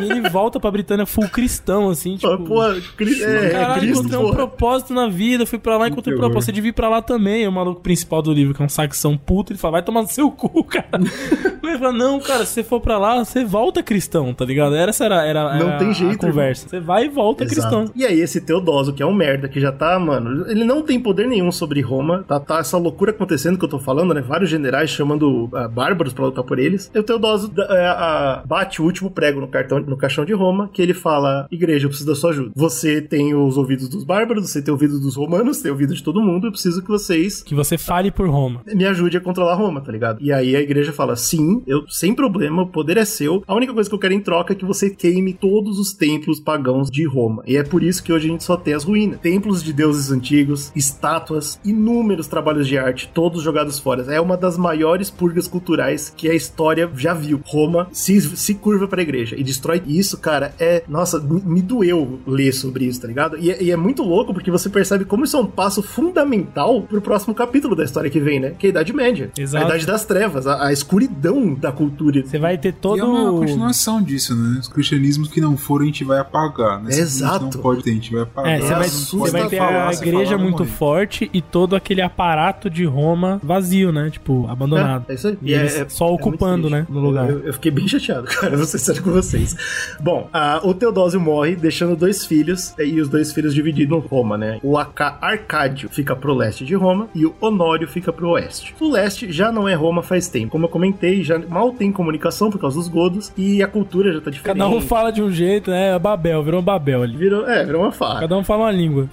[0.00, 2.44] e ele volta pra Britânia full cristão, assim, tipo.
[2.44, 2.60] Pô,
[2.96, 6.18] Cri- é, Caralho, é Cristo, encontrei um propósito na vida, fui pra lá, encontrei um
[6.20, 7.46] propósito de vir pra lá também.
[7.46, 10.08] O maluco principal do livro, que é um saxão puto, ele fala, vai tomar no
[10.08, 10.88] seu cu, cara.
[11.62, 14.74] ele fala, não, cara, se você for pra lá, você volta cristão, tá ligado?
[14.76, 16.68] Essa era, era, Não era tem jeito, conversa.
[16.68, 17.60] Você vai e volta Exato.
[17.60, 17.92] cristão.
[17.94, 20.98] E aí, esse Teodoso, que é um merda, que já tá, mano, ele não tem
[21.00, 24.20] poder nenhum sobre de Roma, tá, tá essa loucura acontecendo que eu tô falando, né?
[24.20, 26.90] Vários generais chamando uh, bárbaros pra lutar por eles.
[26.94, 30.68] E o Teodósio uh, uh, bate o último prego no, cartão, no caixão de Roma,
[30.72, 32.52] que ele fala: Igreja, eu preciso da sua ajuda.
[32.54, 36.20] Você tem os ouvidos dos bárbaros, você tem ouvidos dos romanos, tem ouvido de todo
[36.20, 37.42] mundo, eu preciso que vocês.
[37.42, 38.62] Que você fale por Roma.
[38.66, 40.18] Me ajude a controlar Roma, tá ligado?
[40.20, 43.42] E aí a igreja fala: sim, eu sem problema, o poder é seu.
[43.46, 46.40] A única coisa que eu quero em troca é que você queime todos os templos
[46.40, 47.42] pagãos de Roma.
[47.46, 49.20] E é por isso que hoje a gente só tem as ruínas.
[49.20, 54.02] Templos de deuses antigos, estátuas, inúmeros trabalhos de arte, todos jogados fora.
[54.12, 57.40] É uma das maiores purgas culturais que a história já viu.
[57.44, 60.54] Roma se, se curva pra igreja e destrói isso, cara.
[60.58, 60.82] É.
[60.88, 63.36] Nossa, me, doeu ler sobre isso, tá ligado?
[63.38, 66.82] E, é, e, é muito louco porque você percebe como isso é um passo fundamental
[66.82, 68.54] pro próximo capítulo da história que vem, né?
[68.58, 69.30] Que é a Idade Média.
[69.36, 69.64] Exato.
[69.64, 72.24] A Idade das Trevas, a, a escuridão da cultura.
[72.24, 72.98] Você vai ter todo.
[72.98, 74.58] E é uma continuação disso, né?
[74.60, 76.90] Os cristianismos que não foram, a gente vai apagar, né?
[76.90, 77.44] Exato.
[77.44, 78.52] não pode ter, a gente vai apagar.
[78.52, 80.70] É, você vai, você vai ter falar, a igreja muito morrer.
[80.70, 84.10] forte e todo aquele aparato de Roma vazio, né?
[84.10, 85.04] Tipo, abandonado.
[85.08, 85.38] É, é isso aí.
[85.42, 86.86] E, e é, só é ocupando, né?
[86.88, 87.28] No lugar.
[87.28, 88.56] Eu, eu, fiquei bem chateado, cara.
[88.56, 89.56] Vou ser sério com vocês.
[90.00, 94.36] Bom, a, o Teodósio morre, deixando dois filhos, e os dois filhos divididos em Roma,
[94.36, 94.58] né?
[94.62, 98.74] O Arcádio fica pro leste de Roma e o Honório fica pro oeste.
[98.80, 100.50] O leste já não é Roma faz tempo.
[100.50, 104.20] Como eu comentei, já mal tem comunicação por causa dos godos e a cultura já
[104.20, 104.58] tá diferente.
[104.58, 105.98] Cada um fala de um jeito, né?
[105.98, 107.16] Babel, virou um Babel ali.
[107.16, 108.20] Virou, é, virou uma farra.
[108.20, 109.08] Cada um fala uma língua.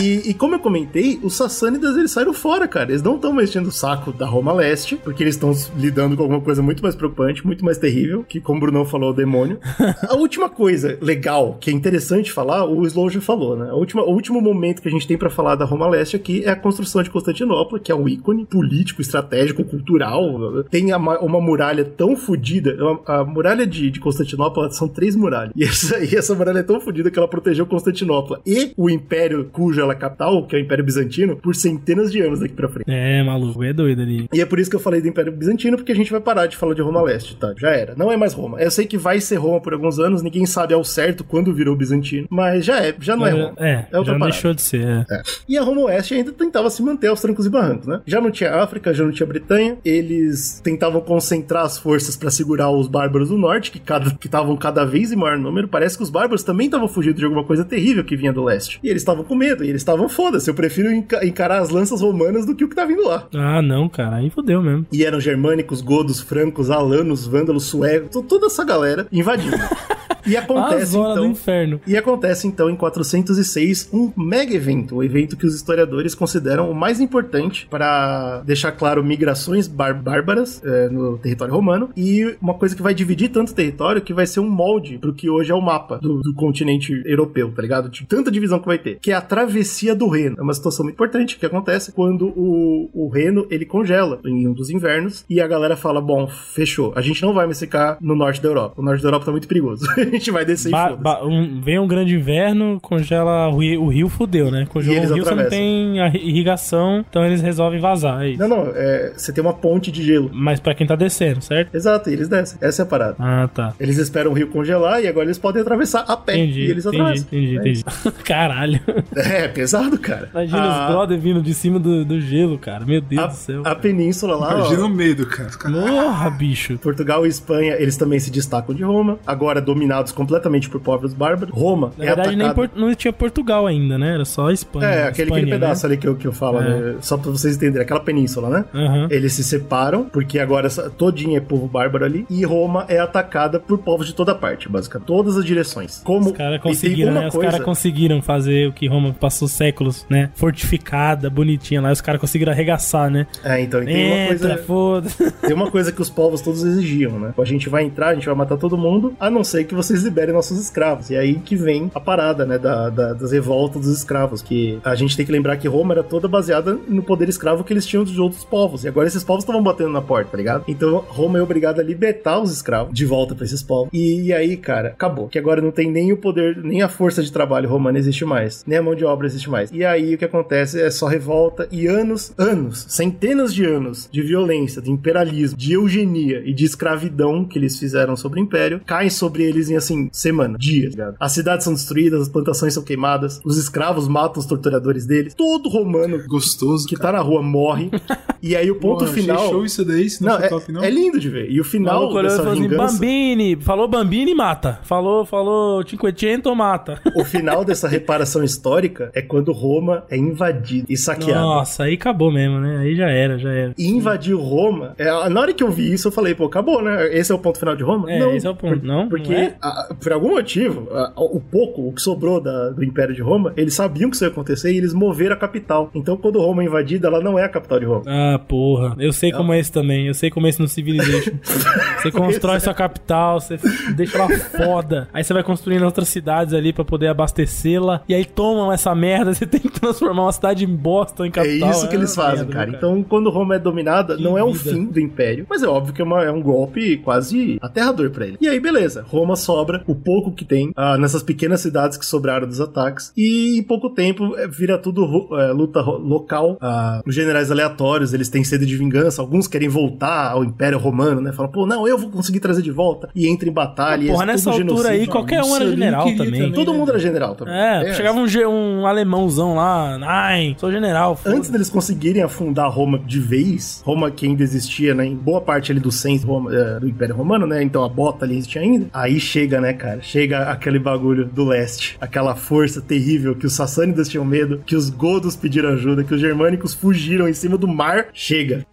[0.00, 2.90] E, e como eu comentei, os sassânidas eles saíram fora, cara.
[2.90, 6.22] Eles não estão mais enchendo o saco da Roma Leste, porque eles estão lidando com
[6.22, 9.58] alguma coisa muito mais preocupante, muito mais terrível, que como o Brunão falou, o demônio.
[10.08, 13.70] a última coisa legal, que é interessante falar, o Slow já falou, né?
[13.70, 16.44] A última, o último momento que a gente tem para falar da Roma Leste aqui
[16.44, 20.64] é a construção de Constantinopla, que é um ícone político, estratégico, cultural.
[20.70, 22.76] Tem uma, uma muralha tão fodida.
[23.06, 25.52] A, a, muralha de, de Constantinopla são três muralhas.
[25.54, 29.48] E essa, e essa muralha é tão fodida que ela protegeu Constantinopla e o império
[29.52, 32.68] cujo ela é capital, que é o Império Bizantino, por centenas de anos daqui pra
[32.68, 32.90] frente.
[32.90, 34.28] É, maluco, é doido ali.
[34.32, 36.46] E é por isso que eu falei do Império Bizantino, porque a gente vai parar
[36.46, 37.54] de falar de Roma Leste, tá?
[37.56, 37.94] Já era.
[37.96, 38.60] Não é mais Roma.
[38.60, 41.76] Eu sei que vai ser Roma por alguns anos, ninguém sabe ao certo quando virou
[41.76, 43.54] Bizantino, mas já é, já não é, é Roma.
[43.58, 44.30] É, é outra já parada.
[44.30, 44.86] deixou de ser.
[44.86, 45.06] É.
[45.10, 45.22] É.
[45.48, 48.00] E a Roma Oeste ainda tentava se manter aos trancos e barrancos, né?
[48.06, 52.70] Já não tinha África, já não tinha Bretanha, eles tentavam concentrar as forças para segurar
[52.70, 55.68] os bárbaros do norte, que estavam cada, cada vez em maior número.
[55.68, 58.78] Parece que os bárbaros também estavam fugindo de alguma coisa terrível que vinha do leste.
[58.82, 60.50] E eles estavam com medo, e eles estavam foda-se.
[60.50, 63.26] Eu prefiro encarar as lanças romanas do que o que tá vindo lá.
[63.34, 64.86] Ah, não, cara, aí fodeu mesmo.
[64.92, 69.56] E eram germânicos, godos, francos, alanos, vândalos, suecos, toda essa galera invadindo.
[70.28, 71.80] E acontece a então, do inferno.
[71.86, 76.70] E acontece então em 406 um mega evento, o um evento que os historiadores consideram
[76.70, 82.76] o mais importante para deixar claro migrações bárbaras é, no território romano e uma coisa
[82.76, 85.54] que vai dividir tanto o território que vai ser um molde pro que hoje é
[85.54, 87.88] o mapa do, do continente europeu, tá ligado?
[87.88, 90.36] De tanta divisão que vai ter, que é a travessia do Reno.
[90.38, 94.52] É uma situação muito importante que acontece quando o, o Reno ele congela em um
[94.52, 98.14] dos invernos e a galera fala: bom, fechou, a gente não vai mais ficar no
[98.14, 98.74] norte da Europa.
[98.80, 99.86] O norte da Europa tá muito perigoso.
[100.18, 104.08] gente vai descer ba e um, Vem um grande inverno, congela o rio, o rio
[104.08, 104.66] fudeu, né?
[104.68, 108.26] Congela o rio, você não tem irrigação, então eles resolvem vazar.
[108.26, 110.30] É não, não, é, você tem uma ponte de gelo.
[110.32, 111.74] Mas para quem tá descendo, certo?
[111.74, 112.58] Exato, eles descem.
[112.60, 113.16] Essa é a parada.
[113.18, 113.74] Ah, tá.
[113.78, 116.36] Eles esperam o rio congelar e agora eles podem atravessar a pé.
[116.36, 117.26] Entendi, e eles entendi, atravessam.
[117.26, 117.84] Entendi, é entendi.
[118.24, 118.80] Caralho.
[119.14, 120.28] É, pesado, cara.
[120.32, 122.84] Imagina ah, os brother vindo de cima do, do gelo, cara.
[122.84, 123.62] Meu Deus a, do céu.
[123.64, 124.54] A península lá.
[124.54, 125.50] Imagina o medo, cara.
[125.50, 126.78] Porra, bicho.
[126.78, 129.60] Portugal e Espanha, eles também se destacam de Roma, agora
[129.98, 131.54] dominados completamente por povos bárbaros.
[131.54, 132.44] Roma Na é verdade, atacada...
[132.60, 132.70] nem por...
[132.78, 134.14] não tinha Portugal ainda, né?
[134.14, 134.86] Era só Espanha.
[134.86, 135.92] É, aquele, Espanha, aquele pedaço né?
[135.92, 136.68] ali que eu, que eu falo, É.
[136.68, 136.94] né?
[137.00, 138.64] Só pra vocês entenderem, aquela península, né?
[138.74, 139.08] Uhum.
[139.10, 143.78] Eles se separam, porque agora todinha é povo bárbaro ali, e Roma é atacada por
[143.78, 145.06] povos de toda parte, basicamente.
[145.06, 146.00] Todas as direções.
[146.04, 147.26] Como Os caras conseguiram, né?
[147.28, 150.30] Os coisa- caras conseguiram fazer o que Roma passou séculos, né?
[150.34, 151.92] Fortificada, bonitinha lá.
[151.92, 153.26] Os caras conseguiram arregaçar, né?
[153.44, 154.56] É, então, e tem uma coisa...
[154.58, 155.08] foda
[155.40, 157.32] Tem uma coisa que os povos todos exigiam, né?
[157.38, 160.02] A gente vai entrar, a gente vai matar todo mundo, a não ser que vocês
[160.02, 161.10] liberem nossos escravos.
[161.10, 162.58] E é aí que vem a parada, né?
[162.58, 164.42] Da, da- das revoltas dos escravos.
[164.42, 167.72] Que a gente tem que lembrar que Roma era toda baseada no poder escravo que
[167.72, 168.84] eles tinham dos outros povos.
[168.84, 170.64] E agora esses povos estavam batendo na porta, tá ligado?
[170.68, 173.88] Então Roma é obrigada a libertar os escravos de volta pra esses povos.
[173.92, 175.28] E, e aí, cara, acabou.
[175.28, 178.64] Que agora não tem nem o poder, nem a força de trabalho romana existe mais.
[178.66, 179.70] Nem a mão de obra existe mais.
[179.72, 184.22] E aí o que acontece é só revolta e anos, anos, centenas de anos de
[184.22, 189.10] violência, de imperialismo, de eugenia e de escravidão que eles fizeram sobre o império, caem
[189.10, 191.16] sobre eles em assim, semana, dias, ligado?
[191.18, 195.68] As cidades são destruídas, as plantações são queimadas, os escravos matam os torturadores deles, todo
[195.68, 196.86] romano Gostoso.
[196.86, 197.90] que tá na rua morre.
[198.42, 199.48] e aí o ponto Porra, final.
[199.50, 200.82] show isso daí, se não, Não, é, top, não.
[200.82, 201.50] é lindo de ver.
[201.50, 202.92] E o final Falou, dessa falou assim, vingança.
[202.94, 204.80] Bambini, falou Bambini, mata.
[204.82, 207.00] Falou, falou Cinquecento, mata.
[207.14, 211.40] O final dessa reparação histórica é quando Roma é invadida e saqueada.
[211.40, 212.78] Nossa, aí acabou mesmo, né?
[212.78, 213.74] Aí já era, já era.
[213.76, 214.94] E invadiu Roma.
[214.98, 217.14] É, na hora que eu vi isso, eu falei, pô, acabou, né?
[217.16, 218.10] Esse é o ponto final de Roma?
[218.10, 218.84] É, esse é o ponto.
[218.84, 219.54] Não, Porque, não é?
[219.68, 223.52] A- por algum motivo, a- o pouco, o que sobrou da- do Império de Roma,
[223.56, 225.90] eles sabiam que isso ia acontecer e eles moveram a capital.
[225.94, 228.02] Então, quando Roma é invadida, ela não é a capital de Roma.
[228.06, 228.94] Ah, porra.
[228.98, 230.06] Eu sei como é esse também.
[230.06, 231.32] Eu sei como é esse no Civilization.
[232.02, 233.58] Você constrói sua capital, você
[233.96, 235.08] deixa ela foda.
[235.12, 238.02] Aí você vai construindo outras cidades ali pra poder abastecê-la.
[238.08, 241.32] E aí tomam essa merda, você tem que transformar uma cidade em bosta em É
[241.32, 241.70] capital.
[241.70, 242.70] isso que eles uma fazem, merda, cara.
[242.70, 244.70] né, Então, quando Roma é dominada, Que não é o vida.
[244.76, 248.26] fim do Império, mas é óbvio que é, uma- é um golpe quase aterrador pra
[248.26, 248.38] ele.
[248.40, 249.04] E aí, beleza.
[249.08, 253.12] Roma sobra o pouco que tem ah, nessas pequenas cidades que sobraram dos ataques.
[253.16, 255.04] E em pouco tempo é, vira tudo
[255.36, 256.56] é, luta local.
[256.60, 259.20] Ah, os generais aleatórios, eles têm sede de vingança.
[259.20, 261.32] Alguns querem voltar ao Império Romano, né?
[261.32, 263.08] Falam, pô, não, eu vou conseguir trazer de volta.
[263.14, 264.04] E entra em batalha.
[264.04, 264.90] é Porra, tudo nessa altura genocídio.
[265.00, 266.32] aí, qualquer um era general também.
[266.32, 266.52] também.
[266.52, 267.54] Todo mundo era general também.
[267.54, 269.98] É, chegava um, um alemãozão lá.
[270.02, 271.16] Ai, sou general.
[271.16, 271.36] foda-se.
[271.36, 275.72] Antes deles conseguirem afundar Roma de vez, Roma que ainda existia, né, em boa parte
[275.72, 278.86] ali do centro Roma- eh, do Império Romano, né, então a bota ali existia ainda,
[278.92, 284.08] aí chega, né, cara, chega aquele bagulho do leste, aquela força terrível que os sassânidas
[284.08, 288.08] tinham medo, que os godos pediram ajuda, que os germânicos fugiram em cima do mar,
[288.12, 288.66] chega.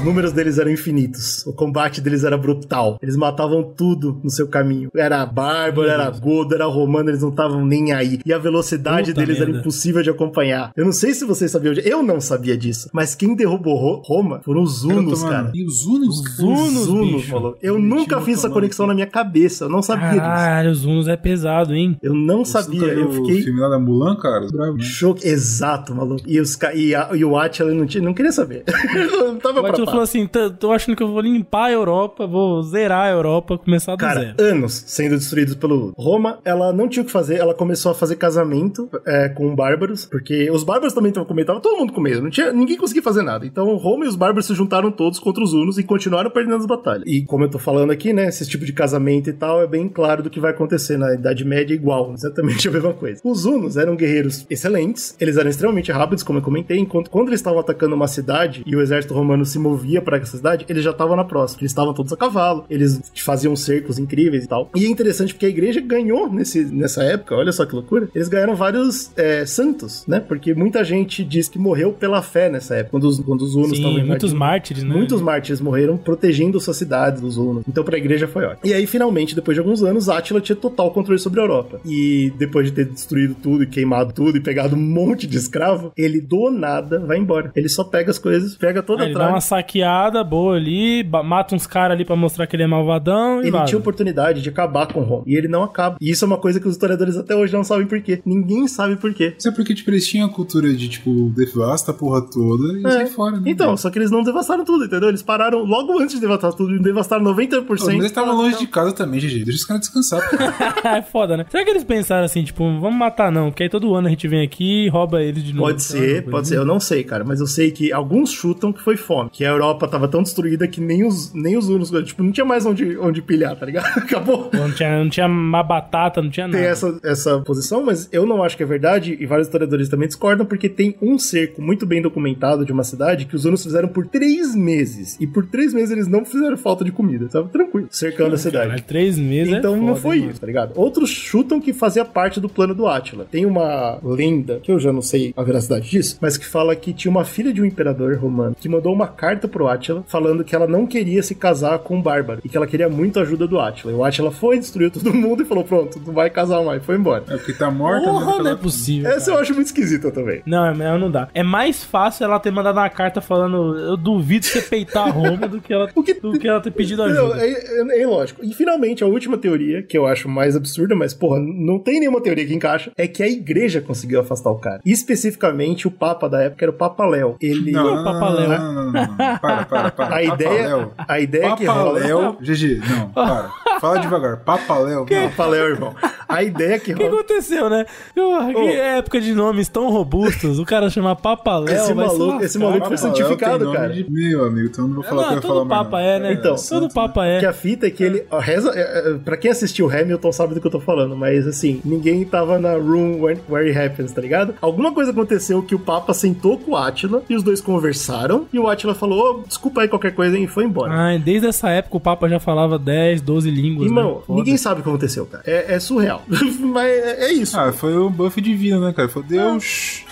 [0.00, 1.46] Os números deles eram infinitos.
[1.46, 2.98] O combate deles era brutal.
[3.02, 4.88] Eles matavam tudo no seu caminho.
[4.96, 8.18] Era bárbaro, era godo, era romano, eles não estavam nem aí.
[8.24, 9.60] E a velocidade Puta deles era merda.
[9.60, 10.72] impossível de acompanhar.
[10.74, 11.74] Eu não sei se vocês sabiam.
[11.74, 12.88] de- Eu não sabia disso.
[12.94, 15.52] Mas quem derrubou Ro- Roma foram os Hunos, cara.
[15.54, 16.20] E os Unos?
[16.20, 17.30] Os Os Hunos, bicho.
[17.30, 17.58] falou.
[17.60, 19.66] Eu Ele nunca fiz essa conexão na minha cabeça.
[19.66, 20.20] Eu não sabia disso.
[20.20, 21.98] Caralho, os Unos é pesado, hein?
[22.02, 22.80] Eu não Você sabia.
[22.94, 23.40] viu Eu fiquei.
[23.40, 24.46] O filme lá da Mulan, cara?
[24.50, 24.82] Bravo, né?
[24.82, 26.22] Choque, exato, maluco.
[26.26, 28.64] E, os, e, a- e o Attila não, tinha, não queria saber.
[29.20, 29.89] não tava O pra Atila.
[29.90, 33.58] Falou assim: "Tô- tô achando que eu vou limpar a Europa, vou zerar a Europa,
[33.58, 34.34] começar do Cara, zero.
[34.42, 38.16] anos sendo destruídos pelo Roma, ela não tinha o que fazer, ela começou a fazer
[38.16, 42.00] casamento é, com bárbaros, porque os bárbaros também estavam com medo, tava todo mundo com
[42.00, 43.44] medo, não tinha, ninguém conseguia fazer nada.
[43.46, 46.66] Então Roma e os bárbaros se juntaram todos contra os hunos e continuaram perdendo as
[46.66, 47.04] batalhas.
[47.06, 49.88] E como eu tô falando aqui, né, esse tipo de casamento e tal, é bem
[49.88, 53.20] claro do que vai acontecer na Idade Média igual, exatamente a mesma coisa.
[53.24, 57.40] Os hunos eram guerreiros excelentes, eles eram extremamente rápidos, como eu comentei, enquanto quando eles
[57.40, 60.90] estavam atacando uma cidade e o exército romano se movia para essa cidade, eles já
[60.90, 61.60] estavam na próxima.
[61.60, 64.70] Eles estavam todos a cavalo, eles faziam cercos incríveis e tal.
[64.74, 68.08] E é interessante porque a igreja ganhou nesse, nessa época, olha só que loucura.
[68.14, 70.20] Eles ganharam vários é, santos, né?
[70.20, 73.72] Porque muita gente diz que morreu pela fé nessa época, quando os, quando os hunos
[73.72, 74.94] estavam muitos mártires, né?
[74.94, 77.64] Muitos mártires morreram protegendo suas cidades dos hunos.
[77.68, 78.60] Então pra igreja foi ótimo.
[78.64, 81.80] E aí, finalmente, depois de alguns anos, Átila tinha total controle sobre a Europa.
[81.84, 85.92] E depois de ter destruído tudo e queimado tudo e pegado um monte de escravo,
[85.96, 87.50] ele do nada vai embora.
[87.54, 89.30] Ele só pega as coisas, pega toda a dá tralha.
[89.30, 89.40] uma
[89.70, 93.64] saqueada boa ali, mata uns caras ali pra mostrar que ele é malvadão e Ele
[93.64, 95.22] tinha oportunidade de acabar com Roma.
[95.26, 95.96] E ele não acaba.
[96.00, 98.20] E isso é uma coisa que os historiadores até hoje não sabem por quê.
[98.26, 99.34] Ninguém sabe por quê.
[99.38, 102.86] Isso é porque, tipo, eles tinham a cultura de, tipo, devasta a porra toda e
[102.86, 102.90] É.
[102.90, 103.42] sai fora, né?
[103.46, 105.08] Então, só que eles não devastaram tudo, entendeu?
[105.08, 107.66] Eles pararam logo antes de devastar tudo, devastaram 90%.
[107.66, 109.44] Pô, mas eles estavam longe de casa também, GG.
[109.44, 110.20] Deixa os caras descansar,
[110.84, 111.46] é foda, né?
[111.48, 113.50] Será que eles pensaram assim, tipo, vamos matar não?
[113.50, 115.66] Porque aí todo ano a gente vem aqui e rouba eles de novo.
[115.66, 116.56] Pode lá, ser, coisa pode ser.
[116.58, 119.30] Eu não sei, cara, mas eu sei que alguns chutam que foi fome.
[119.30, 122.44] Que a Europa tava tão destruída que nem os, nem os hunos, tipo, não tinha
[122.44, 123.86] mais onde, onde pilhar, tá ligado?
[123.98, 124.50] Acabou.
[124.52, 126.58] Não tinha, não tinha uma batata, não tinha nada.
[126.58, 130.08] Tem essa, essa posição, mas eu não acho que é verdade, e vários historiadores também
[130.08, 133.88] discordam, porque tem um cerco muito bem documentado de uma cidade que os hunos fizeram
[133.88, 135.16] por três meses.
[135.20, 138.66] E por três meses eles não fizeram falta de comida, tava tranquilo, cercando a cidade.
[138.68, 140.32] Caralho, três meses Então é não foda, foi hein, mano?
[140.32, 140.72] isso, tá ligado?
[140.74, 143.26] Outros chutam que fazia parte do plano do Átila.
[143.30, 146.92] Tem uma lenda, que eu já não sei a veracidade disso, mas que fala que
[146.92, 150.54] tinha uma filha de um imperador romano que mandou uma carta pro Átila falando que
[150.54, 153.46] ela não queria se casar com um bárbaro e que ela queria muito a ajuda
[153.46, 153.92] do Átila.
[153.92, 156.96] E o Átila foi, destruiu todo mundo e falou: pronto, não vai casar mais, foi
[156.96, 157.24] embora.
[157.28, 158.42] É porque tá morta, Porra, né?
[158.44, 159.10] não é possível.
[159.10, 160.42] Essa eu acho muito esquisita também.
[160.46, 161.28] Não, é melhor não dá.
[161.34, 165.60] É mais fácil ela ter mandado uma carta falando eu duvido você peitar Roma do
[165.60, 167.46] que ela, O que- do que ela ter pedido Não, ajuda.
[167.46, 168.44] é, é, é lógico.
[168.44, 172.20] E finalmente, a última teoria, que eu acho mais absurda, mas, porra, não tem nenhuma
[172.22, 174.80] teoria que encaixa, é que a igreja conseguiu afastar o cara.
[174.84, 177.36] E especificamente o Papa da época era o Papa Léo.
[177.40, 177.72] Ele.
[177.72, 178.48] Não, não, Papa não, Léo.
[178.48, 179.16] não, não, não, não.
[179.40, 180.16] Para, para, para.
[180.16, 180.92] A ideia, Papaléu.
[181.08, 181.94] a ideia que rola.
[181.94, 182.36] Papaléu.
[182.42, 183.50] GG, não, para.
[183.80, 184.36] Fala devagar.
[184.38, 185.06] Papaléu.
[185.10, 185.28] Não.
[185.30, 185.94] Papa Léo, irmão.
[186.30, 187.84] A ideia que O que aconteceu, né?
[188.14, 190.58] Porra, que época de nomes tão robustos.
[190.58, 193.94] O cara chamar Papa Léo, Esse maluco- esse maluco foi santificado, cara.
[194.08, 195.82] Meu amigo, então não vou falar o que eu Não, ia todo falar mais.
[195.84, 196.32] Papa é, né?
[196.32, 197.40] Então, todo Papa é.
[197.40, 198.24] Que a fita é que ele.
[198.30, 201.46] ó, reza, é, é, pra quem assistiu Hamilton sabe do que eu tô falando, mas
[201.46, 204.54] assim, ninguém tava na room where, where it happens, tá ligado?
[204.60, 208.58] Alguma coisa aconteceu que o Papa sentou com o Átila e os dois conversaram e
[208.58, 210.92] o Átila falou: "Ô, desculpa aí qualquer coisa e foi embora.
[210.92, 213.86] Ai, desde essa época o Papa já falava 10, 12 línguas.
[213.86, 214.34] Irmão, né?
[214.36, 215.42] Ninguém sabe o que aconteceu, cara.
[215.46, 216.19] É, é surreal.
[216.60, 217.58] mas é, é isso.
[217.58, 219.08] Ah, foi o buff divino, né, cara?
[219.08, 220.04] Foi Deus.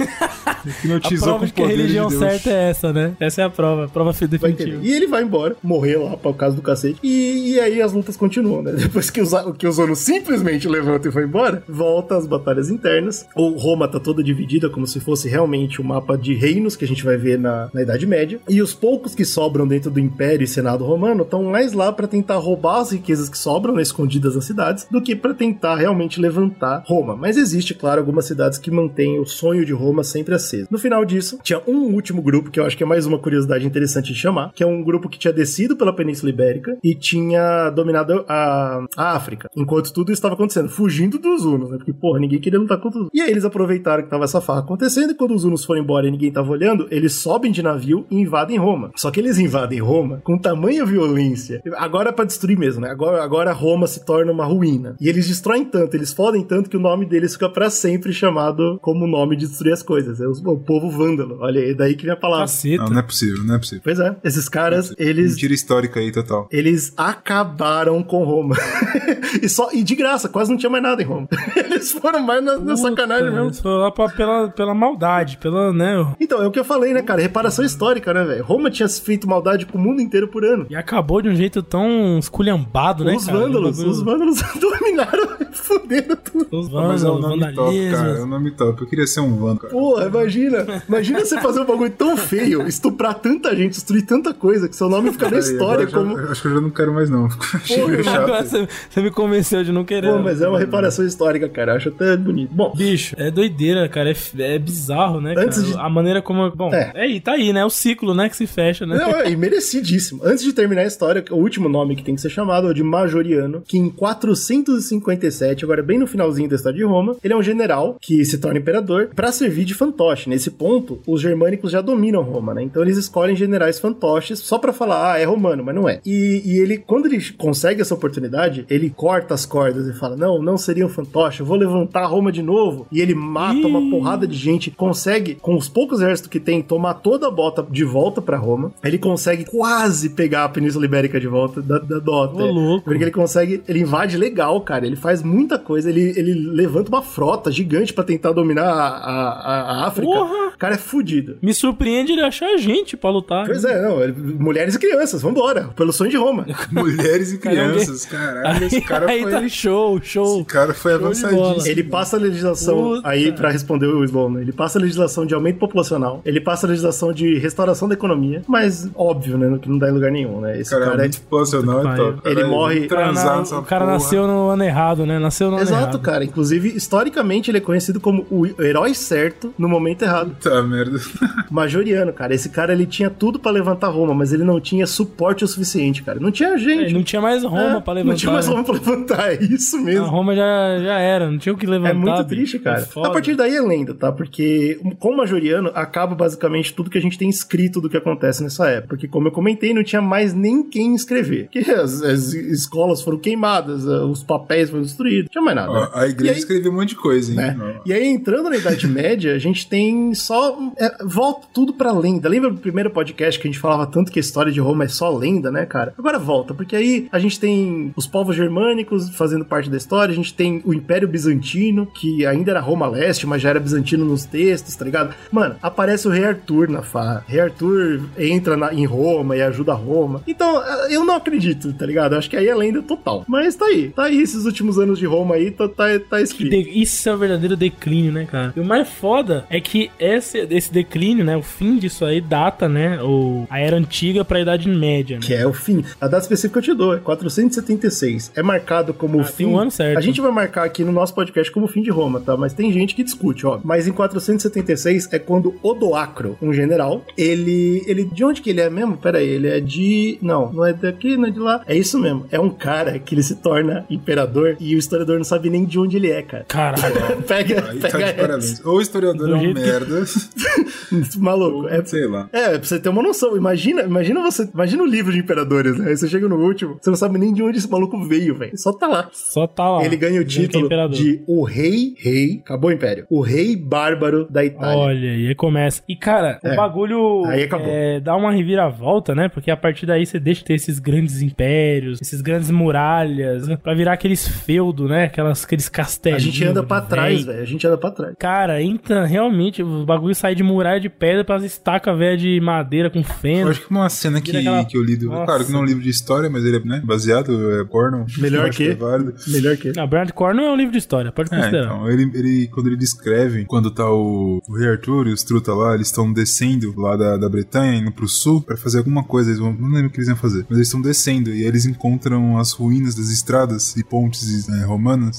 [0.47, 3.15] A hipnotizou prova com de que a religião de certa é essa, né?
[3.21, 4.49] Essa é a prova, a prova definitiva.
[4.49, 4.79] entender.
[4.87, 6.99] E ele vai embora, morreu lá por causa do cacete.
[7.03, 8.73] E, e aí as lutas continuam, né?
[8.79, 13.27] Depois que, os, que o Zono simplesmente levanta e foi embora, volta as batalhas internas.
[13.35, 16.89] O Roma tá toda dividida como se fosse realmente o mapa de reinos que a
[16.89, 18.41] gente vai ver na, na Idade Média.
[18.49, 22.07] E os poucos que sobram dentro do Império e Senado Romano estão mais lá pra
[22.07, 25.98] tentar roubar as riquezas que sobram, né, escondidas nas cidades, do que pra tentar realmente
[26.21, 27.17] levantar Roma.
[27.17, 30.69] Mas existe, claro, algumas cidades que mantêm o sonho de Roma sempre aceso.
[30.71, 33.67] No final disso, tinha um último grupo, que eu acho que é mais uma curiosidade
[33.67, 37.71] interessante de chamar, que é um grupo que tinha descido pela Península Ibérica e tinha
[37.71, 41.77] dominado a, a África, enquanto tudo estava acontecendo, fugindo dos Hunos, né?
[41.79, 43.11] Porque, porra, ninguém queria lutar contra os Hunos.
[43.15, 46.07] E aí eles aproveitaram que tava essa farra acontecendo, e quando os Hunos foram embora
[46.07, 48.91] e ninguém tava olhando, eles sobem de navio e invadem Roma.
[48.97, 51.63] Só que eles invadem Roma com tamanha violência.
[51.77, 52.91] Agora é pra destruir mesmo, né?
[52.91, 54.97] Agora, agora Roma se torna uma ruína.
[55.01, 58.79] E eles destroem tanto, eles fodem tanto que o nome deles fica pra sempre chamado
[58.83, 60.21] como o nome de destruir as coisas.
[60.21, 61.39] É o, o povo vândalo.
[61.41, 62.45] Olha, é daí que vem a palavra.
[62.47, 62.85] Caceta.
[62.85, 63.81] Não, não é possível, não é possível.
[63.85, 66.49] Pois é, esses caras, eles Mentira histórica aí, total.
[66.51, 68.57] eles acabaram com Roma.
[69.43, 71.29] e, só, e de graça, quase não tinha mais nada em Roma.
[71.57, 73.51] Eles foram mais na, na sacanagem mesmo.
[73.51, 76.15] Isso foi lá pra- pela, pela maldade, pela, né?
[76.21, 77.21] Então, é o que eu falei, né, cara?
[77.21, 78.45] Reparação histórica, né, velho?
[78.45, 80.67] Roma tinha feito maldade pro mundo inteiro por ano.
[80.71, 83.39] E acabou de um jeito tão esculhambado, né, os cara?
[83.39, 85.29] vândalos, os vândalos dominaram
[85.69, 86.49] fuderam tudo.
[86.59, 88.09] Os Mas é um nome top, cara.
[88.19, 88.81] É um nome top.
[88.83, 89.73] Eu queria ser um vando, cara.
[89.73, 90.83] Porra, imagina.
[90.89, 94.89] Imagina você fazer um bagulho tão feio, estuprar tanta gente, destruir tanta coisa, que seu
[94.89, 96.17] nome fica na história como.
[96.21, 97.29] já- Acho que eu já não quero mais, não.
[98.03, 98.45] Chato.
[98.45, 100.11] você, você me convenceu de não querer.
[100.13, 101.73] Pô, mas é uma reparação histórica, cara.
[101.73, 102.51] Eu acho até bonito.
[102.53, 104.11] Bom, Bicho, é doideira, cara.
[104.11, 104.17] É,
[104.55, 105.35] é bizarro, né?
[105.37, 105.73] Antes cara?
[105.75, 106.51] de- A maneira como.
[106.51, 106.93] Bom, É.
[106.95, 107.01] é.
[107.03, 107.65] aí, tá aí, né?
[107.65, 108.29] O ciclo, né?
[108.29, 108.97] Que se fecha, né?
[108.97, 110.21] Não, é, e merecidíssimo.
[110.25, 112.75] Antes de terminar a história, o último nome que tem que ser chamado é o
[112.75, 117.37] de Majoriano, que em 457, agora bem no finalzinho da história de Roma, ele é
[117.37, 120.29] um general que se torna imperador pra servir de fantoche.
[120.29, 122.63] Nesse ponto, os germânicos já dominam Roma, né?
[122.63, 126.01] Então eles escolhem generais fantoches só pra falar, ah, é romano, mas não é.
[126.05, 130.43] E, e ele, quando ele consegue essa oportunidade, ele corta as cordas e fala, não,
[130.43, 132.87] não seria um fantoche, eu vou levantar Roma de novo.
[132.91, 136.95] E ele mata uma porrada de gente, consegue, com os poucos exércitos que tem, tomar
[136.95, 138.73] toda a bota de volta pra Roma.
[138.83, 142.43] Ele consegue quase pegar a Península Ibérica de volta da, da Dota.
[142.43, 142.85] Ô, louco.
[142.85, 144.87] Porque ele consegue, ele invade legal, cara.
[144.87, 145.89] Ele faz muita coisa.
[145.89, 150.07] Ele, ele levanta uma frota gigante pra tentar dominar a, a, a África.
[150.11, 150.49] Porra!
[150.49, 151.37] O cara é fudido.
[151.41, 153.47] Me surpreende ele achar gente pra lutar.
[153.47, 153.97] Pois é, não.
[154.41, 155.71] mulheres e crianças, vambora.
[155.77, 156.45] Pelo sonho de Roma.
[156.73, 158.65] Mulheres e crianças, caralho.
[158.67, 159.31] Esse cara aí foi.
[159.31, 160.37] tá show, show.
[160.37, 161.67] Esse cara foi Show avançadíssimo.
[161.69, 163.09] Ele passa a legislação Puta.
[163.09, 164.41] aí pra responder o Sloan, né?
[164.43, 168.43] Ele passa a legislação de aumento populacional, ele passa a legislação de restauração da economia,
[168.49, 170.59] mas óbvio, né, que não dá em lugar nenhum, né?
[170.59, 172.21] Esse Cara, cara, é muito posicional Puta é top.
[172.29, 173.93] Ele morre- transar Cara, o cara porra.
[173.95, 175.19] nasceu no ano errado, né?
[175.21, 175.99] Nasceu no ano Exato, errado.
[176.01, 176.25] cara.
[176.25, 180.31] Inclusive, historicamente, ele é conhecido como o herói certo no momento errado.
[180.31, 180.99] Puta merda.
[181.51, 182.35] Majoriano, cara.
[182.35, 186.03] Esse cara, ele tinha tudo pra levantar Roma, mas ele não tinha suporte o suficiente,
[186.03, 186.19] cara.
[186.21, 186.93] Não tinha É, gente.
[186.93, 188.05] não tinha mais Roma É, pra levantar.
[188.13, 188.53] Não tinha mais né?
[188.53, 190.07] Roma pra levantar, é isso A mesmo.
[190.07, 191.91] Roma já, já era, não tinha o que levantar.
[191.91, 192.81] É muito triste, cara.
[192.97, 194.11] É a partir daí é lenda, tá?
[194.13, 198.43] Porque com o Majoriano acaba basicamente tudo que a gente tem escrito do que acontece
[198.43, 198.89] nessa época.
[198.89, 201.45] Porque, como eu comentei, não tinha mais nem quem escrever.
[201.53, 205.71] Porque as, as escolas foram queimadas, eh, os papéis foram destruídos, não tinha mais nada.
[205.71, 207.37] Ó, a igreja aí- escreveu um monte de coisa, hein?
[207.37, 207.81] né?
[207.85, 210.59] E aí, entrando na Idade Média, a gente tem só.
[210.77, 212.29] é, volta tudo pra lenda.
[212.29, 214.89] Lembra do primeiro podcast que a gente falava tanto que a história de Roma é
[214.89, 215.95] só lenda, né, cara?
[215.99, 220.17] Agora volta, porque aí a gente tem os povos germânicos fazendo parte da história, a
[220.17, 224.25] gente tem o Império Bizantino, que ainda era Roma Leste, mas já era bizantino nos
[224.25, 225.15] textos, tá ligado?
[225.31, 227.25] Mano, aparece o Rei Arthur na farra.
[227.27, 230.23] Rei Arthur entra na- em Roma e ajuda Roma.
[230.27, 232.13] Então, eu não acredito, tá ligado?
[232.13, 233.25] Eu acho que aí é lenda total.
[233.29, 233.91] Mas tá aí.
[233.91, 236.55] Tá aí esses últimos anos de Roma aí, tá, tá, tá escrito.
[236.55, 238.53] Isso é o verdadeiro declínio, né, cara?
[238.57, 241.37] E o mais foda é que esse, esse declínio, né?
[241.37, 243.01] O fim disso aí data, né?
[243.03, 245.23] O, a era antiga pra Idade Média, né?
[245.25, 245.85] Que é o fim.
[246.01, 248.33] A data específica que eu te dou é 476.
[248.35, 249.45] É marcado como o Ah, fim.
[249.45, 249.99] tem um ano certo.
[249.99, 252.37] A gente vai marcar aqui no nosso podcast como fim de Roma, tá?
[252.37, 253.61] Mas tem gente que discute, ó.
[253.65, 257.83] Mas em 476 é quando Odoacro, um general, ele.
[257.87, 258.97] ele de onde que ele é mesmo?
[258.97, 260.19] Pera aí, ele é de.
[260.23, 261.63] Não, não é daqui, não é de lá.
[261.67, 262.27] É isso mesmo.
[262.31, 265.79] É um cara que ele se torna imperador e o historiador não sabe nem de
[265.79, 266.45] onde ele é, cara.
[266.49, 267.23] Caralho.
[267.27, 268.65] pega, Aí tá pega de parabéns.
[268.67, 270.05] Ou o historiador Do é um que- merda.
[271.19, 272.29] Maluco, é, Sei lá.
[272.33, 273.37] é, pra você ter uma noção.
[273.37, 274.49] Imagina, imagina você.
[274.53, 275.89] Imagina o livro de imperadores, né?
[275.91, 278.57] Aí você chega no último, você não sabe nem de onde esse maluco veio, velho.
[278.57, 279.09] Só tá lá.
[279.13, 279.85] Só tá lá.
[279.85, 280.97] Ele ganha o é título imperador.
[280.97, 283.07] de o rei, rei, acabou o império.
[283.11, 284.77] O rei bárbaro da Itália.
[284.77, 285.83] Olha, e aí começa.
[285.89, 286.53] E, cara, É.
[286.53, 287.67] o bagulho Aí acabou.
[287.69, 289.29] é, dá uma reviravolta, né?
[289.29, 293.57] Porque a partir daí você deixa de ter esses grandes impérios, esses grandes muralhas, né?
[293.63, 294.98] pra virar aqueles feudos, né?
[295.05, 296.23] Aquelas, aqueles a castelos.
[296.23, 297.43] gente anda pra trás, velho.
[297.43, 298.15] A gente anda pra trás.
[298.19, 302.91] Cara, então, realmente, o bagulho sai de muralha de pedra pra estaca velha de madeira
[302.91, 303.51] com Eu feno.
[303.51, 305.07] acho que uma cena que, aquela- que eu li do.
[305.07, 305.25] Nossa.
[305.27, 308.05] Claro que não é um livro de história, mas ele é né, baseado, é porno.
[308.19, 308.69] Melhor Eu que?
[308.71, 309.15] é válido.
[309.29, 309.73] Melhor que.
[309.77, 311.65] Não, Brad Corn não é um livro de história, pode É, considerar.
[311.67, 315.53] então, ele, ele, quando ele descreve, quando tá o, o rei Arthur e os Truta
[315.55, 319.31] lá, eles estão descendo lá da, da Bretanha, indo pro sul, pra fazer alguma coisa,
[319.31, 321.45] eles vão, não lembro o que eles iam fazer, mas eles estão descendo, e aí
[321.45, 324.78] eles encontram as ruínas das estradas e pontes né, romanas,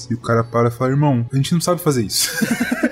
[0.09, 2.29] e o cara para e fala, irmão, a gente não sabe fazer isso.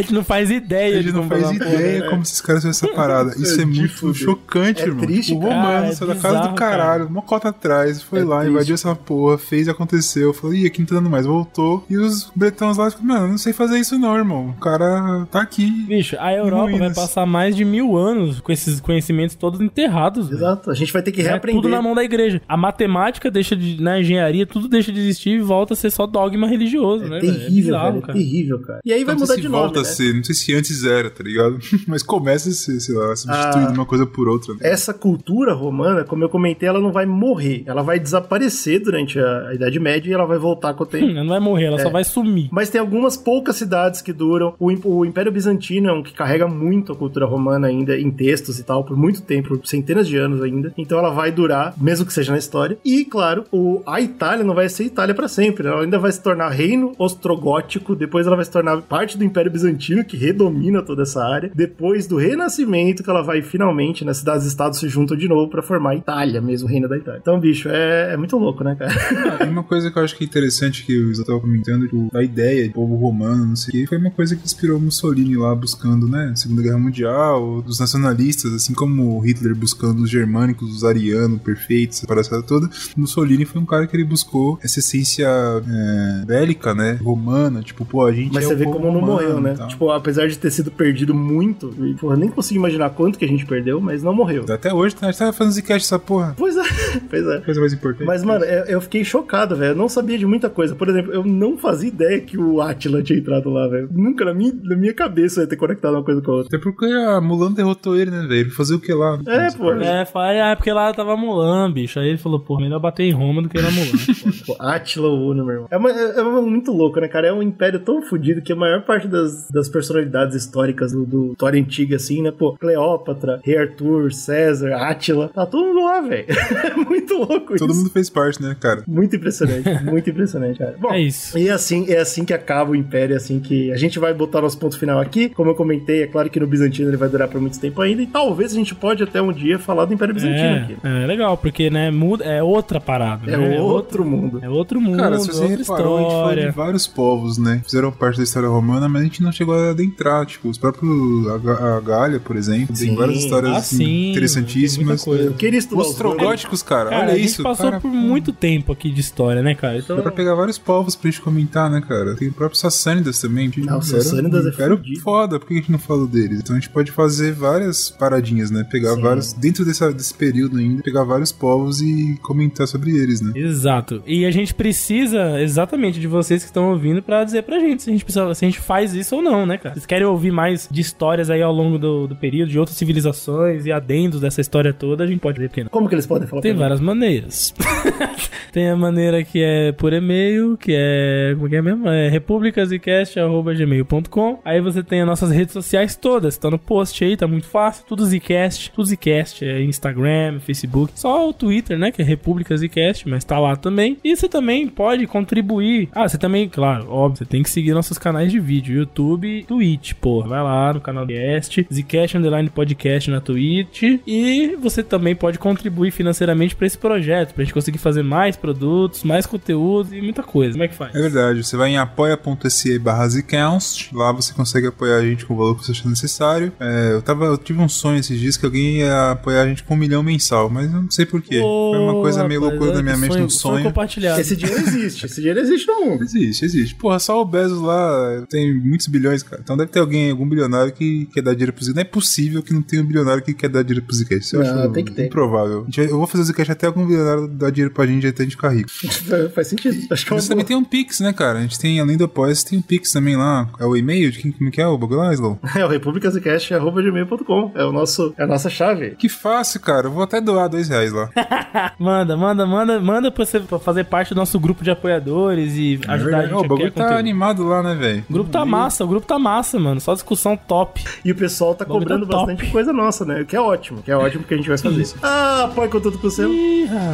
[0.00, 2.08] A gente não faz ideia a gente não faz porra, ideia né?
[2.08, 3.34] como esses caras fizeram essa parada.
[3.36, 4.14] Isso é, É muito fuder.
[4.22, 5.04] chocante, É irmão.
[5.06, 5.54] triste, tipo, o cara.
[5.62, 8.52] romano É saiu da casa bizarro, do caralho, uma cota atrás, foi É lá, triste.
[8.52, 10.32] invadiu essa porra, fez e aconteceu.
[10.32, 11.26] Falou, ih, aqui não tá dando mais.
[11.26, 11.84] Voltou.
[11.88, 14.50] E os bretões lá, ficam, mano, eu não sei fazer isso não, irmão.
[14.56, 15.70] O cara tá aqui.
[15.86, 20.30] Bicho, a Europa vai passar mais de mil anos com esses conhecimentos todos enterrados.
[20.30, 20.70] Exato.
[20.70, 21.60] A gente vai ter que É reaprender.
[21.62, 22.40] tudo na mão da igreja.
[22.48, 23.80] A matemática deixa de.
[23.80, 27.18] Na engenharia, tudo deixa de existir e volta a ser só dogma religioso, né?
[27.18, 27.32] É velho?
[27.34, 27.98] terrível, bizarro, velho.
[27.98, 28.18] É cara.
[28.18, 28.80] terrível, cara.
[28.84, 29.84] E aí vai não mudar de nome, volta né?
[29.90, 31.58] Ser, não sei se antes era, tá ligado?
[31.86, 33.72] Mas começa a ser, sei lá, substituindo Ah.
[33.74, 34.54] uma coisa por outra.
[34.54, 34.60] Né?
[34.62, 37.62] Essa cultura romana, como eu comentei, ela não vai morrer.
[37.66, 41.06] Ela vai desaparecer durante a, a Idade Média e ela vai voltar com o tempo.
[41.06, 41.82] Hum, Não vai morrer, ela É.
[41.82, 42.48] só vai sumir.
[42.52, 44.54] Mas tem algumas poucas cidades que duram.
[44.58, 48.58] O, o Império Bizantino é um que carrega muito a cultura romana ainda em textos
[48.58, 50.72] e tal, por muito tempo, por centenas de anos ainda.
[50.76, 52.78] Então ela vai durar, mesmo que seja na história.
[52.84, 55.64] E, claro, o, a Itália não vai ser Itália pra sempre.
[55.64, 55.70] né?
[55.70, 59.50] Ela ainda vai se tornar reino ostrogótico, depois ela vai se tornar parte do Império
[59.50, 61.50] Bizantino, que redomina toda essa área.
[61.54, 65.90] Depois do Renascimento, que ela vai finalmente, nas cidades-estados se juntam de novo pra formar
[65.90, 67.20] a Itália, mesmo o reino da Itália.
[67.20, 69.38] Então, bicho, é, é muito louco, né, cara?
[69.38, 72.08] Tem uma coisa que eu acho que é interessante que o Isa tava comentando, tipo,
[72.14, 75.36] a ideia de povo romano, não sei o que, foi uma coisa que inspirou Mussolini
[75.36, 80.84] lá buscando, né, Segunda Guerra Mundial, dos nacionalistas, assim como Hitler buscando os germânicos, os
[80.84, 82.68] arianos perfeitos, essa palhaçada toda.
[82.96, 88.06] Mussolini foi um cara que ele buscou essa essência é, bélica, né, romana, tipo, pô,
[88.06, 89.54] a gente Mas é você vê como não morreu, né?
[89.70, 93.28] Tipo, apesar de ter sido perdido muito, e, porra, nem consigo imaginar quanto que a
[93.28, 94.44] gente perdeu, mas não morreu.
[94.48, 96.34] Até hoje, tá, a gente tá fazendo Zcast essa porra.
[96.36, 96.62] Pois é,
[97.08, 97.40] pois é.
[97.40, 98.06] Coisa mais importante.
[98.06, 99.72] Mas, mano, eu, eu fiquei chocado, velho.
[99.72, 100.74] Eu não sabia de muita coisa.
[100.74, 103.88] Por exemplo, eu não fazia ideia que o Atila tinha entrado lá, velho.
[103.92, 106.48] Nunca na minha, na minha cabeça eu ia ter conectado uma coisa com a outra.
[106.56, 108.50] Até porque a Mulan derrotou ele, né, velho?
[108.50, 109.18] Fazer o que lá?
[109.26, 109.72] É, pô.
[109.72, 111.98] É, é porque lá tava Mulan, bicho.
[112.00, 113.90] Aí ele falou, pô, melhor bater em Roma do que na Mulan.
[114.46, 115.68] Pô, Atila Uno, meu irmão.
[115.70, 117.28] É, uma- é uma- muito louco, né, cara?
[117.28, 121.32] É um império tão fodido que a maior parte das, das personalidades históricas do, do
[121.32, 122.30] história antiga, assim, né?
[122.30, 126.26] Pô, Cleópatra, Rei Arthur, César, Átila, tá todo mundo lá, velho.
[126.28, 127.80] É muito louco Todo isso.
[127.80, 128.82] mundo fez parte, né, cara?
[128.86, 130.76] Muito impressionante, muito impressionante, cara.
[130.78, 131.38] Bom, É isso.
[131.38, 134.40] E assim, é assim que acaba o Império, é assim que a gente vai botar
[134.40, 135.28] nosso ponto final aqui.
[135.30, 138.02] Como eu comentei, é claro que no Bizantino ele vai durar por muito tempo ainda,
[138.02, 140.76] e talvez a gente pode até um dia falar do Império Bizantino aqui.
[140.82, 143.30] É, é legal, porque, né, muda, é outra parada.
[143.30, 143.60] É né?
[143.60, 144.40] outro mundo.
[144.42, 146.52] É outro mundo, Cara, se você outra reparou, a gente falou de história.
[146.52, 147.62] vários povos, né?
[147.64, 150.26] Fizeram parte da história romana, mas a gente não chegou a adentrar.
[150.26, 150.90] Tipo, os próprios.
[151.28, 152.86] A, a Galha, por exemplo, Sim.
[152.88, 155.04] tem várias histórias Ah, sim, interessantíssimas.
[155.38, 157.42] queria estudar Os os trogóticos, cara, Cara, olha a gente isso.
[157.42, 159.78] passou cara, por muito tempo aqui de história, né, cara?
[159.78, 162.14] Então, Dá pra pegar vários povos pra gente comentar, né, cara?
[162.16, 163.48] Tem o próprio Sassânidas também.
[163.50, 165.00] Tipo, Não, o era Sassânidas é fudido.
[165.00, 166.40] foda, por que a gente não falou deles?
[166.40, 168.64] Então a gente pode fazer várias paradinhas, né?
[168.70, 169.00] Pegar Sim.
[169.02, 169.32] vários.
[169.32, 173.32] Dentro dessa, desse período ainda, pegar vários povos e comentar sobre eles, né?
[173.34, 174.02] Exato.
[174.06, 177.90] E a gente precisa exatamente de vocês que estão ouvindo pra dizer pra gente se
[177.90, 179.74] a gente, precisa, se a gente faz isso ou não, né, cara?
[179.74, 183.66] Vocês querem ouvir mais de histórias aí ao longo do, do período, de outras civilizações
[183.66, 185.70] e adendos dessa história toda, a gente pode ver porque não.
[185.70, 186.60] Como que eles podem falar Tem pra mim?
[186.62, 187.54] várias maneiras.
[188.52, 191.34] Tem a maneira que é por e-mail, que é.
[191.36, 191.88] Como que é mesmo?
[191.88, 194.40] É republicasicast.gmail.com.
[194.44, 196.36] Aí você tem as nossas redes sociais todas.
[196.36, 197.84] Tá no post aí, tá muito fácil.
[197.86, 198.72] Tudo Zcast.
[198.72, 199.44] Tudo Zcast.
[199.44, 200.92] É Instagram, Facebook.
[200.96, 201.92] Só o Twitter, né?
[201.92, 203.96] Que é República Zcast, mas tá lá também.
[204.02, 205.88] E você também pode contribuir.
[205.92, 209.42] Ah, você também, claro, óbvio, você tem que seguir nossos canais de vídeo: YouTube e
[209.44, 210.22] Twitch, pô.
[210.22, 213.82] Vai lá no canal Zcast, Zcast Underline Podcast na Twitch.
[214.06, 219.02] E você também pode contribuir financeiramente pra esse projeto, pra gente conseguir fazer mais produtos,
[219.04, 220.52] mais conteúdo e muita coisa.
[220.52, 220.94] Como é que faz?
[220.94, 225.34] É verdade, você vai em apoia.se barra Zcast, lá você consegue apoiar a gente com
[225.34, 226.52] o valor que você achar necessário.
[226.60, 229.62] É, eu, tava, eu tive um sonho esses dias que alguém ia apoiar a gente
[229.64, 231.40] com um milhão mensal, mas eu não sei porquê.
[231.40, 233.64] Foi uma coisa meio rapaz, loucura é da minha mente, sonho- um sonho sonho.
[233.64, 234.20] compartilhado.
[234.20, 236.02] Esse dinheiro existe, esse dinheiro existe no mundo.
[236.04, 236.74] Existe, existe.
[236.74, 239.40] Porra, só o Bezos lá tem muitos bilhões, cara.
[239.42, 241.74] Então deve ter alguém, algum bilionário que quer dar dinheiro pro Zcast.
[241.74, 244.24] Não é possível que não tenha um bilionário que quer dar dinheiro pro Zcast.
[244.24, 245.06] Isso eu Não, acho tem que ter.
[245.06, 245.66] improvável.
[245.68, 248.22] A vai- Eu vou fazer o Zcast até algum bilionário dar dinheiro pra gente até
[248.22, 248.70] a gente ficar rico.
[249.34, 249.76] Faz sentido.
[249.90, 251.38] Acho que é também tem um Pix, né, cara?
[251.38, 253.48] A gente tem, além do apoia tem um Pix também lá.
[253.58, 255.38] É o e-mail de quem, como que é o bagulho lá, Slow?
[255.56, 257.52] É o republicascast.gmail.com.
[257.54, 258.90] É, o nosso, é a nossa chave.
[258.92, 259.86] Que fácil, cara.
[259.86, 261.10] Eu vou até doar dois reais lá.
[261.78, 265.80] Manda, manda, manda, manda pra você pra fazer parte do nosso grupo de apoiadores e
[265.86, 266.28] ajudar a É verdade.
[266.28, 266.98] gente o a bagulho tá conteúdo.
[266.98, 268.04] animado lá, né, velho?
[268.08, 269.80] O grupo tá massa, o grupo tá massa, mano.
[269.80, 270.84] Só discussão top.
[271.04, 272.26] E o pessoal tá bagulho cobrando tá top.
[272.32, 273.24] bastante coisa nossa, né?
[273.24, 274.80] Que é ótimo, que é ótimo que a gente vai fazer.
[275.02, 276.34] Ah, apoie que você ama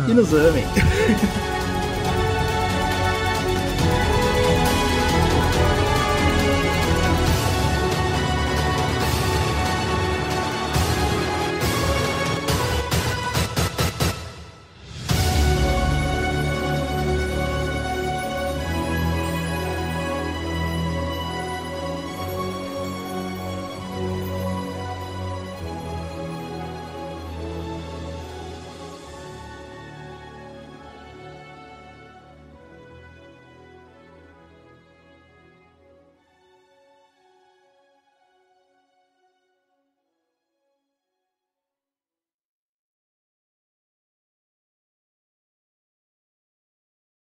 [0.09, 0.65] e nos amem.